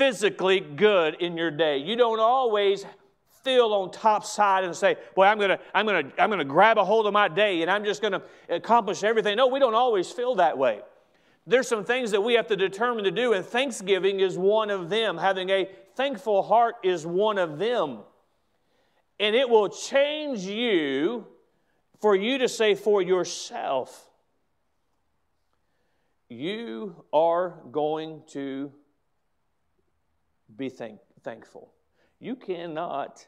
physically 0.00 0.60
good 0.60 1.16
in 1.20 1.36
your 1.36 1.50
day. 1.50 1.76
You 1.76 1.94
don't 1.94 2.20
always 2.20 2.86
feel 3.44 3.74
on 3.74 3.90
top 3.90 4.24
side 4.24 4.64
and 4.64 4.74
say, 4.74 4.96
"Boy, 5.14 5.26
I'm 5.26 5.38
gonna, 5.38 5.58
I'm 5.74 5.84
gonna, 5.84 6.10
I'm 6.18 6.30
gonna 6.30 6.42
grab 6.42 6.78
a 6.78 6.84
hold 6.86 7.06
of 7.06 7.12
my 7.12 7.28
day 7.28 7.60
and 7.60 7.70
I'm 7.70 7.84
just 7.84 8.00
gonna 8.00 8.22
accomplish 8.48 9.04
everything." 9.04 9.36
No, 9.36 9.48
we 9.48 9.58
don't 9.58 9.74
always 9.74 10.10
feel 10.10 10.36
that 10.36 10.56
way. 10.56 10.80
There's 11.46 11.68
some 11.68 11.84
things 11.84 12.12
that 12.12 12.22
we 12.22 12.32
have 12.32 12.46
to 12.46 12.56
determine 12.56 13.04
to 13.04 13.10
do, 13.10 13.34
and 13.34 13.44
Thanksgiving 13.44 14.20
is 14.20 14.38
one 14.38 14.70
of 14.70 14.88
them. 14.88 15.18
Having 15.18 15.50
a 15.50 15.68
thankful 15.96 16.44
heart 16.44 16.76
is 16.82 17.06
one 17.06 17.36
of 17.36 17.58
them, 17.58 17.98
and 19.18 19.36
it 19.36 19.50
will 19.50 19.68
change 19.68 20.40
you 20.40 21.26
for 22.00 22.16
you 22.16 22.38
to 22.38 22.48
say 22.48 22.74
for 22.74 23.02
yourself. 23.02 24.08
You 26.30 27.04
are 27.12 27.58
going 27.70 28.22
to 28.28 28.72
be 30.56 30.68
thank- 30.68 31.00
thankful. 31.22 31.72
You 32.18 32.36
cannot 32.36 33.26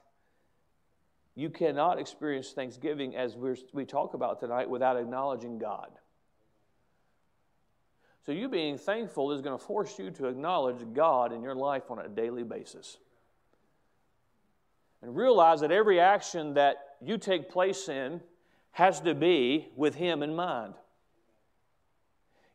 you 1.35 1.49
cannot 1.49 1.99
experience 1.99 2.53
Thanksgiving 2.53 3.17
as 3.17 3.37
we 3.37 3.55
we 3.73 3.85
talk 3.85 4.15
about 4.15 4.39
tonight 4.41 4.69
without 4.69 4.99
acknowledging 4.99 5.59
God. 5.59 5.91
So, 8.25 8.31
you 8.31 8.49
being 8.49 8.79
thankful 8.79 9.33
is 9.33 9.41
going 9.41 9.59
to 9.59 9.65
force 9.65 9.99
you 9.99 10.11
to 10.13 10.27
acknowledge 10.27 10.93
God 10.93 11.33
in 11.33 11.43
your 11.43 11.57
life 11.57 11.91
on 11.91 11.99
a 11.99 12.09
daily 12.09 12.45
basis. 12.45 12.99
And 15.03 15.17
realize 15.17 15.61
that 15.63 15.73
every 15.73 15.99
action 15.99 16.55
that 16.55 16.77
you 17.01 17.19
take 17.19 17.51
place 17.51 17.89
in 17.89 18.21
has 18.71 19.01
to 19.01 19.15
be 19.15 19.69
with 19.75 19.97
Him 19.97 20.23
in 20.23 20.37
mind. 20.37 20.75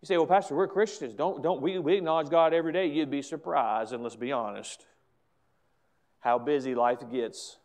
You 0.07 0.13
say, 0.13 0.17
well, 0.17 0.27
Pastor, 0.27 0.55
we're 0.55 0.69
Christians. 0.69 1.13
Don't, 1.13 1.43
don't 1.43 1.61
we, 1.61 1.79
we 1.79 1.97
acknowledge 1.97 2.29
God 2.29 2.53
every 2.53 2.71
day? 2.71 2.87
You'd 2.87 3.11
be 3.11 3.21
surprised, 3.21 3.91
and 3.91 4.03
let's 4.03 4.15
be 4.15 4.31
honest, 4.31 4.85
how 6.21 6.39
busy 6.39 6.75
life 6.75 6.99
gets 7.11 7.57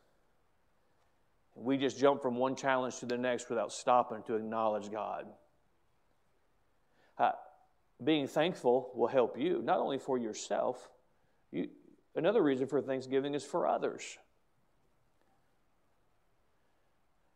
we 1.54 1.76
just 1.76 1.98
jump 1.98 2.22
from 2.22 2.36
one 2.36 2.56
challenge 2.56 2.98
to 2.98 3.06
the 3.06 3.18
next 3.18 3.48
without 3.48 3.72
stopping 3.72 4.22
to 4.24 4.34
acknowledge 4.34 4.90
God. 4.90 5.26
Uh, 7.18 7.32
being 8.02 8.26
thankful 8.26 8.90
will 8.94 9.08
help 9.08 9.38
you, 9.38 9.60
not 9.62 9.78
only 9.78 9.98
for 9.98 10.18
yourself, 10.18 10.90
you, 11.50 11.68
another 12.16 12.42
reason 12.42 12.66
for 12.66 12.80
Thanksgiving 12.80 13.34
is 13.34 13.44
for 13.44 13.66
others. 13.66 14.18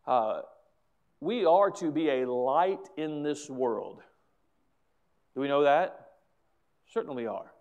Uh, 0.07 0.41
we 1.21 1.45
are 1.45 1.71
to 1.71 1.93
be 1.93 2.09
a 2.09 2.31
light 2.31 2.89
in 2.97 3.23
this 3.23 3.49
world. 3.49 4.03
Do 5.37 5.43
we 5.43 5.49
know 5.49 5.65
that? 5.65 6.13
Certainly 6.89 7.25
we 7.25 7.27
are. 7.29 7.53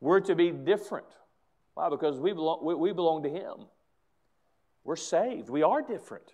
We're 0.00 0.18
to 0.20 0.34
be 0.34 0.50
different. 0.50 1.06
Why? 1.74 1.88
Because 1.88 2.18
we 2.18 2.32
belong, 2.32 2.64
we, 2.64 2.74
we 2.74 2.92
belong 2.92 3.22
to 3.22 3.30
Him. 3.30 3.66
We're 4.82 4.96
saved. 4.96 5.48
We 5.48 5.62
are 5.62 5.82
different. 5.82 6.32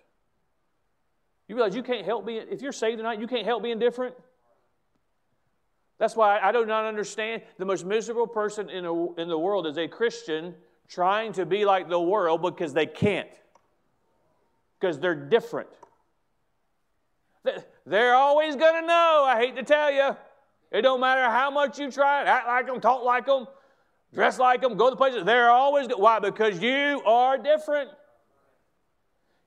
You 1.47 1.55
realize 1.55 1.75
you 1.75 1.83
can't 1.83 2.05
help 2.05 2.25
being, 2.25 2.47
if 2.49 2.63
you're 2.63 2.71
saved 2.71 2.97
tonight, 2.97 3.19
you 3.19 3.27
can't 3.27 3.45
help 3.45 3.61
being 3.61 3.77
different? 3.77 4.15
That's 5.99 6.15
why 6.15 6.39
I 6.39 6.51
do 6.51 6.65
not 6.65 6.85
understand 6.85 7.43
the 7.59 7.65
most 7.65 7.85
miserable 7.85 8.25
person 8.25 8.67
in, 8.71 8.85
a, 8.85 9.13
in 9.13 9.27
the 9.27 9.37
world 9.37 9.67
is 9.67 9.77
a 9.77 9.87
Christian 9.87 10.55
trying 10.87 11.33
to 11.33 11.45
be 11.45 11.65
like 11.65 11.87
the 11.87 12.01
world 12.01 12.41
because 12.41 12.73
they 12.73 12.87
can't, 12.87 13.29
because 14.79 14.97
they're 14.97 15.13
different. 15.13 15.69
They're 17.85 18.15
always 18.15 18.55
going 18.55 18.81
to 18.81 18.87
know, 18.87 19.25
I 19.27 19.39
hate 19.39 19.55
to 19.55 19.63
tell 19.63 19.91
you. 19.91 20.17
It 20.71 20.83
don't 20.83 21.01
matter 21.01 21.23
how 21.23 21.51
much 21.51 21.79
you 21.79 21.91
try, 21.91 22.23
act 22.23 22.47
like 22.47 22.65
them, 22.65 22.79
talk 22.79 23.03
like 23.03 23.25
them, 23.25 23.45
dress 24.13 24.39
like 24.39 24.61
them, 24.61 24.77
go 24.77 24.89
to 24.89 24.95
places. 24.95 25.25
They're 25.25 25.49
always, 25.49 25.87
good. 25.87 25.99
why? 25.99 26.19
Because 26.19 26.61
you 26.61 27.01
are 27.05 27.37
different. 27.37 27.89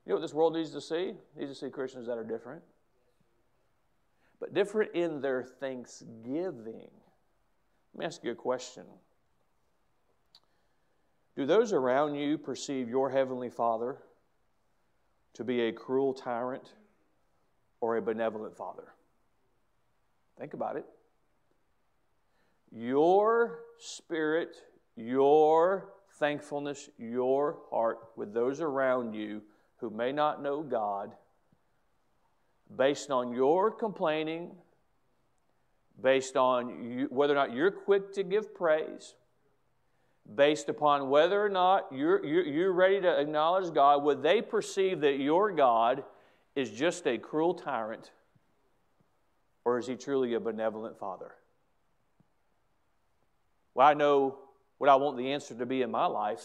You 0.04 0.10
know 0.10 0.16
what 0.16 0.20
this 0.22 0.34
world 0.34 0.54
needs 0.54 0.70
to 0.72 0.82
see? 0.82 1.14
It 1.14 1.38
needs 1.38 1.58
to 1.58 1.66
see 1.66 1.70
Christians 1.70 2.06
that 2.08 2.18
are 2.18 2.24
different. 2.24 2.62
But 4.38 4.52
different 4.52 4.94
in 4.94 5.22
their 5.22 5.42
thanksgiving. 5.42 6.90
Let 7.94 7.98
me 7.98 8.04
ask 8.04 8.22
you 8.22 8.32
a 8.32 8.34
question. 8.34 8.84
Do 11.36 11.46
those 11.46 11.72
around 11.72 12.16
you 12.16 12.36
perceive 12.36 12.88
your 12.88 13.08
Heavenly 13.08 13.48
Father 13.48 13.96
to 15.32 15.42
be 15.42 15.62
a 15.62 15.72
cruel 15.72 16.12
tyrant 16.12 16.74
or 17.80 17.96
a 17.96 18.02
benevolent 18.02 18.54
Father? 18.56 18.92
Think 20.38 20.52
about 20.52 20.76
it. 20.76 20.84
Your 22.76 23.60
spirit, 23.78 24.56
your 24.96 25.92
thankfulness, 26.18 26.90
your 26.98 27.58
heart 27.70 27.98
with 28.16 28.34
those 28.34 28.60
around 28.60 29.14
you 29.14 29.42
who 29.76 29.90
may 29.90 30.10
not 30.12 30.42
know 30.42 30.62
God, 30.62 31.12
based 32.76 33.10
on 33.10 33.32
your 33.32 33.70
complaining, 33.70 34.52
based 36.02 36.36
on 36.36 36.82
you, 36.82 37.06
whether 37.10 37.32
or 37.32 37.36
not 37.36 37.52
you're 37.52 37.70
quick 37.70 38.12
to 38.14 38.24
give 38.24 38.54
praise, 38.54 39.14
based 40.34 40.68
upon 40.68 41.10
whether 41.10 41.44
or 41.44 41.48
not 41.48 41.86
you're, 41.92 42.24
you're, 42.24 42.46
you're 42.46 42.72
ready 42.72 43.00
to 43.00 43.20
acknowledge 43.20 43.72
God, 43.72 44.02
would 44.02 44.22
they 44.22 44.42
perceive 44.42 45.00
that 45.02 45.18
your 45.18 45.52
God 45.52 46.02
is 46.56 46.70
just 46.70 47.06
a 47.06 47.18
cruel 47.18 47.54
tyrant, 47.54 48.10
or 49.64 49.78
is 49.78 49.86
he 49.86 49.96
truly 49.96 50.34
a 50.34 50.40
benevolent 50.40 50.98
father? 50.98 51.34
Well, 53.74 53.86
I 53.86 53.94
know 53.94 54.38
what 54.78 54.88
I 54.88 54.96
want 54.96 55.16
the 55.16 55.32
answer 55.32 55.54
to 55.54 55.66
be 55.66 55.82
in 55.82 55.90
my 55.90 56.06
life. 56.06 56.44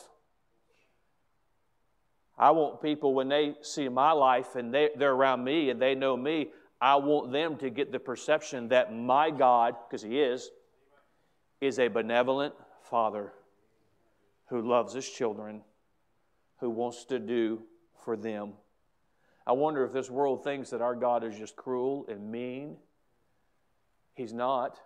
I 2.38 2.52
want 2.52 2.82
people, 2.82 3.13
when 3.13 3.28
they 3.28 3.56
see 3.62 3.89
my 3.89 4.13
life 4.13 4.56
and 4.56 4.74
they, 4.74 4.89
they're 4.98 5.12
around 5.12 5.44
me 5.44 5.70
and 5.70 5.82
they 5.82 5.94
know 5.94 6.15
me, 6.15 6.48
I 6.80 6.96
want 6.96 7.34
them 7.34 7.58
to 7.58 7.70
get 7.70 7.92
the 7.92 8.00
perception 8.00 8.70
that 8.70 8.94
my 8.94 9.30
God, 9.30 9.76
because 9.88 10.02
He 10.02 10.20
is, 10.22 10.50
is 11.60 11.80
a 11.80 11.89
benevolent 11.89 12.54
Father 12.84 13.34
who 14.48 14.62
loves 14.62 14.94
His 14.94 15.08
children, 15.08 15.62
who 16.60 16.70
wants 16.70 17.04
to 17.06 17.20
do 17.20 17.62
for 18.06 18.15
them. 18.15 18.54
I 19.46 19.52
wonder 19.52 19.84
if 19.84 19.92
this 19.92 20.10
world 20.10 20.44
thinks 20.44 20.70
that 20.70 20.82
our 20.82 20.96
God 20.96 21.24
is 21.26 21.38
just 21.38 21.58
cruel 21.58 22.06
and 22.08 22.32
mean. 22.32 22.78
He's 24.13 24.32
not. 24.32 24.80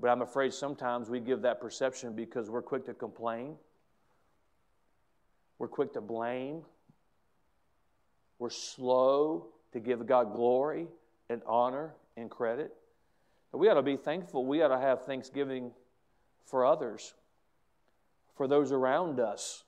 But 0.00 0.10
I'm 0.10 0.22
afraid 0.22 0.52
sometimes 0.52 1.10
we 1.10 1.20
give 1.20 1.42
that 1.42 1.60
perception 1.60 2.14
because 2.14 2.48
we're 2.48 2.62
quick 2.62 2.86
to 2.86 2.94
complain, 2.94 3.56
we're 5.58 5.68
quick 5.68 5.92
to 5.94 6.00
blame, 6.00 6.62
we're 8.38 8.50
slow 8.50 9.46
to 9.72 9.80
give 9.80 10.06
God 10.06 10.32
glory 10.34 10.86
and 11.28 11.42
honor 11.46 11.94
and 12.16 12.30
credit. 12.30 12.72
We 13.52 13.68
ought 13.68 13.74
to 13.74 13.82
be 13.82 13.96
thankful. 13.96 14.44
We 14.44 14.62
ought 14.62 14.68
to 14.68 14.78
have 14.78 15.04
thanksgiving 15.04 15.72
for 16.44 16.64
others, 16.64 17.14
for 18.36 18.46
those 18.46 18.70
around 18.72 19.18
us, 19.18 19.64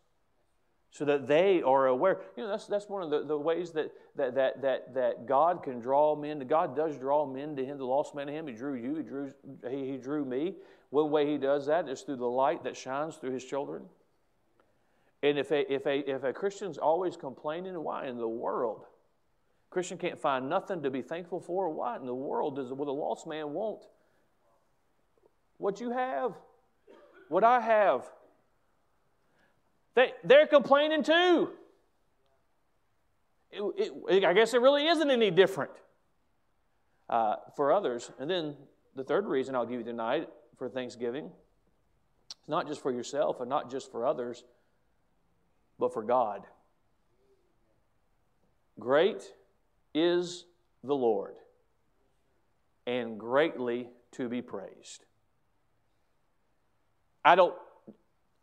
so 0.90 1.04
that 1.04 1.26
they 1.26 1.62
are 1.62 1.86
aware. 1.86 2.20
You 2.36 2.42
know, 2.42 2.48
that's, 2.50 2.66
that's 2.66 2.88
one 2.88 3.02
of 3.02 3.10
the, 3.10 3.24
the 3.24 3.38
ways 3.38 3.70
that, 3.72 3.92
that, 4.16 4.34
that, 4.34 4.62
that, 4.62 4.94
that 4.94 5.26
God 5.26 5.62
can 5.62 5.78
draw 5.78 6.16
men. 6.16 6.40
God 6.48 6.74
does 6.74 6.98
draw 6.98 7.26
men 7.26 7.54
to 7.56 7.64
Him, 7.64 7.78
the 7.78 7.84
lost 7.84 8.14
man 8.14 8.26
to 8.26 8.32
Him. 8.32 8.46
He 8.46 8.54
drew 8.54 8.74
you, 8.74 8.96
He 8.96 9.02
drew, 9.02 9.32
he, 9.68 9.92
he 9.92 9.96
drew 9.96 10.24
me. 10.24 10.54
One 10.90 11.10
way 11.10 11.30
He 11.30 11.38
does 11.38 11.66
that 11.66 11.88
is 11.88 12.02
through 12.02 12.16
the 12.16 12.26
light 12.26 12.64
that 12.64 12.76
shines 12.76 13.16
through 13.16 13.32
His 13.32 13.44
children. 13.44 13.82
And 15.22 15.38
if 15.38 15.52
a, 15.52 15.72
if 15.72 15.86
a, 15.86 16.10
if 16.10 16.24
a 16.24 16.32
Christian's 16.32 16.78
always 16.78 17.16
complaining, 17.16 17.74
why 17.82 18.06
in 18.06 18.16
the 18.16 18.28
world? 18.28 18.84
Christian 19.68 19.98
can't 19.98 20.18
find 20.18 20.48
nothing 20.48 20.82
to 20.82 20.90
be 20.90 21.02
thankful 21.02 21.40
for. 21.40 21.68
Why 21.68 21.96
in 21.96 22.06
the 22.06 22.14
world 22.14 22.56
does 22.56 22.72
what 22.72 22.88
a 22.88 22.92
lost 22.92 23.26
man 23.26 23.52
want? 23.52 23.82
What 25.58 25.80
you 25.80 25.92
have, 25.92 26.32
what 27.28 27.44
I 27.44 27.60
have. 27.60 28.10
They, 29.94 30.12
they're 30.24 30.46
complaining 30.46 31.02
too. 31.02 31.50
It, 33.50 33.92
it, 34.08 34.24
I 34.24 34.32
guess 34.32 34.54
it 34.54 34.60
really 34.60 34.86
isn't 34.86 35.10
any 35.10 35.30
different 35.30 35.72
uh, 37.08 37.36
for 37.56 37.72
others. 37.72 38.10
And 38.18 38.30
then 38.30 38.54
the 38.94 39.04
third 39.04 39.26
reason 39.26 39.54
I'll 39.54 39.66
give 39.66 39.80
you 39.80 39.84
tonight 39.84 40.28
for 40.56 40.68
Thanksgiving 40.68 41.30
it's 42.38 42.48
not 42.48 42.66
just 42.66 42.82
for 42.82 42.92
yourself 42.92 43.40
and 43.40 43.48
not 43.48 43.70
just 43.70 43.90
for 43.90 44.06
others, 44.06 44.44
but 45.78 45.92
for 45.92 46.02
God. 46.02 46.46
Great 48.78 49.22
is 49.94 50.46
the 50.84 50.94
Lord, 50.94 51.34
and 52.86 53.18
greatly 53.18 53.88
to 54.12 54.28
be 54.28 54.40
praised. 54.40 55.04
I 57.24 57.34
don't, 57.34 57.54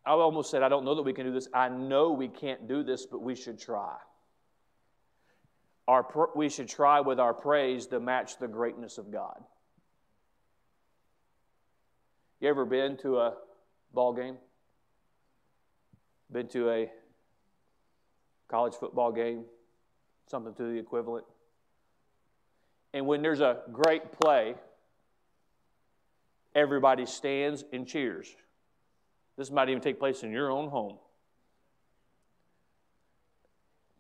I 0.08 0.12
almost 0.12 0.50
said, 0.50 0.64
I 0.64 0.70
don't 0.70 0.86
know 0.86 0.96
that 0.96 1.02
we 1.02 1.12
can 1.12 1.26
do 1.26 1.34
this. 1.34 1.50
I 1.54 1.68
know 1.68 2.14
we 2.14 2.30
can't 2.30 2.66
do 2.66 2.82
this, 2.82 3.06
but 3.06 3.22
we 3.22 3.36
should 3.36 3.60
try. 3.60 3.98
Our, 5.86 6.08
we 6.34 6.48
should 6.48 6.70
try 6.70 7.02
with 7.02 7.20
our 7.20 7.34
praise 7.34 7.88
to 7.88 8.00
match 8.00 8.40
the 8.40 8.48
greatness 8.48 8.98
of 8.98 9.12
God. 9.12 9.44
You 12.40 12.48
ever 12.48 12.64
been 12.64 12.96
to 12.98 13.18
a 13.18 13.34
ball 13.94 14.14
game? 14.14 14.38
Been 16.32 16.48
to 16.50 16.70
a 16.70 16.92
college 18.48 18.76
football 18.76 19.12
game? 19.12 19.44
Something 20.28 20.54
to 20.54 20.64
the 20.64 20.80
equivalent? 20.80 21.26
And 22.94 23.06
when 23.08 23.22
there's 23.22 23.42
a 23.42 23.60
great 23.74 24.14
play, 24.22 24.56
everybody 26.56 27.06
stands 27.06 27.66
and 27.74 27.86
cheers. 27.86 28.34
This 29.38 29.52
might 29.52 29.70
even 29.70 29.82
take 29.82 30.00
place 30.00 30.24
in 30.24 30.32
your 30.32 30.50
own 30.50 30.70
home. 30.70 30.98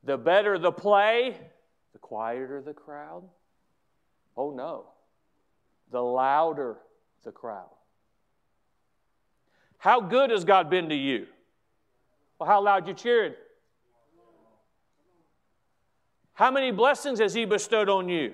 The 0.03 0.17
better 0.17 0.57
the 0.57 0.71
play, 0.71 1.37
the 1.93 1.99
quieter 1.99 2.61
the 2.61 2.73
crowd? 2.73 3.23
Oh 4.35 4.51
no. 4.51 4.85
The 5.91 6.01
louder 6.01 6.77
the 7.23 7.31
crowd. 7.31 7.69
How 9.77 10.01
good 10.01 10.31
has 10.31 10.43
God 10.43 10.69
been 10.69 10.89
to 10.89 10.95
you? 10.95 11.27
Well, 12.39 12.49
how 12.49 12.61
loud 12.61 12.87
you 12.87 12.93
cheered? 12.93 13.35
How 16.33 16.51
many 16.51 16.71
blessings 16.71 17.19
has 17.19 17.33
He 17.33 17.45
bestowed 17.45 17.89
on 17.89 18.09
you? 18.09 18.33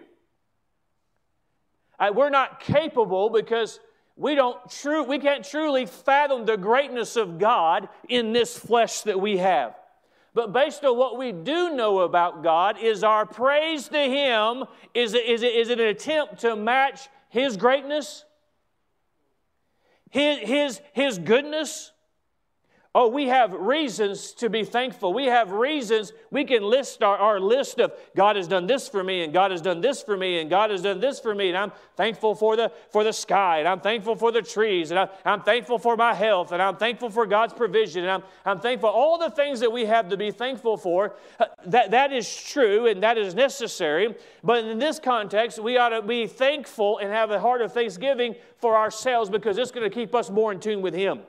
Uh, 1.99 2.11
we're 2.13 2.29
not 2.29 2.59
capable 2.59 3.29
because 3.29 3.79
we 4.15 4.35
don't 4.35 4.57
true 4.69 5.03
we 5.03 5.19
can't 5.19 5.43
truly 5.43 5.85
fathom 5.85 6.45
the 6.45 6.57
greatness 6.57 7.15
of 7.15 7.39
God 7.39 7.89
in 8.07 8.33
this 8.33 8.57
flesh 8.57 9.01
that 9.01 9.19
we 9.19 9.37
have. 9.37 9.75
But 10.33 10.51
based 10.51 10.83
on 10.83 10.97
what 10.97 11.17
we 11.17 11.31
do 11.31 11.75
know 11.75 11.99
about 11.99 12.43
God, 12.43 12.77
is 12.79 13.03
our 13.03 13.25
praise 13.25 13.87
to 13.89 13.99
Him, 13.99 14.65
is 14.93 15.13
it, 15.13 15.25
is 15.25 15.43
it, 15.43 15.53
is 15.53 15.69
it 15.69 15.79
an 15.79 15.87
attempt 15.87 16.39
to 16.39 16.55
match 16.55 17.07
His 17.29 17.55
greatness? 17.55 18.25
His, 20.09 20.39
his, 20.39 20.81
his 20.93 21.17
goodness? 21.17 21.92
Oh, 22.95 23.07
we 23.07 23.27
have 23.29 23.53
reasons 23.53 24.33
to 24.33 24.51
be 24.51 24.63
thankful. 24.63 25.15
We 25.15 25.25
have 25.25 25.49
reasons. 25.49 26.13
We 26.29 26.45
can 26.45 26.61
list 26.61 27.01
our, 27.01 27.17
our 27.17 27.39
list 27.39 27.79
of 27.79 27.91
God 28.15 28.35
has 28.35 28.47
done 28.47 28.67
this 28.67 28.87
for 28.87 29.03
me, 29.03 29.23
and 29.23 29.33
God 29.33 29.49
has 29.49 29.63
done 29.63 29.81
this 29.81 30.03
for 30.03 30.15
me, 30.15 30.39
and 30.39 30.47
God 30.47 30.69
has 30.69 30.83
done 30.83 30.99
this 30.99 31.19
for 31.19 31.33
me, 31.33 31.47
and 31.47 31.57
I'm 31.57 31.71
thankful 31.95 32.35
for 32.35 32.55
the, 32.55 32.71
for 32.91 33.03
the 33.03 33.11
sky, 33.11 33.57
and 33.57 33.67
I'm 33.67 33.79
thankful 33.79 34.15
for 34.15 34.31
the 34.31 34.43
trees, 34.43 34.91
and 34.91 34.99
I, 34.99 35.09
I'm 35.25 35.41
thankful 35.41 35.79
for 35.79 35.97
my 35.97 36.13
health, 36.13 36.51
and 36.51 36.61
I'm 36.61 36.75
thankful 36.75 37.09
for 37.09 37.25
God's 37.25 37.53
provision, 37.53 38.03
and 38.03 38.11
I'm, 38.11 38.23
I'm 38.45 38.59
thankful 38.59 38.89
all 38.89 39.17
the 39.17 39.31
things 39.31 39.59
that 39.61 39.71
we 39.71 39.85
have 39.85 40.09
to 40.09 40.17
be 40.17 40.29
thankful 40.29 40.77
for. 40.77 41.15
Uh, 41.39 41.45
that, 41.65 41.89
that 41.91 42.13
is 42.13 42.31
true, 42.43 42.85
and 42.85 43.01
that 43.01 43.17
is 43.17 43.33
necessary. 43.33 44.13
But 44.43 44.65
in 44.65 44.77
this 44.77 44.99
context, 44.99 45.57
we 45.57 45.77
ought 45.77 45.89
to 45.89 46.03
be 46.03 46.27
thankful 46.27 46.99
and 46.99 47.09
have 47.09 47.31
a 47.31 47.39
heart 47.39 47.63
of 47.63 47.73
thanksgiving 47.73 48.35
for 48.57 48.77
ourselves 48.77 49.31
because 49.31 49.57
it's 49.57 49.71
going 49.71 49.89
to 49.89 49.93
keep 49.93 50.13
us 50.13 50.29
more 50.29 50.51
in 50.51 50.59
tune 50.59 50.83
with 50.83 50.93
Him 50.93 51.21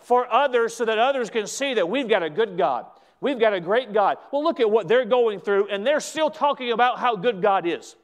for 0.00 0.32
others 0.32 0.74
so 0.74 0.84
that 0.84 0.98
others 0.98 1.30
can 1.30 1.46
see 1.46 1.74
that 1.74 1.88
we've 1.88 2.08
got 2.08 2.22
a 2.22 2.30
good 2.30 2.56
God. 2.56 2.86
We've 3.20 3.38
got 3.38 3.52
a 3.52 3.60
great 3.60 3.92
God. 3.92 4.18
Well, 4.32 4.42
look 4.42 4.60
at 4.60 4.70
what 4.70 4.88
they're 4.88 5.04
going 5.04 5.40
through, 5.40 5.68
and 5.68 5.86
they're 5.86 6.00
still 6.00 6.30
talking 6.30 6.72
about 6.72 6.98
how 6.98 7.16
good 7.16 7.42
God 7.42 7.66
is. 7.66 7.96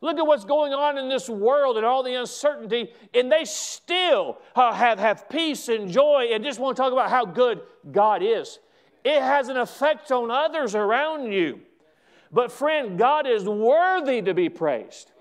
Look 0.00 0.18
at 0.18 0.26
what's 0.26 0.44
going 0.44 0.72
on 0.72 0.98
in 0.98 1.08
this 1.08 1.28
world 1.28 1.76
and 1.76 1.86
all 1.86 2.02
the 2.02 2.14
uncertainty, 2.14 2.92
and 3.14 3.30
they 3.30 3.44
still 3.44 4.38
have, 4.54 4.98
have 4.98 5.28
peace 5.28 5.68
and 5.68 5.90
joy 5.90 6.28
and 6.32 6.44
just 6.44 6.60
want 6.60 6.76
to 6.76 6.82
talk 6.82 6.92
about 6.92 7.10
how 7.10 7.24
good 7.24 7.60
God 7.90 8.22
is. 8.22 8.58
It 9.04 9.20
has 9.20 9.48
an 9.48 9.56
effect 9.56 10.10
on 10.12 10.30
others 10.30 10.74
around 10.74 11.32
you. 11.32 11.60
But, 12.32 12.52
friend, 12.52 12.98
God 12.98 13.26
is 13.26 13.44
worthy 13.44 14.20
to 14.22 14.34
be 14.34 14.48
praised. 14.48 15.12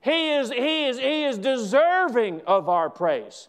He 0.00 0.34
is, 0.34 0.50
he 0.50 0.86
is, 0.86 0.98
he 0.98 1.24
is 1.24 1.38
deserving 1.38 2.42
of 2.46 2.68
our 2.68 2.88
praise. 2.88 3.48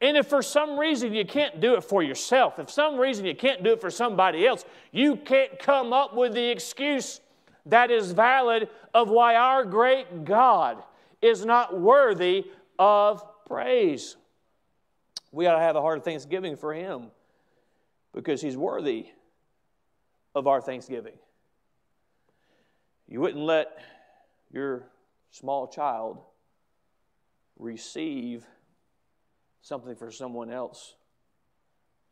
And 0.00 0.16
if 0.16 0.28
for 0.28 0.42
some 0.42 0.78
reason 0.78 1.12
you 1.12 1.24
can't 1.24 1.60
do 1.60 1.74
it 1.74 1.82
for 1.82 2.02
yourself, 2.02 2.58
if 2.58 2.70
some 2.70 2.98
reason 2.98 3.24
you 3.24 3.34
can't 3.34 3.64
do 3.64 3.72
it 3.72 3.80
for 3.80 3.90
somebody 3.90 4.46
else, 4.46 4.64
you 4.92 5.16
can't 5.16 5.58
come 5.58 5.92
up 5.92 6.14
with 6.14 6.34
the 6.34 6.50
excuse 6.50 7.20
that 7.66 7.90
is 7.90 8.12
valid 8.12 8.68
of 8.94 9.10
why 9.10 9.34
our 9.34 9.64
great 9.64 10.24
God 10.24 10.82
is 11.20 11.44
not 11.44 11.78
worthy 11.78 12.46
of 12.78 13.24
praise. 13.46 14.16
We 15.32 15.46
ought 15.46 15.54
to 15.54 15.60
have 15.60 15.76
a 15.76 15.82
heart 15.82 15.98
of 15.98 16.04
thanksgiving 16.04 16.56
for 16.56 16.72
Him 16.72 17.10
because 18.14 18.40
He's 18.40 18.56
worthy 18.56 19.06
of 20.34 20.46
our 20.46 20.60
thanksgiving. 20.60 21.18
You 23.08 23.20
wouldn't 23.20 23.42
let 23.42 23.78
your 24.52 24.84
small 25.30 25.66
child 25.66 26.20
receive 27.58 28.46
something 29.68 29.94
for 29.94 30.10
someone 30.10 30.50
else 30.50 30.94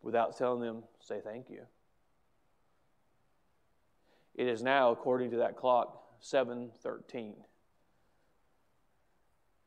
without 0.03 0.37
telling 0.37 0.61
them, 0.61 0.83
say 1.01 1.21
thank 1.25 1.49
you. 1.49 1.63
It 4.35 4.47
is 4.47 4.63
now, 4.63 4.93
according 4.93 5.31
to 5.31 5.39
that 5.39 5.57
clock, 5.57 6.03
713, 6.21 7.35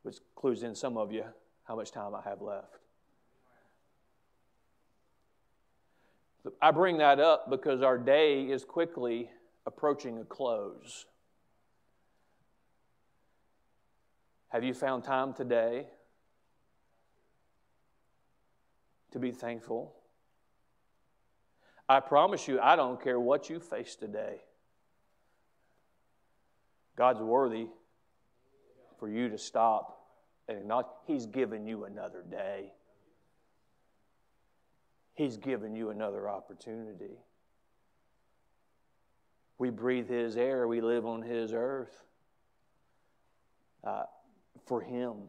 which 0.02 0.18
clues 0.36 0.62
in 0.62 0.76
some 0.76 0.96
of 0.96 1.10
you 1.10 1.24
how 1.64 1.74
much 1.74 1.90
time 1.90 2.14
I 2.14 2.22
have 2.22 2.40
left. 2.40 2.78
I 6.62 6.70
bring 6.70 6.98
that 6.98 7.18
up 7.18 7.50
because 7.50 7.82
our 7.82 7.98
day 7.98 8.44
is 8.44 8.64
quickly 8.64 9.30
approaching 9.66 10.18
a 10.18 10.24
close. 10.24 11.06
Have 14.48 14.62
you 14.62 14.74
found 14.74 15.02
time 15.02 15.34
today 15.34 15.86
to 19.12 19.18
be 19.18 19.30
thankful. 19.30 19.94
I 21.88 22.00
promise 22.00 22.46
you, 22.46 22.60
I 22.60 22.76
don't 22.76 23.02
care 23.02 23.18
what 23.18 23.50
you 23.50 23.58
face 23.58 23.96
today. 23.96 24.36
God's 26.96 27.20
worthy 27.20 27.66
for 28.98 29.08
you 29.08 29.28
to 29.30 29.38
stop 29.38 30.06
and 30.48 30.58
acknowledge 30.58 30.86
He's 31.06 31.26
given 31.26 31.66
you 31.66 31.84
another 31.84 32.22
day. 32.28 32.72
He's 35.14 35.36
given 35.36 35.74
you 35.74 35.90
another 35.90 36.28
opportunity. 36.28 37.18
We 39.58 39.70
breathe 39.70 40.08
His 40.08 40.36
air, 40.36 40.68
we 40.68 40.80
live 40.80 41.06
on 41.06 41.22
His 41.22 41.52
earth 41.52 42.04
uh, 43.82 44.04
for 44.66 44.80
Him. 44.80 45.28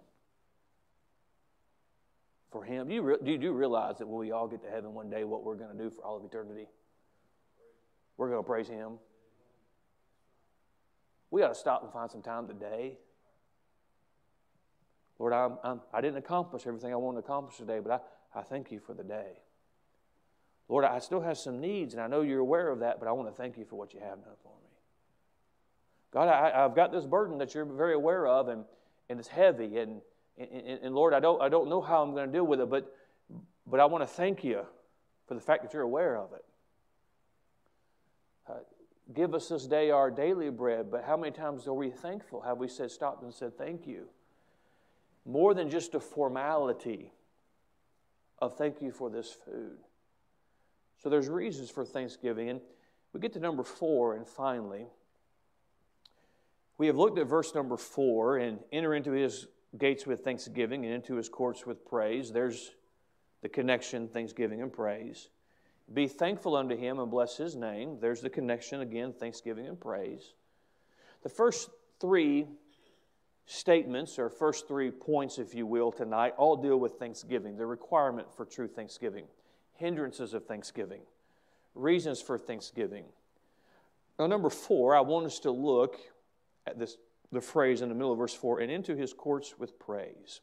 For 2.51 2.63
Him. 2.63 2.89
Do 2.89 2.93
you, 2.93 3.01
re- 3.01 3.17
do 3.23 3.31
you 3.31 3.53
realize 3.53 3.97
that 3.99 4.07
when 4.07 4.19
we 4.19 4.31
all 4.31 4.47
get 4.47 4.61
to 4.63 4.69
heaven 4.69 4.93
one 4.93 5.09
day, 5.09 5.23
what 5.23 5.43
we're 5.43 5.55
going 5.55 5.75
to 5.75 5.83
do 5.83 5.89
for 5.89 6.03
all 6.03 6.17
of 6.17 6.25
eternity? 6.25 6.67
We're 8.17 8.29
going 8.29 8.43
to 8.43 8.47
praise 8.47 8.67
Him. 8.67 8.99
We 11.31 11.39
got 11.39 11.49
to 11.49 11.55
stop 11.55 11.83
and 11.83 11.91
find 11.93 12.11
some 12.11 12.21
time 12.21 12.47
today. 12.47 12.97
Lord, 15.17 15.31
I'm, 15.31 15.57
I'm, 15.63 15.81
I 15.93 16.01
did 16.01 16.13
not 16.13 16.19
accomplish 16.19 16.67
everything 16.67 16.91
I 16.91 16.97
wanted 16.97 17.21
to 17.21 17.25
accomplish 17.25 17.57
today, 17.57 17.79
but 17.79 18.03
I, 18.35 18.39
I 18.39 18.43
thank 18.43 18.69
you 18.69 18.79
for 18.79 18.93
the 18.93 19.03
day. 19.03 19.39
Lord, 20.67 20.83
I 20.83 20.99
still 20.99 21.21
have 21.21 21.37
some 21.37 21.61
needs, 21.61 21.93
and 21.93 22.03
I 22.03 22.07
know 22.07 22.21
you're 22.21 22.39
aware 22.39 22.69
of 22.69 22.79
that, 22.79 22.99
but 22.99 23.07
I 23.07 23.13
want 23.13 23.29
to 23.29 23.33
thank 23.33 23.57
you 23.57 23.63
for 23.63 23.77
what 23.77 23.93
you 23.93 23.99
have 23.99 24.23
done 24.23 24.33
for 24.43 24.49
me. 24.49 24.69
God, 26.11 26.27
I, 26.27 26.63
have 26.63 26.75
got 26.75 26.91
this 26.91 27.05
burden 27.05 27.37
that 27.37 27.53
you're 27.53 27.65
very 27.65 27.93
aware 27.93 28.27
of, 28.27 28.49
and, 28.49 28.65
and 29.09 29.19
it's 29.19 29.29
heavy. 29.29 29.77
And, 29.77 30.01
and, 30.37 30.79
and 30.83 30.95
Lord, 30.95 31.13
I 31.13 31.19
don't, 31.19 31.41
I 31.41 31.49
don't 31.49 31.69
know 31.69 31.81
how 31.81 32.01
I'm 32.01 32.11
going 32.11 32.27
to 32.27 32.31
deal 32.31 32.45
with 32.45 32.59
it, 32.61 32.69
but, 32.69 32.93
but 33.67 33.79
I 33.79 33.85
want 33.85 34.03
to 34.03 34.07
thank 34.07 34.43
you 34.43 34.65
for 35.27 35.33
the 35.33 35.41
fact 35.41 35.63
that 35.63 35.73
you're 35.73 35.83
aware 35.83 36.17
of 36.17 36.33
it. 36.33 36.45
Uh, 38.49 38.53
give 39.13 39.33
us 39.33 39.49
this 39.49 39.67
day 39.67 39.91
our 39.91 40.09
daily 40.09 40.49
bread, 40.49 40.89
but 40.89 41.03
how 41.03 41.15
many 41.15 41.31
times 41.31 41.67
are 41.67 41.73
we 41.73 41.89
thankful? 41.89 42.41
Have 42.41 42.57
we 42.57 42.67
said, 42.67 42.91
stopped 42.91 43.23
and 43.23 43.33
said, 43.33 43.57
thank 43.57 43.85
you? 43.85 44.07
More 45.25 45.53
than 45.53 45.69
just 45.69 45.93
a 45.95 45.99
formality 45.99 47.13
of 48.39 48.57
thank 48.57 48.81
you 48.81 48.91
for 48.91 49.09
this 49.09 49.31
food. 49.45 49.77
So 51.01 51.09
there's 51.09 51.29
reasons 51.29 51.69
for 51.69 51.85
thanksgiving. 51.85 52.49
And 52.49 52.61
we 53.13 53.19
get 53.19 53.33
to 53.33 53.39
number 53.39 53.63
four, 53.63 54.15
and 54.15 54.27
finally, 54.27 54.87
we 56.77 56.87
have 56.87 56.97
looked 56.97 57.19
at 57.19 57.27
verse 57.27 57.53
number 57.53 57.77
four 57.77 58.37
and 58.37 58.59
enter 58.71 58.95
into 58.95 59.11
his 59.11 59.47
gates 59.77 60.05
with 60.05 60.23
thanksgiving 60.23 60.85
and 60.85 60.93
into 60.93 61.15
his 61.15 61.29
courts 61.29 61.65
with 61.65 61.85
praise. 61.85 62.31
There's 62.31 62.71
the 63.41 63.49
connection, 63.49 64.07
thanksgiving 64.07 64.61
and 64.61 64.71
praise. 64.71 65.29
Be 65.93 66.07
thankful 66.07 66.55
unto 66.55 66.77
him 66.77 66.99
and 66.99 67.09
bless 67.09 67.37
his 67.37 67.55
name. 67.55 67.97
There's 67.99 68.21
the 68.21 68.29
connection 68.29 68.81
again, 68.81 69.13
thanksgiving 69.13 69.67
and 69.67 69.79
praise. 69.79 70.33
The 71.23 71.29
first 71.29 71.69
three 71.99 72.47
statements, 73.45 74.17
or 74.17 74.29
first 74.29 74.67
three 74.67 74.91
points, 74.91 75.37
if 75.37 75.53
you 75.53 75.65
will, 75.65 75.91
tonight, 75.91 76.33
all 76.37 76.55
deal 76.55 76.77
with 76.77 76.93
thanksgiving, 76.93 77.57
the 77.57 77.65
requirement 77.65 78.33
for 78.33 78.45
true 78.45 78.67
thanksgiving, 78.67 79.25
hindrances 79.73 80.33
of 80.33 80.45
thanksgiving, 80.45 81.01
reasons 81.75 82.21
for 82.21 82.37
thanksgiving. 82.37 83.05
Now, 84.17 84.27
number 84.27 84.49
four, 84.49 84.95
I 84.95 85.01
want 85.01 85.25
us 85.25 85.39
to 85.39 85.51
look 85.51 85.97
at 86.65 86.79
this, 86.79 86.97
the 87.31 87.41
phrase 87.41 87.81
in 87.81 87.89
the 87.89 87.95
middle 87.95 88.11
of 88.11 88.17
verse 88.17 88.33
4 88.33 88.59
and 88.59 88.71
into 88.71 88.95
his 88.95 89.13
courts 89.13 89.55
with 89.57 89.79
praise. 89.79 90.41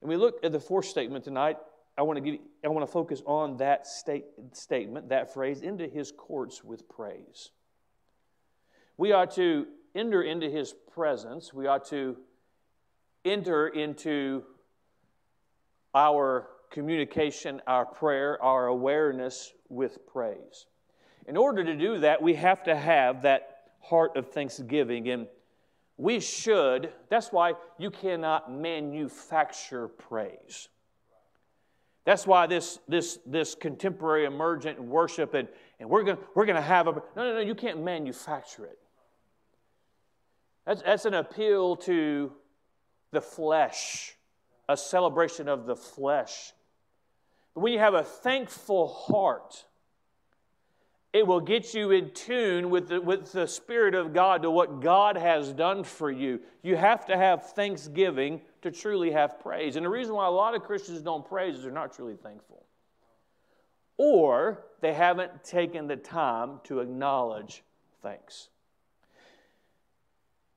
And 0.00 0.08
we 0.08 0.16
look 0.16 0.44
at 0.44 0.52
the 0.52 0.60
fourth 0.60 0.86
statement 0.86 1.24
tonight. 1.24 1.58
I 1.96 2.02
want 2.02 2.16
to, 2.16 2.20
give, 2.20 2.40
I 2.64 2.68
want 2.68 2.86
to 2.86 2.92
focus 2.92 3.22
on 3.24 3.58
that 3.58 3.86
state, 3.86 4.24
statement, 4.52 5.10
that 5.10 5.32
phrase, 5.32 5.62
into 5.62 5.86
his 5.86 6.10
courts 6.10 6.64
with 6.64 6.88
praise. 6.88 7.50
We 8.96 9.12
ought 9.12 9.32
to 9.32 9.66
enter 9.94 10.22
into 10.22 10.48
his 10.50 10.74
presence. 10.92 11.52
We 11.52 11.66
ought 11.66 11.84
to 11.86 12.16
enter 13.24 13.68
into 13.68 14.42
our 15.94 16.48
communication, 16.70 17.60
our 17.66 17.84
prayer, 17.84 18.42
our 18.42 18.66
awareness 18.66 19.52
with 19.68 20.06
praise. 20.06 20.66
In 21.28 21.36
order 21.36 21.62
to 21.62 21.76
do 21.76 21.98
that, 21.98 22.22
we 22.22 22.34
have 22.34 22.64
to 22.64 22.74
have 22.74 23.22
that 23.22 23.62
heart 23.80 24.16
of 24.16 24.30
thanksgiving. 24.30 25.08
And 25.08 25.26
we 26.02 26.18
should, 26.18 26.92
that's 27.08 27.30
why 27.30 27.52
you 27.78 27.88
cannot 27.88 28.52
manufacture 28.52 29.86
praise. 29.86 30.68
That's 32.04 32.26
why 32.26 32.48
this, 32.48 32.80
this, 32.88 33.20
this 33.24 33.54
contemporary 33.54 34.24
emergent 34.24 34.82
worship, 34.82 35.34
and, 35.34 35.46
and 35.78 35.88
we're 35.88 36.02
going 36.02 36.18
we're 36.34 36.46
gonna 36.46 36.60
have 36.60 36.88
a. 36.88 36.92
No, 36.92 37.02
no, 37.16 37.34
no, 37.34 37.38
you 37.38 37.54
can't 37.54 37.84
manufacture 37.84 38.64
it. 38.64 38.80
That's, 40.66 40.82
that's 40.82 41.04
an 41.04 41.14
appeal 41.14 41.76
to 41.76 42.32
the 43.12 43.20
flesh, 43.20 44.16
a 44.68 44.76
celebration 44.76 45.48
of 45.48 45.66
the 45.66 45.76
flesh. 45.76 46.52
But 47.54 47.60
when 47.60 47.72
you 47.72 47.78
have 47.78 47.94
a 47.94 48.02
thankful 48.02 48.88
heart, 48.88 49.66
it 51.12 51.26
will 51.26 51.40
get 51.40 51.74
you 51.74 51.90
in 51.90 52.10
tune 52.12 52.70
with 52.70 52.88
the, 52.88 53.00
with 53.00 53.32
the 53.32 53.46
Spirit 53.46 53.94
of 53.94 54.14
God 54.14 54.42
to 54.42 54.50
what 54.50 54.80
God 54.80 55.16
has 55.16 55.52
done 55.52 55.84
for 55.84 56.10
you. 56.10 56.40
You 56.62 56.76
have 56.76 57.04
to 57.06 57.16
have 57.16 57.50
thanksgiving 57.50 58.40
to 58.62 58.70
truly 58.70 59.10
have 59.10 59.38
praise. 59.38 59.76
And 59.76 59.84
the 59.84 59.90
reason 59.90 60.14
why 60.14 60.26
a 60.26 60.30
lot 60.30 60.54
of 60.54 60.62
Christians 60.62 61.02
don't 61.02 61.26
praise 61.26 61.56
is 61.56 61.64
they're 61.64 61.72
not 61.72 61.94
truly 61.94 62.16
thankful. 62.16 62.64
Or 63.98 64.64
they 64.80 64.94
haven't 64.94 65.44
taken 65.44 65.86
the 65.86 65.96
time 65.96 66.60
to 66.64 66.80
acknowledge 66.80 67.62
thanks. 68.02 68.48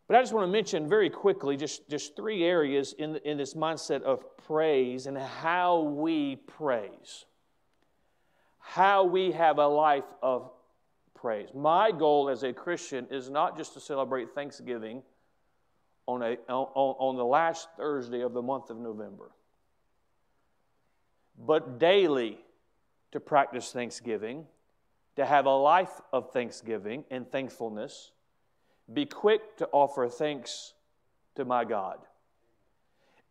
But 0.08 0.16
I 0.16 0.22
just 0.22 0.32
want 0.32 0.48
to 0.48 0.52
mention 0.52 0.88
very 0.88 1.10
quickly 1.10 1.58
just, 1.58 1.90
just 1.90 2.16
three 2.16 2.46
areas 2.46 2.94
in, 2.98 3.18
in 3.26 3.38
this 3.38 3.56
mindset 3.56 4.04
of 4.04 4.38
praise 4.38 5.08
and 5.08 5.18
how 5.18 5.82
we 5.82 6.38
praise 6.38 7.26
how 8.68 9.04
we 9.04 9.32
have 9.32 9.60
a 9.60 9.68
life 9.68 10.12
of 10.24 10.50
praise. 11.14 11.50
My 11.54 11.92
goal 11.92 12.30
as 12.30 12.42
a 12.42 12.52
Christian 12.52 13.06
is 13.12 13.30
not 13.30 13.56
just 13.56 13.76
to 13.76 13.80
celebrate 13.80 14.34
Thanksgiving 14.34 15.04
on, 16.08 16.24
a, 16.24 16.38
on, 16.50 16.96
on 17.00 17.16
the 17.16 17.24
last 17.24 17.70
Thursday 17.78 18.22
of 18.22 18.34
the 18.34 18.42
month 18.42 18.72
of 18.72 18.78
November, 18.78 19.30
but 21.38 21.78
daily 21.78 22.40
to 23.12 23.20
practice 23.20 23.72
Thanksgiving, 23.72 24.46
to 25.16 25.26
have 25.26 25.46
a 25.46 25.56
life 25.56 26.02
of 26.12 26.32
thanksgiving 26.34 27.06
and 27.12 27.32
thankfulness, 27.32 28.12
be 28.92 29.06
quick 29.06 29.58
to 29.58 29.70
offer 29.72 30.10
thanks 30.10 30.74
to 31.36 31.46
my 31.46 31.66
God. 31.66 32.00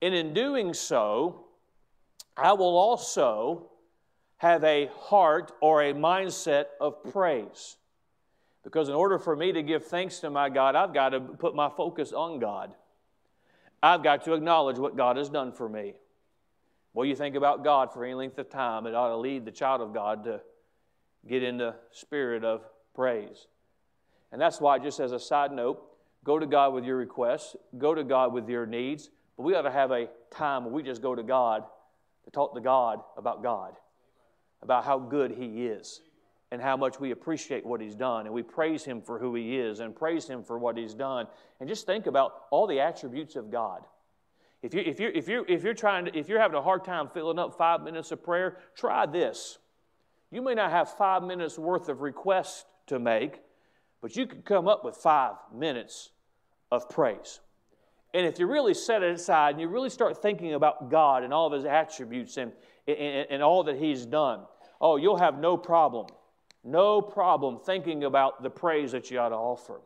And 0.00 0.14
in 0.14 0.32
doing 0.32 0.74
so, 0.74 1.44
I 2.36 2.52
will 2.52 2.76
also 2.76 3.70
have 4.38 4.64
a 4.64 4.90
heart 4.94 5.52
or 5.60 5.82
a 5.82 5.92
mindset 5.92 6.66
of 6.80 7.02
praise. 7.04 7.76
Because 8.62 8.88
in 8.88 8.94
order 8.94 9.18
for 9.18 9.36
me 9.36 9.52
to 9.52 9.62
give 9.62 9.84
thanks 9.84 10.20
to 10.20 10.30
my 10.30 10.48
God, 10.48 10.74
I've 10.74 10.94
got 10.94 11.10
to 11.10 11.20
put 11.20 11.54
my 11.54 11.68
focus 11.68 12.12
on 12.12 12.38
God. 12.38 12.74
I've 13.82 14.02
got 14.02 14.24
to 14.24 14.32
acknowledge 14.32 14.78
what 14.78 14.96
God 14.96 15.18
has 15.18 15.28
done 15.28 15.52
for 15.52 15.68
me. 15.68 15.94
Well, 16.94 17.04
you 17.04 17.14
think 17.14 17.36
about 17.36 17.62
God 17.62 17.92
for 17.92 18.04
any 18.04 18.14
length 18.14 18.38
of 18.38 18.48
time, 18.48 18.86
it 18.86 18.94
ought 18.94 19.08
to 19.08 19.16
lead 19.16 19.44
the 19.44 19.50
child 19.50 19.80
of 19.80 19.92
God 19.92 20.24
to 20.24 20.40
get 21.28 21.42
in 21.42 21.58
the 21.58 21.74
spirit 21.90 22.44
of 22.44 22.62
praise. 22.94 23.46
And 24.32 24.40
that's 24.40 24.60
why, 24.60 24.78
just 24.78 25.00
as 25.00 25.12
a 25.12 25.18
side 25.18 25.52
note, 25.52 25.82
go 26.24 26.38
to 26.38 26.46
God 26.46 26.72
with 26.72 26.84
your 26.84 26.96
requests, 26.96 27.56
go 27.76 27.94
to 27.94 28.04
God 28.04 28.32
with 28.32 28.48
your 28.48 28.64
needs, 28.64 29.10
but 29.36 29.42
we 29.42 29.54
ought 29.54 29.62
to 29.62 29.70
have 29.70 29.90
a 29.90 30.08
time 30.30 30.64
where 30.64 30.72
we 30.72 30.82
just 30.82 31.02
go 31.02 31.14
to 31.14 31.22
God 31.22 31.64
to 32.24 32.30
talk 32.30 32.54
to 32.54 32.60
God 32.60 33.00
about 33.16 33.42
God 33.42 33.74
about 34.64 34.84
how 34.84 34.98
good 34.98 35.30
He 35.30 35.66
is 35.66 36.00
and 36.50 36.60
how 36.60 36.76
much 36.76 37.00
we 37.00 37.10
appreciate 37.10 37.64
what 37.64 37.80
He's 37.80 37.94
done. 37.94 38.26
And 38.26 38.34
we 38.34 38.42
praise 38.42 38.84
Him 38.84 39.00
for 39.00 39.18
who 39.18 39.34
He 39.34 39.58
is 39.58 39.80
and 39.80 39.94
praise 39.94 40.26
Him 40.26 40.42
for 40.42 40.58
what 40.58 40.76
He's 40.76 40.94
done. 40.94 41.26
And 41.60 41.68
just 41.68 41.86
think 41.86 42.06
about 42.06 42.44
all 42.50 42.66
the 42.66 42.80
attributes 42.80 43.36
of 43.36 43.50
God. 43.50 43.82
If, 44.62 44.72
you, 44.72 44.80
if, 44.80 44.98
you're, 44.98 45.10
if, 45.10 45.28
you're, 45.28 45.44
if, 45.46 45.62
you're 45.62 45.74
trying 45.74 46.06
to, 46.06 46.18
if 46.18 46.28
you're 46.28 46.40
having 46.40 46.56
a 46.56 46.62
hard 46.62 46.84
time 46.84 47.08
filling 47.08 47.38
up 47.38 47.58
five 47.58 47.82
minutes 47.82 48.12
of 48.12 48.22
prayer, 48.22 48.56
try 48.74 49.04
this. 49.04 49.58
You 50.30 50.40
may 50.40 50.54
not 50.54 50.70
have 50.70 50.90
five 50.90 51.22
minutes 51.22 51.58
worth 51.58 51.88
of 51.88 52.00
requests 52.00 52.64
to 52.86 52.98
make, 52.98 53.40
but 54.00 54.16
you 54.16 54.26
could 54.26 54.44
come 54.44 54.66
up 54.66 54.84
with 54.84 54.96
five 54.96 55.34
minutes 55.54 56.10
of 56.72 56.88
praise. 56.88 57.40
And 58.14 58.26
if 58.26 58.38
you 58.38 58.46
really 58.46 58.74
set 58.74 59.02
it 59.02 59.12
aside 59.12 59.50
and 59.50 59.60
you 59.60 59.68
really 59.68 59.90
start 59.90 60.22
thinking 60.22 60.54
about 60.54 60.88
God 60.88 61.24
and 61.24 61.34
all 61.34 61.48
of 61.48 61.52
His 61.52 61.64
attributes 61.64 62.36
and, 62.36 62.52
and, 62.86 63.26
and 63.28 63.42
all 63.42 63.64
that 63.64 63.76
He's 63.76 64.06
done, 64.06 64.42
oh, 64.84 64.96
you'll 64.96 65.16
have 65.16 65.40
no 65.40 65.56
problem, 65.56 66.06
no 66.62 67.00
problem 67.00 67.58
thinking 67.58 68.04
about 68.04 68.42
the 68.42 68.50
praise 68.50 68.92
that 68.92 69.10
you 69.10 69.18
ought 69.18 69.30
to 69.30 69.34
offer. 69.34 69.80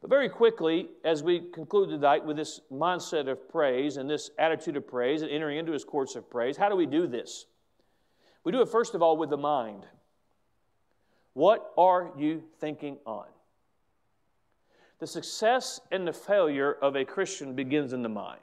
But 0.00 0.08
very 0.08 0.30
quickly, 0.30 0.88
as 1.04 1.22
we 1.22 1.40
conclude 1.40 1.90
tonight 1.90 2.24
with 2.24 2.36
this 2.36 2.60
mindset 2.72 3.28
of 3.28 3.50
praise 3.50 3.98
and 3.98 4.08
this 4.08 4.30
attitude 4.38 4.76
of 4.76 4.86
praise 4.86 5.20
and 5.20 5.30
entering 5.30 5.58
into 5.58 5.72
his 5.72 5.84
courts 5.84 6.14
of 6.14 6.30
praise, 6.30 6.56
how 6.56 6.70
do 6.70 6.76
we 6.76 6.86
do 6.86 7.06
this? 7.06 7.44
We 8.44 8.52
do 8.52 8.62
it, 8.62 8.68
first 8.70 8.94
of 8.94 9.02
all, 9.02 9.18
with 9.18 9.28
the 9.28 9.36
mind. 9.36 9.84
What 11.34 11.72
are 11.76 12.12
you 12.16 12.44
thinking 12.60 12.98
on? 13.04 13.26
The 15.00 15.06
success 15.06 15.80
and 15.90 16.06
the 16.06 16.12
failure 16.12 16.72
of 16.72 16.94
a 16.94 17.04
Christian 17.04 17.54
begins 17.54 17.92
in 17.92 18.02
the 18.02 18.08
mind. 18.08 18.40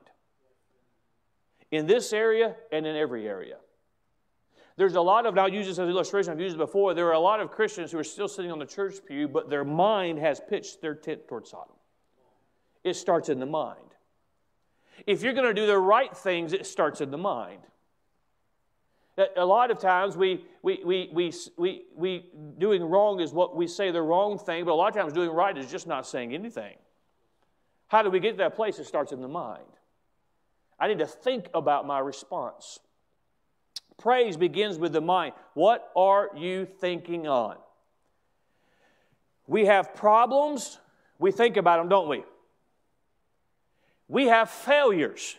In 1.72 1.88
this 1.88 2.14
area 2.14 2.56
and 2.72 2.86
in 2.86 2.96
every 2.96 3.28
area. 3.28 3.58
There's 4.78 4.94
a 4.94 5.02
lot 5.02 5.26
of, 5.26 5.34
and 5.34 5.40
I'll 5.40 5.52
use 5.52 5.66
this 5.66 5.74
as 5.74 5.80
an 5.80 5.90
illustration, 5.90 6.32
I've 6.32 6.40
used 6.40 6.56
it 6.56 6.60
before. 6.60 6.94
There 6.94 7.08
are 7.08 7.14
a 7.14 7.20
lot 7.20 7.40
of 7.40 7.52
Christians 7.52 7.92
who 7.92 7.98
are 7.98 8.04
still 8.04 8.28
sitting 8.28 8.52
on 8.52 8.60
the 8.60 8.66
church 8.66 8.96
pew, 9.06 9.28
but 9.28 9.50
their 9.50 9.66
mind 9.66 10.20
has 10.20 10.40
pitched 10.40 10.82
their 10.82 10.94
tent 10.94 11.28
toward 11.28 11.48
Sodom. 11.48 11.76
It 12.84 12.94
starts 12.96 13.28
in 13.28 13.40
the 13.40 13.48
mind. 13.48 13.80
If 15.08 15.24
you're 15.24 15.34
going 15.34 15.48
to 15.48 15.60
do 15.60 15.66
the 15.66 15.78
right 15.78 16.16
things, 16.16 16.54
it 16.54 16.66
starts 16.68 17.02
in 17.02 17.10
the 17.10 17.18
mind. 17.18 17.62
A 19.36 19.46
lot 19.46 19.72
of 19.72 19.80
times 19.80 20.16
we, 20.16 20.46
we, 20.62 20.80
we, 20.86 21.10
we, 21.12 21.34
we, 21.58 21.82
we 21.96 22.26
doing 22.60 22.84
wrong 22.84 23.20
is 23.20 23.34
what 23.34 23.56
we 23.56 23.66
say 23.66 23.90
the 23.90 24.02
wrong 24.02 24.38
thing, 24.38 24.64
but 24.64 24.74
a 24.74 24.76
lot 24.76 24.90
of 24.90 24.96
times 24.96 25.12
doing 25.12 25.32
right 25.32 25.58
is 25.58 25.72
just 25.72 25.88
not 25.88 26.06
saying 26.06 26.36
anything. 26.36 26.76
How 27.88 28.04
do 28.04 28.12
we 28.12 28.20
get 28.20 28.34
to 28.34 28.38
that 28.38 28.56
place? 28.56 28.78
It 28.78 28.86
starts 28.86 29.12
in 29.12 29.22
the 29.22 29.28
mind. 29.28 29.64
I 30.80 30.88
need 30.88 31.00
to 31.00 31.08
think 31.08 31.48
about 31.56 31.88
my 31.88 31.98
response. 31.98 32.80
Praise 33.98 34.38
begins 34.38 34.78
with 34.78 34.94
the 34.94 35.02
mind. 35.02 35.34
What 35.54 35.92
are 35.96 36.30
you 36.36 36.66
thinking 36.66 37.28
on? 37.28 37.56
We 39.48 39.66
have 39.66 39.96
problems, 39.96 40.78
we 41.20 41.32
think 41.32 41.58
about 41.58 41.78
them, 41.78 41.90
don't 41.90 42.08
we? 42.08 42.24
We 44.08 44.28
have 44.28 44.50
failures, 44.50 45.36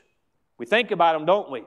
we 0.57 0.67
think 0.67 0.91
about 0.91 1.13
them, 1.13 1.27
don't 1.27 1.51
we? 1.51 1.65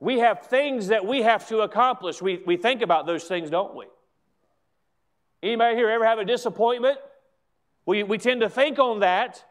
We 0.00 0.18
have 0.18 0.46
things 0.46 0.88
that 0.88 1.06
we 1.06 1.22
have 1.22 1.46
to 1.48 1.60
accomplish. 1.60 2.20
We, 2.20 2.42
we 2.44 2.56
think 2.56 2.82
about 2.82 3.06
those 3.06 3.22
things, 3.24 3.50
don't 3.50 3.76
we? 3.76 3.86
Anybody 5.44 5.76
here 5.76 5.88
ever 5.88 6.04
have 6.04 6.18
a 6.18 6.24
disappointment? 6.24 6.98
We, 7.86 8.02
we 8.02 8.18
tend 8.18 8.40
to 8.40 8.48
think 8.48 8.80
on 8.80 9.00
that. 9.00 9.44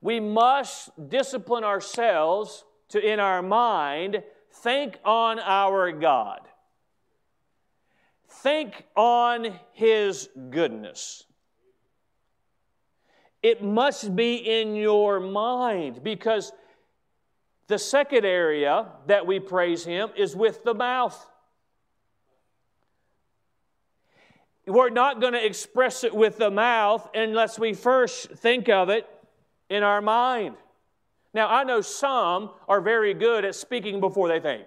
We 0.00 0.20
must 0.20 0.88
discipline 1.10 1.64
ourselves 1.64 2.64
to, 2.90 3.00
in 3.00 3.20
our 3.20 3.42
mind, 3.42 4.22
think 4.50 4.98
on 5.04 5.38
our 5.38 5.92
God. 5.92 6.40
Think 8.28 8.84
on 8.96 9.58
His 9.72 10.28
goodness. 10.50 11.24
It 13.42 13.62
must 13.62 14.16
be 14.16 14.36
in 14.36 14.74
your 14.74 15.20
mind 15.20 16.02
because 16.02 16.52
the 17.68 17.78
second 17.78 18.24
area 18.24 18.86
that 19.06 19.26
we 19.26 19.38
praise 19.38 19.84
Him 19.84 20.10
is 20.16 20.34
with 20.34 20.64
the 20.64 20.74
mouth. 20.74 21.24
We're 24.66 24.90
not 24.90 25.20
going 25.20 25.32
to 25.32 25.44
express 25.44 26.04
it 26.04 26.14
with 26.14 26.36
the 26.36 26.50
mouth 26.50 27.08
unless 27.14 27.58
we 27.58 27.72
first 27.72 28.30
think 28.32 28.68
of 28.68 28.90
it 28.90 29.08
in 29.70 29.82
our 29.82 30.02
mind. 30.02 30.56
Now, 31.34 31.48
I 31.48 31.64
know 31.64 31.80
some 31.80 32.50
are 32.68 32.80
very 32.80 33.14
good 33.14 33.44
at 33.44 33.54
speaking 33.54 34.00
before 34.00 34.28
they 34.28 34.40
think. 34.40 34.66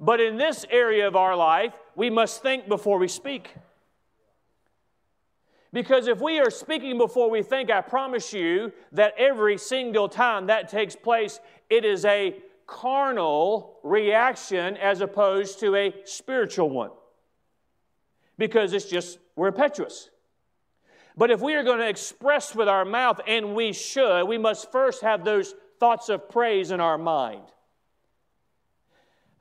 But 0.00 0.20
in 0.20 0.36
this 0.36 0.66
area 0.68 1.06
of 1.06 1.14
our 1.14 1.36
life, 1.36 1.74
we 1.94 2.10
must 2.10 2.42
think 2.42 2.68
before 2.68 2.98
we 2.98 3.06
speak. 3.06 3.54
Because 5.72 6.06
if 6.06 6.20
we 6.20 6.38
are 6.38 6.50
speaking 6.50 6.98
before 6.98 7.30
we 7.30 7.42
think, 7.42 7.70
I 7.70 7.80
promise 7.80 8.32
you 8.32 8.72
that 8.90 9.14
every 9.16 9.56
single 9.56 10.08
time 10.08 10.46
that 10.48 10.68
takes 10.68 10.96
place, 10.96 11.40
it 11.70 11.84
is 11.84 12.04
a 12.04 12.36
carnal 12.66 13.78
reaction 13.82 14.76
as 14.76 15.00
opposed 15.00 15.60
to 15.60 15.76
a 15.76 15.94
spiritual 16.04 16.68
one. 16.68 16.90
Because 18.36 18.72
it's 18.72 18.86
just, 18.86 19.18
we're 19.36 19.48
impetuous. 19.48 20.10
But 21.16 21.30
if 21.30 21.40
we 21.40 21.54
are 21.54 21.62
going 21.62 21.80
to 21.80 21.88
express 21.88 22.54
with 22.54 22.68
our 22.68 22.84
mouth, 22.84 23.20
and 23.26 23.54
we 23.54 23.72
should, 23.72 24.24
we 24.24 24.38
must 24.38 24.72
first 24.72 25.02
have 25.02 25.24
those 25.24 25.54
thoughts 25.78 26.08
of 26.08 26.30
praise 26.30 26.70
in 26.70 26.80
our 26.80 26.98
mind. 26.98 27.42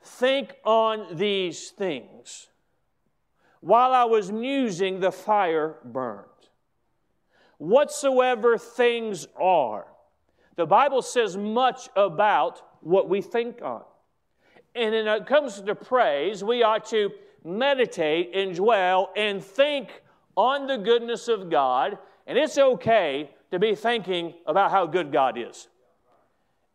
Think 0.03 0.55
on 0.65 1.15
these 1.17 1.69
things. 1.69 2.47
While 3.61 3.93
I 3.93 4.05
was 4.05 4.32
musing, 4.32 4.99
the 4.99 5.11
fire 5.11 5.76
burned. 5.86 6.26
Whatsoever 7.59 8.57
things 8.57 9.28
are. 9.39 9.86
The 10.55 10.65
Bible 10.65 11.03
says 11.03 11.38
much 11.38 11.89
about 11.95 12.61
what 12.82 13.07
we 13.07 13.22
think 13.22 13.61
on. 13.61 13.84
And 14.74 14.93
when 14.93 15.07
it 15.07 15.28
comes 15.28 15.61
to 15.61 15.76
praise, 15.76 16.43
we 16.43 16.63
ought 16.63 16.86
to 16.88 17.11
meditate 17.43 18.36
and 18.36 18.55
dwell 18.55 19.11
and 19.15 19.43
think 19.43 20.01
on 20.36 20.67
the 20.67 20.77
goodness 20.77 21.27
of 21.27 21.49
God, 21.49 21.97
and 22.27 22.38
it's 22.38 22.57
okay 22.57 23.32
to 23.51 23.59
be 23.59 23.75
thinking 23.75 24.34
about 24.45 24.71
how 24.71 24.86
good 24.86 25.11
God 25.11 25.38
is. 25.38 25.67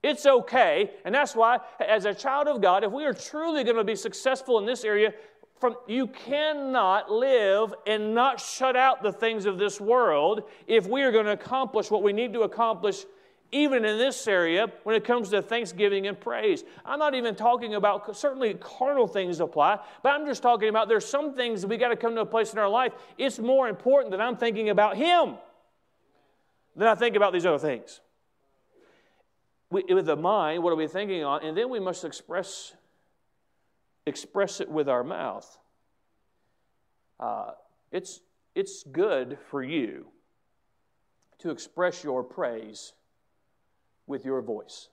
It's 0.02 0.26
okay, 0.26 0.90
and 1.04 1.14
that's 1.14 1.34
why, 1.34 1.59
as 1.80 2.04
a 2.04 2.14
child 2.14 2.48
of 2.48 2.61
God, 2.61 2.84
if 2.84 2.92
we 2.92 3.04
are 3.04 3.14
truly 3.14 3.64
going 3.64 3.76
to 3.76 3.84
be 3.84 3.96
successful 3.96 4.59
in 4.59 4.66
this 4.66 4.84
area, 4.84 5.12
from, 5.59 5.74
you 5.86 6.07
cannot 6.07 7.11
live 7.11 7.72
and 7.86 8.14
not 8.14 8.38
shut 8.40 8.76
out 8.76 9.02
the 9.02 9.12
things 9.12 9.46
of 9.46 9.59
this 9.59 9.80
world 9.80 10.42
if 10.66 10.86
we 10.86 11.02
are 11.02 11.11
going 11.11 11.24
to 11.24 11.32
accomplish 11.32 11.90
what 11.90 12.02
we 12.02 12.12
need 12.12 12.34
to 12.34 12.42
accomplish 12.42 13.04
even 13.53 13.84
in 13.84 13.99
this 13.99 14.26
area 14.26 14.66
when 14.82 14.97
it 14.97 15.05
comes 15.05 15.30
to 15.30 15.40
thanksgiving 15.40 16.07
and 16.07 16.18
praise. 16.18 16.64
I'm 16.84 16.99
not 16.99 17.14
even 17.14 17.34
talking 17.34 17.74
about, 17.74 18.16
certainly 18.16 18.55
carnal 18.55 19.07
things 19.07 19.40
apply, 19.40 19.78
but 20.03 20.11
I'm 20.11 20.26
just 20.26 20.42
talking 20.42 20.68
about 20.68 20.88
there's 20.88 21.07
some 21.07 21.34
things 21.34 21.64
we 21.64 21.76
got 21.76 21.88
to 21.88 21.97
come 21.97 22.14
to 22.14 22.22
a 22.22 22.26
place 22.26 22.53
in 22.53 22.59
our 22.59 22.68
life. 22.68 22.92
It's 23.18 23.38
more 23.38 23.68
important 23.68 24.11
that 24.12 24.20
I'm 24.20 24.36
thinking 24.36 24.70
about 24.70 24.97
Him 24.97 25.36
than 26.74 26.88
I 26.88 26.94
think 26.94 27.16
about 27.16 27.32
these 27.32 27.47
other 27.47 27.59
things. 27.59 28.01
We, 29.70 29.82
with 29.88 30.07
the 30.07 30.16
mind, 30.16 30.62
what 30.62 30.72
are 30.72 30.76
we 30.76 30.86
thinking 30.86 31.24
on? 31.24 31.44
And 31.44 31.57
then 31.57 31.70
we 31.70 31.80
must 31.80 32.05
express, 32.05 32.74
express 34.05 34.61
it 34.61 34.70
with 34.70 34.88
our 34.88 35.03
mouth. 35.03 35.59
Uh, 37.18 37.53
it's, 37.90 38.20
it's 38.55 38.82
good 38.84 39.38
for 39.51 39.62
you 39.62 40.07
to 41.38 41.51
express 41.51 42.05
your 42.05 42.22
praise 42.22 42.92
with 44.07 44.24
your 44.24 44.40
voice. 44.42 44.88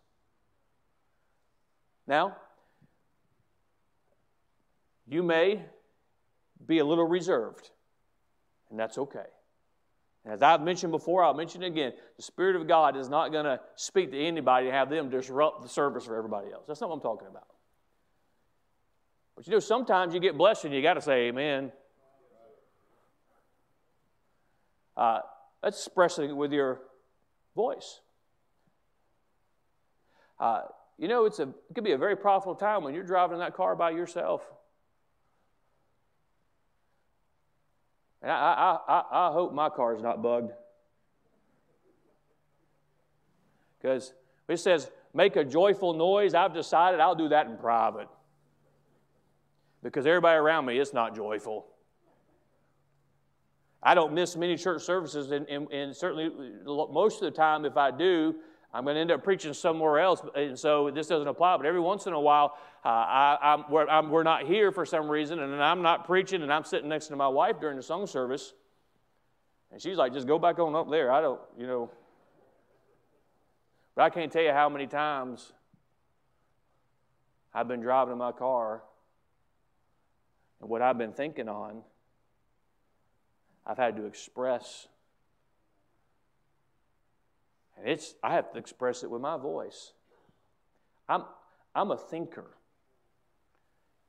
Now, 2.08 2.36
you 5.08 5.24
may 5.24 5.62
be 6.66 6.80
a 6.80 6.86
little 6.86 7.08
reserved, 7.08 7.70
and 8.70 8.80
that's 8.80 8.98
okay. 8.98 9.26
As 10.26 10.42
I've 10.42 10.62
mentioned 10.62 10.92
before, 10.92 11.24
I'll 11.24 11.34
mention 11.34 11.64
it 11.64 11.68
again. 11.68 11.92
The 12.16 12.24
Spirit 12.24 12.56
of 12.56 12.68
God 12.68 12.96
is 12.96 13.10
not 13.10 13.34
going 13.34 13.44
to 13.44 13.60
speak 13.76 14.12
to 14.12 14.18
anybody 14.18 14.68
and 14.68 14.76
have 14.76 14.90
them 14.90 15.10
disrupt 15.10 15.62
the 15.62 15.68
service 15.68 16.06
for 16.06 16.16
everybody 16.16 16.52
else. 16.52 16.64
That's 16.66 16.80
not 16.80 16.90
what 16.90 16.96
I'm 16.98 17.02
talking 17.02 17.28
about. 17.28 17.48
But 19.36 19.48
you 19.48 19.54
know, 19.54 19.60
sometimes 19.60 20.14
you 20.14 20.22
get 20.22 20.38
blessed 20.38 20.66
and 20.66 20.74
you 20.74 20.82
got 20.82 20.94
to 20.94 21.02
say 21.02 21.28
amen. 21.28 21.72
Uh, 24.96 25.20
that's 25.62 25.86
expressing 25.86 26.30
it 26.30 26.36
with 26.36 26.54
your 26.54 26.80
voice. 27.56 28.00
Uh, 30.40 30.62
you 30.98 31.08
know, 31.08 31.26
it's 31.26 31.40
a, 31.40 31.44
it 31.44 31.74
could 31.76 31.84
be 31.84 31.92
a 31.92 31.98
very 31.98 32.16
profitable 32.16 32.56
time 32.56 32.84
when 32.84 32.94
you're 32.94 33.04
driving 33.04 33.40
that 33.40 33.56
car 33.56 33.76
by 33.76 33.92
yourself. 33.92 34.42
And 38.22 38.32
I, 38.32 38.36
I, 38.36 38.94
I, 38.94 39.30
I 39.30 39.32
hope 39.34 39.54
my 39.54 39.70
car 39.70 39.96
is 39.96 40.02
not 40.02 40.22
bugged. 40.22 40.54
Because 43.82 44.14
it 44.48 44.58
says, 44.58 44.90
make 45.14 45.36
a 45.36 45.44
joyful 45.44 45.94
noise. 45.94 46.34
I've 46.34 46.54
decided 46.54 47.00
I'll 47.00 47.16
do 47.16 47.30
that 47.30 47.48
in 47.48 47.58
private. 47.58 48.08
Because 49.82 50.06
everybody 50.06 50.38
around 50.38 50.66
me 50.66 50.80
is 50.80 50.94
not 50.94 51.16
joyful. 51.16 51.66
I 53.86 53.96
don't 53.96 54.14
miss 54.14 54.38
many 54.38 54.56
church 54.56 54.84
services, 54.84 55.32
and, 55.32 55.46
and, 55.50 55.70
and 55.70 55.94
certainly 55.94 56.32
most 56.66 57.22
of 57.22 57.30
the 57.30 57.32
time, 57.32 57.66
if 57.66 57.76
I 57.76 57.92
do, 57.92 58.36
I'm 58.74 58.86
going 58.86 58.96
to 58.96 59.02
end 59.02 59.12
up 59.12 59.24
preaching 59.24 59.54
somewhere 59.54 60.00
else, 60.00 60.24
and 60.36 60.58
so 60.58 60.90
this 60.90 61.08
doesn't 61.08 61.28
apply. 61.28 61.58
But 61.58 61.68
every 61.68 61.80
once 61.80 62.08
in 62.08 62.14
a 62.14 62.20
while, 62.20 62.58
uh, 62.84 62.88
I, 62.88 63.54
am 63.54 63.66
we're, 63.70 63.88
I'm, 63.88 64.10
we're 64.10 64.24
not 64.24 64.48
here 64.48 64.72
for 64.72 64.84
some 64.84 65.08
reason, 65.08 65.40
and 65.40 65.62
I'm 65.62 65.84
not 65.84 66.06
preaching, 66.06 66.42
and 66.42 66.52
I'm 66.52 66.64
sitting 66.64 66.90
next 66.90 67.08
to 67.08 67.16
my 67.16 67.28
wife 67.28 67.60
during 67.60 67.78
the 67.78 67.84
song 67.84 68.08
service, 68.08 68.54
and 69.72 69.80
she's 69.80 69.98
like, 69.98 70.12
"Just 70.12 70.26
go 70.26 70.40
back 70.40 70.58
on 70.58 70.76
up 70.76 70.90
there." 70.90 71.12
I 71.12 71.22
don't, 71.22 71.40
you 71.56 71.68
know. 71.68 71.92
But 73.96 74.04
I 74.06 74.10
can't 74.10 74.32
tell 74.32 74.42
you 74.42 74.54
how 74.54 74.70
many 74.70 74.88
times 74.88 75.54
I've 77.54 77.68
been 77.68 77.82
driving 77.82 78.14
in 78.14 78.18
my 78.18 78.32
car, 78.32 78.82
and 80.62 80.70
what 80.70 80.82
I've 80.82 80.98
been 80.98 81.14
thinking 81.14 81.48
on, 81.48 81.84
I've 83.68 83.78
had 83.78 83.98
to 83.98 84.06
express 84.06 84.88
and 87.78 87.88
it's, 87.88 88.16
I 88.24 88.34
have 88.34 88.52
to 88.54 88.60
express 88.60 89.04
it 89.04 89.10
with 89.10 89.22
my 89.22 89.38
voice. 89.38 89.94
I'm, 91.10 91.24
I'm 91.76 91.92
a 91.92 91.98
thinker. 91.98 92.52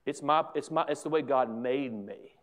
It's, 0.06 0.22
my, 0.22 0.44
it's, 0.54 0.70
my, 0.70 0.84
it's 0.88 1.02
the 1.02 1.08
way 1.08 1.22
God 1.22 1.50
made 1.50 1.92
me. 1.92 2.34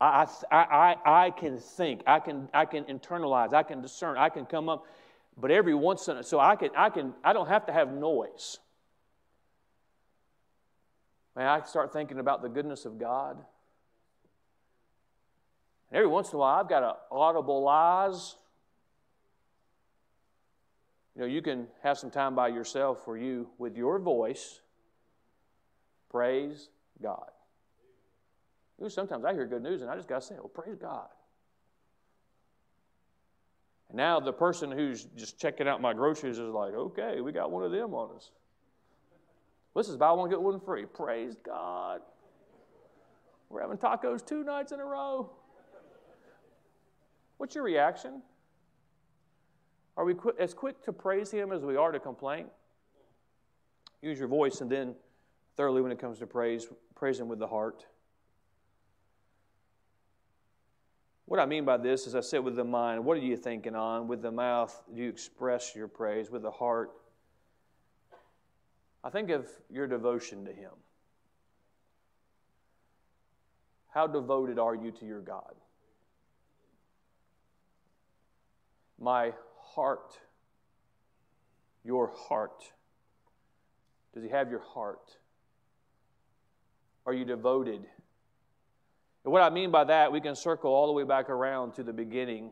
I, 0.00 0.26
I, 0.50 0.56
I, 0.56 1.24
I 1.24 1.30
can 1.30 1.58
think, 1.58 2.02
I 2.06 2.20
can, 2.20 2.48
I 2.54 2.64
can 2.64 2.84
internalize, 2.84 3.52
I 3.52 3.64
can 3.64 3.82
discern, 3.82 4.16
I 4.16 4.28
can 4.28 4.46
come 4.46 4.68
up, 4.68 4.84
but 5.36 5.50
every 5.50 5.74
once 5.74 6.08
in 6.08 6.16
a 6.16 6.22
so 6.22 6.38
I 6.38 6.56
can, 6.56 6.70
I 6.76 6.88
can, 6.90 7.14
I 7.24 7.32
don't 7.32 7.48
have 7.48 7.66
to 7.66 7.72
have 7.72 7.92
noise. 7.92 8.58
May 11.36 11.44
I 11.44 11.62
start 11.62 11.92
thinking 11.92 12.18
about 12.18 12.42
the 12.42 12.48
goodness 12.48 12.84
of 12.84 12.98
God. 12.98 13.36
And 15.90 15.96
every 15.96 16.08
once 16.08 16.30
in 16.30 16.36
a 16.36 16.38
while, 16.38 16.60
I've 16.60 16.68
got 16.68 16.82
an 16.82 16.94
audible 17.10 17.62
lies. 17.62 18.36
You 21.18 21.24
know, 21.24 21.30
you 21.30 21.42
can 21.42 21.66
have 21.82 21.98
some 21.98 22.12
time 22.12 22.36
by 22.36 22.46
yourself 22.46 23.08
where 23.08 23.16
you, 23.16 23.48
with 23.58 23.76
your 23.76 23.98
voice, 23.98 24.60
praise 26.08 26.68
God. 27.02 27.32
Ooh, 28.80 28.88
sometimes 28.88 29.24
I 29.24 29.32
hear 29.32 29.44
good 29.44 29.64
news 29.64 29.82
and 29.82 29.90
I 29.90 29.96
just 29.96 30.06
got 30.06 30.20
to 30.20 30.26
say, 30.28 30.36
well, 30.36 30.46
praise 30.46 30.76
God. 30.76 31.08
And 33.88 33.96
now 33.96 34.20
the 34.20 34.32
person 34.32 34.70
who's 34.70 35.06
just 35.16 35.40
checking 35.40 35.66
out 35.66 35.80
my 35.80 35.92
groceries 35.92 36.38
is 36.38 36.52
like, 36.52 36.74
okay, 36.74 37.20
we 37.20 37.32
got 37.32 37.50
one 37.50 37.64
of 37.64 37.72
them 37.72 37.94
on 37.94 38.14
us. 38.14 38.30
This 39.74 39.88
is 39.88 39.96
buy 39.96 40.12
one, 40.12 40.30
get 40.30 40.40
one 40.40 40.60
free. 40.60 40.86
Praise 40.86 41.34
God. 41.44 42.00
We're 43.48 43.62
having 43.62 43.76
tacos 43.76 44.24
two 44.24 44.44
nights 44.44 44.70
in 44.70 44.78
a 44.78 44.84
row. 44.84 45.30
What's 47.38 47.56
your 47.56 47.64
reaction? 47.64 48.22
Are 49.98 50.04
we 50.04 50.14
qu- 50.14 50.36
as 50.38 50.54
quick 50.54 50.80
to 50.84 50.92
praise 50.92 51.32
Him 51.32 51.50
as 51.50 51.62
we 51.62 51.74
are 51.74 51.90
to 51.90 51.98
complain? 51.98 52.46
Use 54.00 54.16
your 54.16 54.28
voice, 54.28 54.60
and 54.60 54.70
then, 54.70 54.94
thirdly, 55.56 55.82
when 55.82 55.90
it 55.90 55.98
comes 55.98 56.20
to 56.20 56.26
praise, 56.26 56.68
praise 56.94 57.18
Him 57.18 57.26
with 57.26 57.40
the 57.40 57.48
heart. 57.48 57.84
What 61.24 61.40
I 61.40 61.46
mean 61.46 61.64
by 61.64 61.78
this 61.78 62.06
is 62.06 62.14
I 62.14 62.20
said 62.20 62.44
with 62.44 62.54
the 62.54 62.62
mind, 62.62 63.04
what 63.04 63.16
are 63.16 63.20
you 63.20 63.36
thinking 63.36 63.74
on? 63.74 64.06
With 64.06 64.22
the 64.22 64.30
mouth, 64.30 64.84
do 64.94 65.02
you 65.02 65.08
express 65.08 65.74
your 65.74 65.88
praise? 65.88 66.30
With 66.30 66.42
the 66.42 66.50
heart, 66.52 66.92
I 69.02 69.10
think 69.10 69.30
of 69.30 69.48
your 69.68 69.88
devotion 69.88 70.44
to 70.44 70.52
Him. 70.52 70.70
How 73.88 74.06
devoted 74.06 74.60
are 74.60 74.76
you 74.76 74.92
to 74.92 75.04
your 75.04 75.20
God? 75.20 75.56
My 79.00 79.32
heart, 79.74 80.18
your 81.84 82.12
heart. 82.14 82.64
Does 84.14 84.22
He 84.22 84.30
have 84.30 84.50
your 84.50 84.60
heart? 84.60 85.16
Are 87.06 87.12
you 87.12 87.24
devoted? 87.24 87.86
And 89.24 89.32
what 89.32 89.42
I 89.42 89.50
mean 89.50 89.70
by 89.70 89.84
that, 89.84 90.12
we 90.12 90.20
can 90.20 90.34
circle 90.34 90.72
all 90.72 90.86
the 90.86 90.92
way 90.92 91.04
back 91.04 91.30
around 91.30 91.74
to 91.74 91.82
the 91.82 91.92
beginning. 91.92 92.50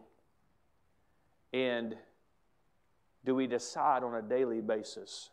And 1.53 1.95
do 3.25 3.35
we 3.35 3.47
decide 3.47 4.03
on 4.03 4.15
a 4.15 4.23
daily 4.23 4.61
basis? 4.61 5.31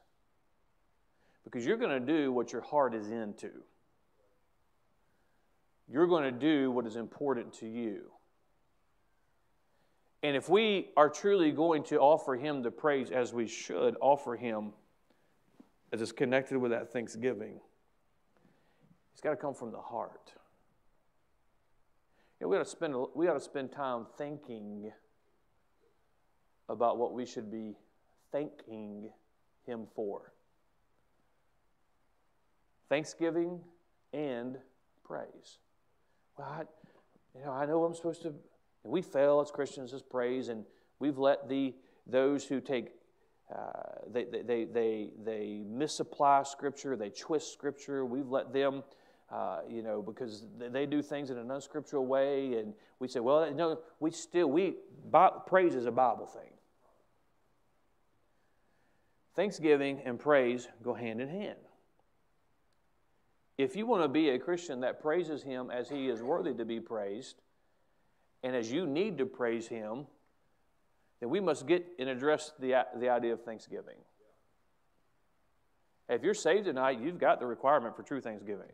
Because 1.44 1.66
you're 1.66 1.78
going 1.78 1.92
to 1.92 2.14
do 2.14 2.32
what 2.32 2.52
your 2.54 2.62
heart 2.62 2.96
is 2.96 3.10
into. 3.10 3.52
You're 5.90 6.08
going 6.08 6.24
to 6.24 6.32
do 6.32 6.72
what 6.72 6.88
is 6.88 6.96
important 6.96 7.54
to 7.56 7.68
you. 7.68 8.12
And 10.24 10.38
if 10.38 10.47
we 10.47 10.88
are 10.95 11.09
truly 11.09 11.51
going 11.51 11.84
to 11.84 11.99
offer 11.99 12.36
Him 12.36 12.63
the 12.63 12.71
praise 12.71 13.11
as 13.11 13.34
we 13.34 13.45
should 13.45 13.97
offer 13.99 14.38
Him, 14.38 14.71
as 15.91 16.01
it's 16.01 16.13
connected 16.13 16.57
with 16.57 16.71
that 16.71 16.91
thanksgiving, 16.93 17.59
it's 19.11 19.21
got 19.21 19.32
to 19.32 19.36
come 19.36 19.53
from 19.53 19.71
the 19.71 19.82
heart. 19.82 20.32
You 22.39 22.45
know, 22.45 22.49
we 22.49 22.57
got 22.57 22.63
to 22.63 22.69
spend 22.69 22.95
we 23.13 23.26
got 23.26 23.34
to 23.34 23.39
spend 23.41 23.74
time 23.74 24.07
thinking 24.17 24.91
about 26.69 26.97
what 26.97 27.13
we 27.13 27.26
should 27.26 27.51
be 27.51 27.76
thanking 28.32 29.09
Him 29.65 29.88
for. 29.93 30.32
Thanksgiving 32.88 33.59
and 34.13 34.57
praise. 35.03 35.57
Well, 36.38 36.47
I, 36.47 36.63
you 37.38 37.43
know, 37.45 37.51
I 37.51 37.65
know 37.65 37.84
I'm 37.84 37.93
supposed 37.93 38.21
to. 38.21 38.34
And 38.84 38.92
we 38.92 39.02
fail 39.02 39.40
as 39.42 39.52
Christians 39.52 39.94
as 39.94 40.02
praise, 40.02 40.50
and 40.50 40.66
we've 41.00 41.18
let 41.18 41.50
the 41.50 41.74
those 42.06 42.46
who 42.46 42.60
take 42.60 42.92
uh, 43.54 43.72
they, 44.12 44.26
they, 44.26 44.66
they, 44.66 45.10
they 45.24 45.64
misapply 45.68 46.44
Scripture, 46.44 46.96
they 46.96 47.10
twist 47.10 47.54
Scripture. 47.54 48.04
We've 48.04 48.30
let 48.30 48.52
them 48.52 48.84
uh, 49.34 49.62
you 49.68 49.82
know, 49.82 50.02
because 50.02 50.46
they 50.60 50.86
do 50.86 51.02
things 51.02 51.32
in 51.32 51.38
an 51.38 51.50
unscriptural 51.50 52.06
way, 52.06 52.54
and 52.60 52.74
we 53.00 53.08
say, 53.08 53.20
well, 53.20 53.52
no, 53.52 53.80
we 54.00 54.12
still 54.12 54.48
we 54.48 54.76
praise 55.48 55.74
is 55.74 55.88
a 55.88 55.92
Bible 55.92 56.28
thing. 56.28 56.52
Thanksgiving 59.36 60.02
and 60.06 60.20
praise 60.20 60.68
go 60.84 60.94
hand 60.94 61.20
in 61.20 61.30
hand. 61.30 61.58
If 63.58 63.76
you 63.76 63.88
want 63.88 64.04
to 64.04 64.08
be 64.08 64.30
a 64.30 64.40
Christian 64.40 64.82
that 64.82 65.02
praises 65.02 65.42
Him 65.42 65.72
as 65.72 65.90
He 65.90 66.10
is 66.10 66.22
worthy 66.22 66.54
to 66.54 66.66
be 66.66 66.80
praised, 66.80 67.42
and 68.44 68.56
as 68.56 68.72
you 68.72 68.86
need 68.86 69.18
to 69.20 69.26
praise 69.26 69.68
Him, 69.68 70.06
then 71.20 71.30
we 71.30 71.39
must 71.39 71.66
get 71.66 71.86
and 71.98 72.10
address 72.10 72.52
the, 72.60 72.86
the 72.98 73.10
idea 73.10 73.34
of 73.34 73.44
thanksgiving. 73.44 73.96
If 76.10 76.22
you're 76.22 76.34
saved 76.34 76.66
tonight, 76.66 77.00
you've 77.00 77.18
got 77.18 77.39
the 77.39 77.46
requirement 77.46 77.96
for 77.96 78.04
true 78.04 78.20
thanksgiving. 78.20 78.72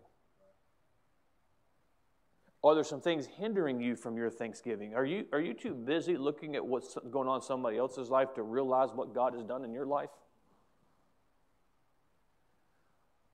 Are 2.63 2.75
there 2.75 2.83
some 2.83 2.99
things 2.99 3.25
hindering 3.25 3.79
you 3.79 3.95
from 3.95 4.17
your 4.17 4.29
thanksgiving? 4.29 4.93
Are 4.93 5.05
you, 5.05 5.25
are 5.31 5.39
you 5.39 5.53
too 5.53 5.73
busy 5.73 6.17
looking 6.17 6.55
at 6.55 6.65
what's 6.65 6.97
going 7.09 7.29
on 7.29 7.37
in 7.37 7.41
somebody 7.41 7.77
else's 7.77 8.09
life 8.09 8.33
to 8.33 8.43
realize 8.43 8.89
what 8.93 9.13
God 9.13 9.33
has 9.33 9.43
done 9.43 9.63
in 9.63 9.71
your 9.71 9.85
life? 9.85 10.09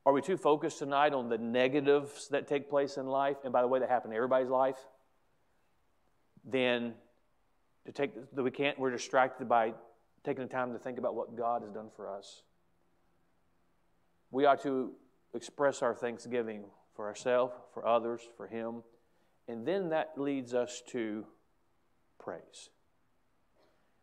Are 0.05 0.13
we 0.13 0.21
too 0.21 0.37
focused 0.37 0.77
tonight 0.77 1.13
on 1.13 1.29
the 1.29 1.39
negatives 1.39 2.27
that 2.27 2.47
take 2.47 2.69
place 2.69 2.97
in 2.97 3.07
life, 3.07 3.37
and 3.43 3.51
by 3.51 3.63
the 3.63 3.67
way, 3.67 3.79
that 3.79 3.89
happen 3.89 4.11
in 4.11 4.17
everybody's 4.17 4.49
life? 4.49 4.77
Then 6.45 6.93
to 7.85 7.91
take 7.91 8.11
that 8.33 8.43
we 8.43 8.51
can't, 8.51 8.79
we're 8.79 8.91
distracted 8.91 9.49
by 9.49 9.73
taking 10.23 10.43
the 10.43 10.49
time 10.49 10.73
to 10.73 10.79
think 10.79 10.97
about 10.97 11.15
what 11.15 11.35
God 11.35 11.61
has 11.61 11.71
done 11.71 11.89
for 11.95 12.09
us. 12.09 12.43
We 14.31 14.45
ought 14.45 14.61
to 14.63 14.91
express 15.33 15.81
our 15.81 15.93
thanksgiving 15.93 16.65
for 16.95 17.07
ourselves, 17.07 17.53
for 17.73 17.85
others, 17.85 18.21
for 18.37 18.47
Him 18.47 18.83
and 19.47 19.65
then 19.65 19.89
that 19.89 20.13
leads 20.17 20.53
us 20.53 20.81
to 20.87 21.25
praise. 22.17 22.69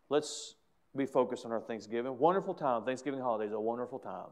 Let's 0.08 0.54
be 0.94 1.06
focused 1.06 1.44
on 1.44 1.52
our 1.52 1.60
Thanksgiving. 1.60 2.18
Wonderful 2.18 2.54
time. 2.54 2.84
Thanksgiving 2.84 3.20
holiday 3.20 3.46
is 3.46 3.52
a 3.52 3.60
wonderful 3.60 3.98
time. 3.98 4.30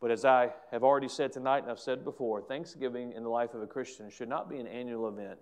But 0.00 0.10
as 0.10 0.24
I 0.24 0.50
have 0.70 0.84
already 0.84 1.08
said 1.08 1.32
tonight 1.32 1.62
and 1.62 1.70
I've 1.70 1.78
said 1.78 2.04
before, 2.04 2.42
Thanksgiving 2.42 3.12
in 3.12 3.22
the 3.22 3.28
life 3.28 3.54
of 3.54 3.62
a 3.62 3.66
Christian 3.66 4.10
should 4.10 4.28
not 4.28 4.48
be 4.48 4.58
an 4.58 4.66
annual 4.66 5.08
event, 5.08 5.40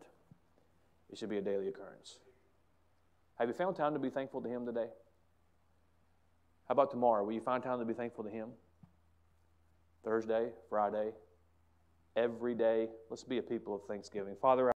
it 1.12 1.18
should 1.18 1.28
be 1.28 1.36
a 1.36 1.42
daily 1.42 1.68
occurrence. 1.68 2.18
Have 3.38 3.48
you 3.48 3.54
found 3.54 3.76
time 3.76 3.92
to 3.92 3.98
be 3.98 4.10
thankful 4.10 4.40
to 4.40 4.48
Him 4.48 4.64
today? 4.64 4.88
How 6.66 6.72
about 6.72 6.90
tomorrow? 6.90 7.22
Will 7.22 7.32
you 7.32 7.40
find 7.40 7.62
time 7.62 7.78
to 7.78 7.84
be 7.84 7.92
thankful 7.92 8.24
to 8.24 8.30
Him? 8.30 8.48
Thursday, 10.04 10.50
Friday, 10.68 11.10
every 12.16 12.54
day. 12.54 12.88
Let's 13.10 13.24
be 13.24 13.38
a 13.38 13.42
people 13.42 13.74
of 13.74 13.82
thanksgiving. 13.84 14.36
Father, 14.40 14.64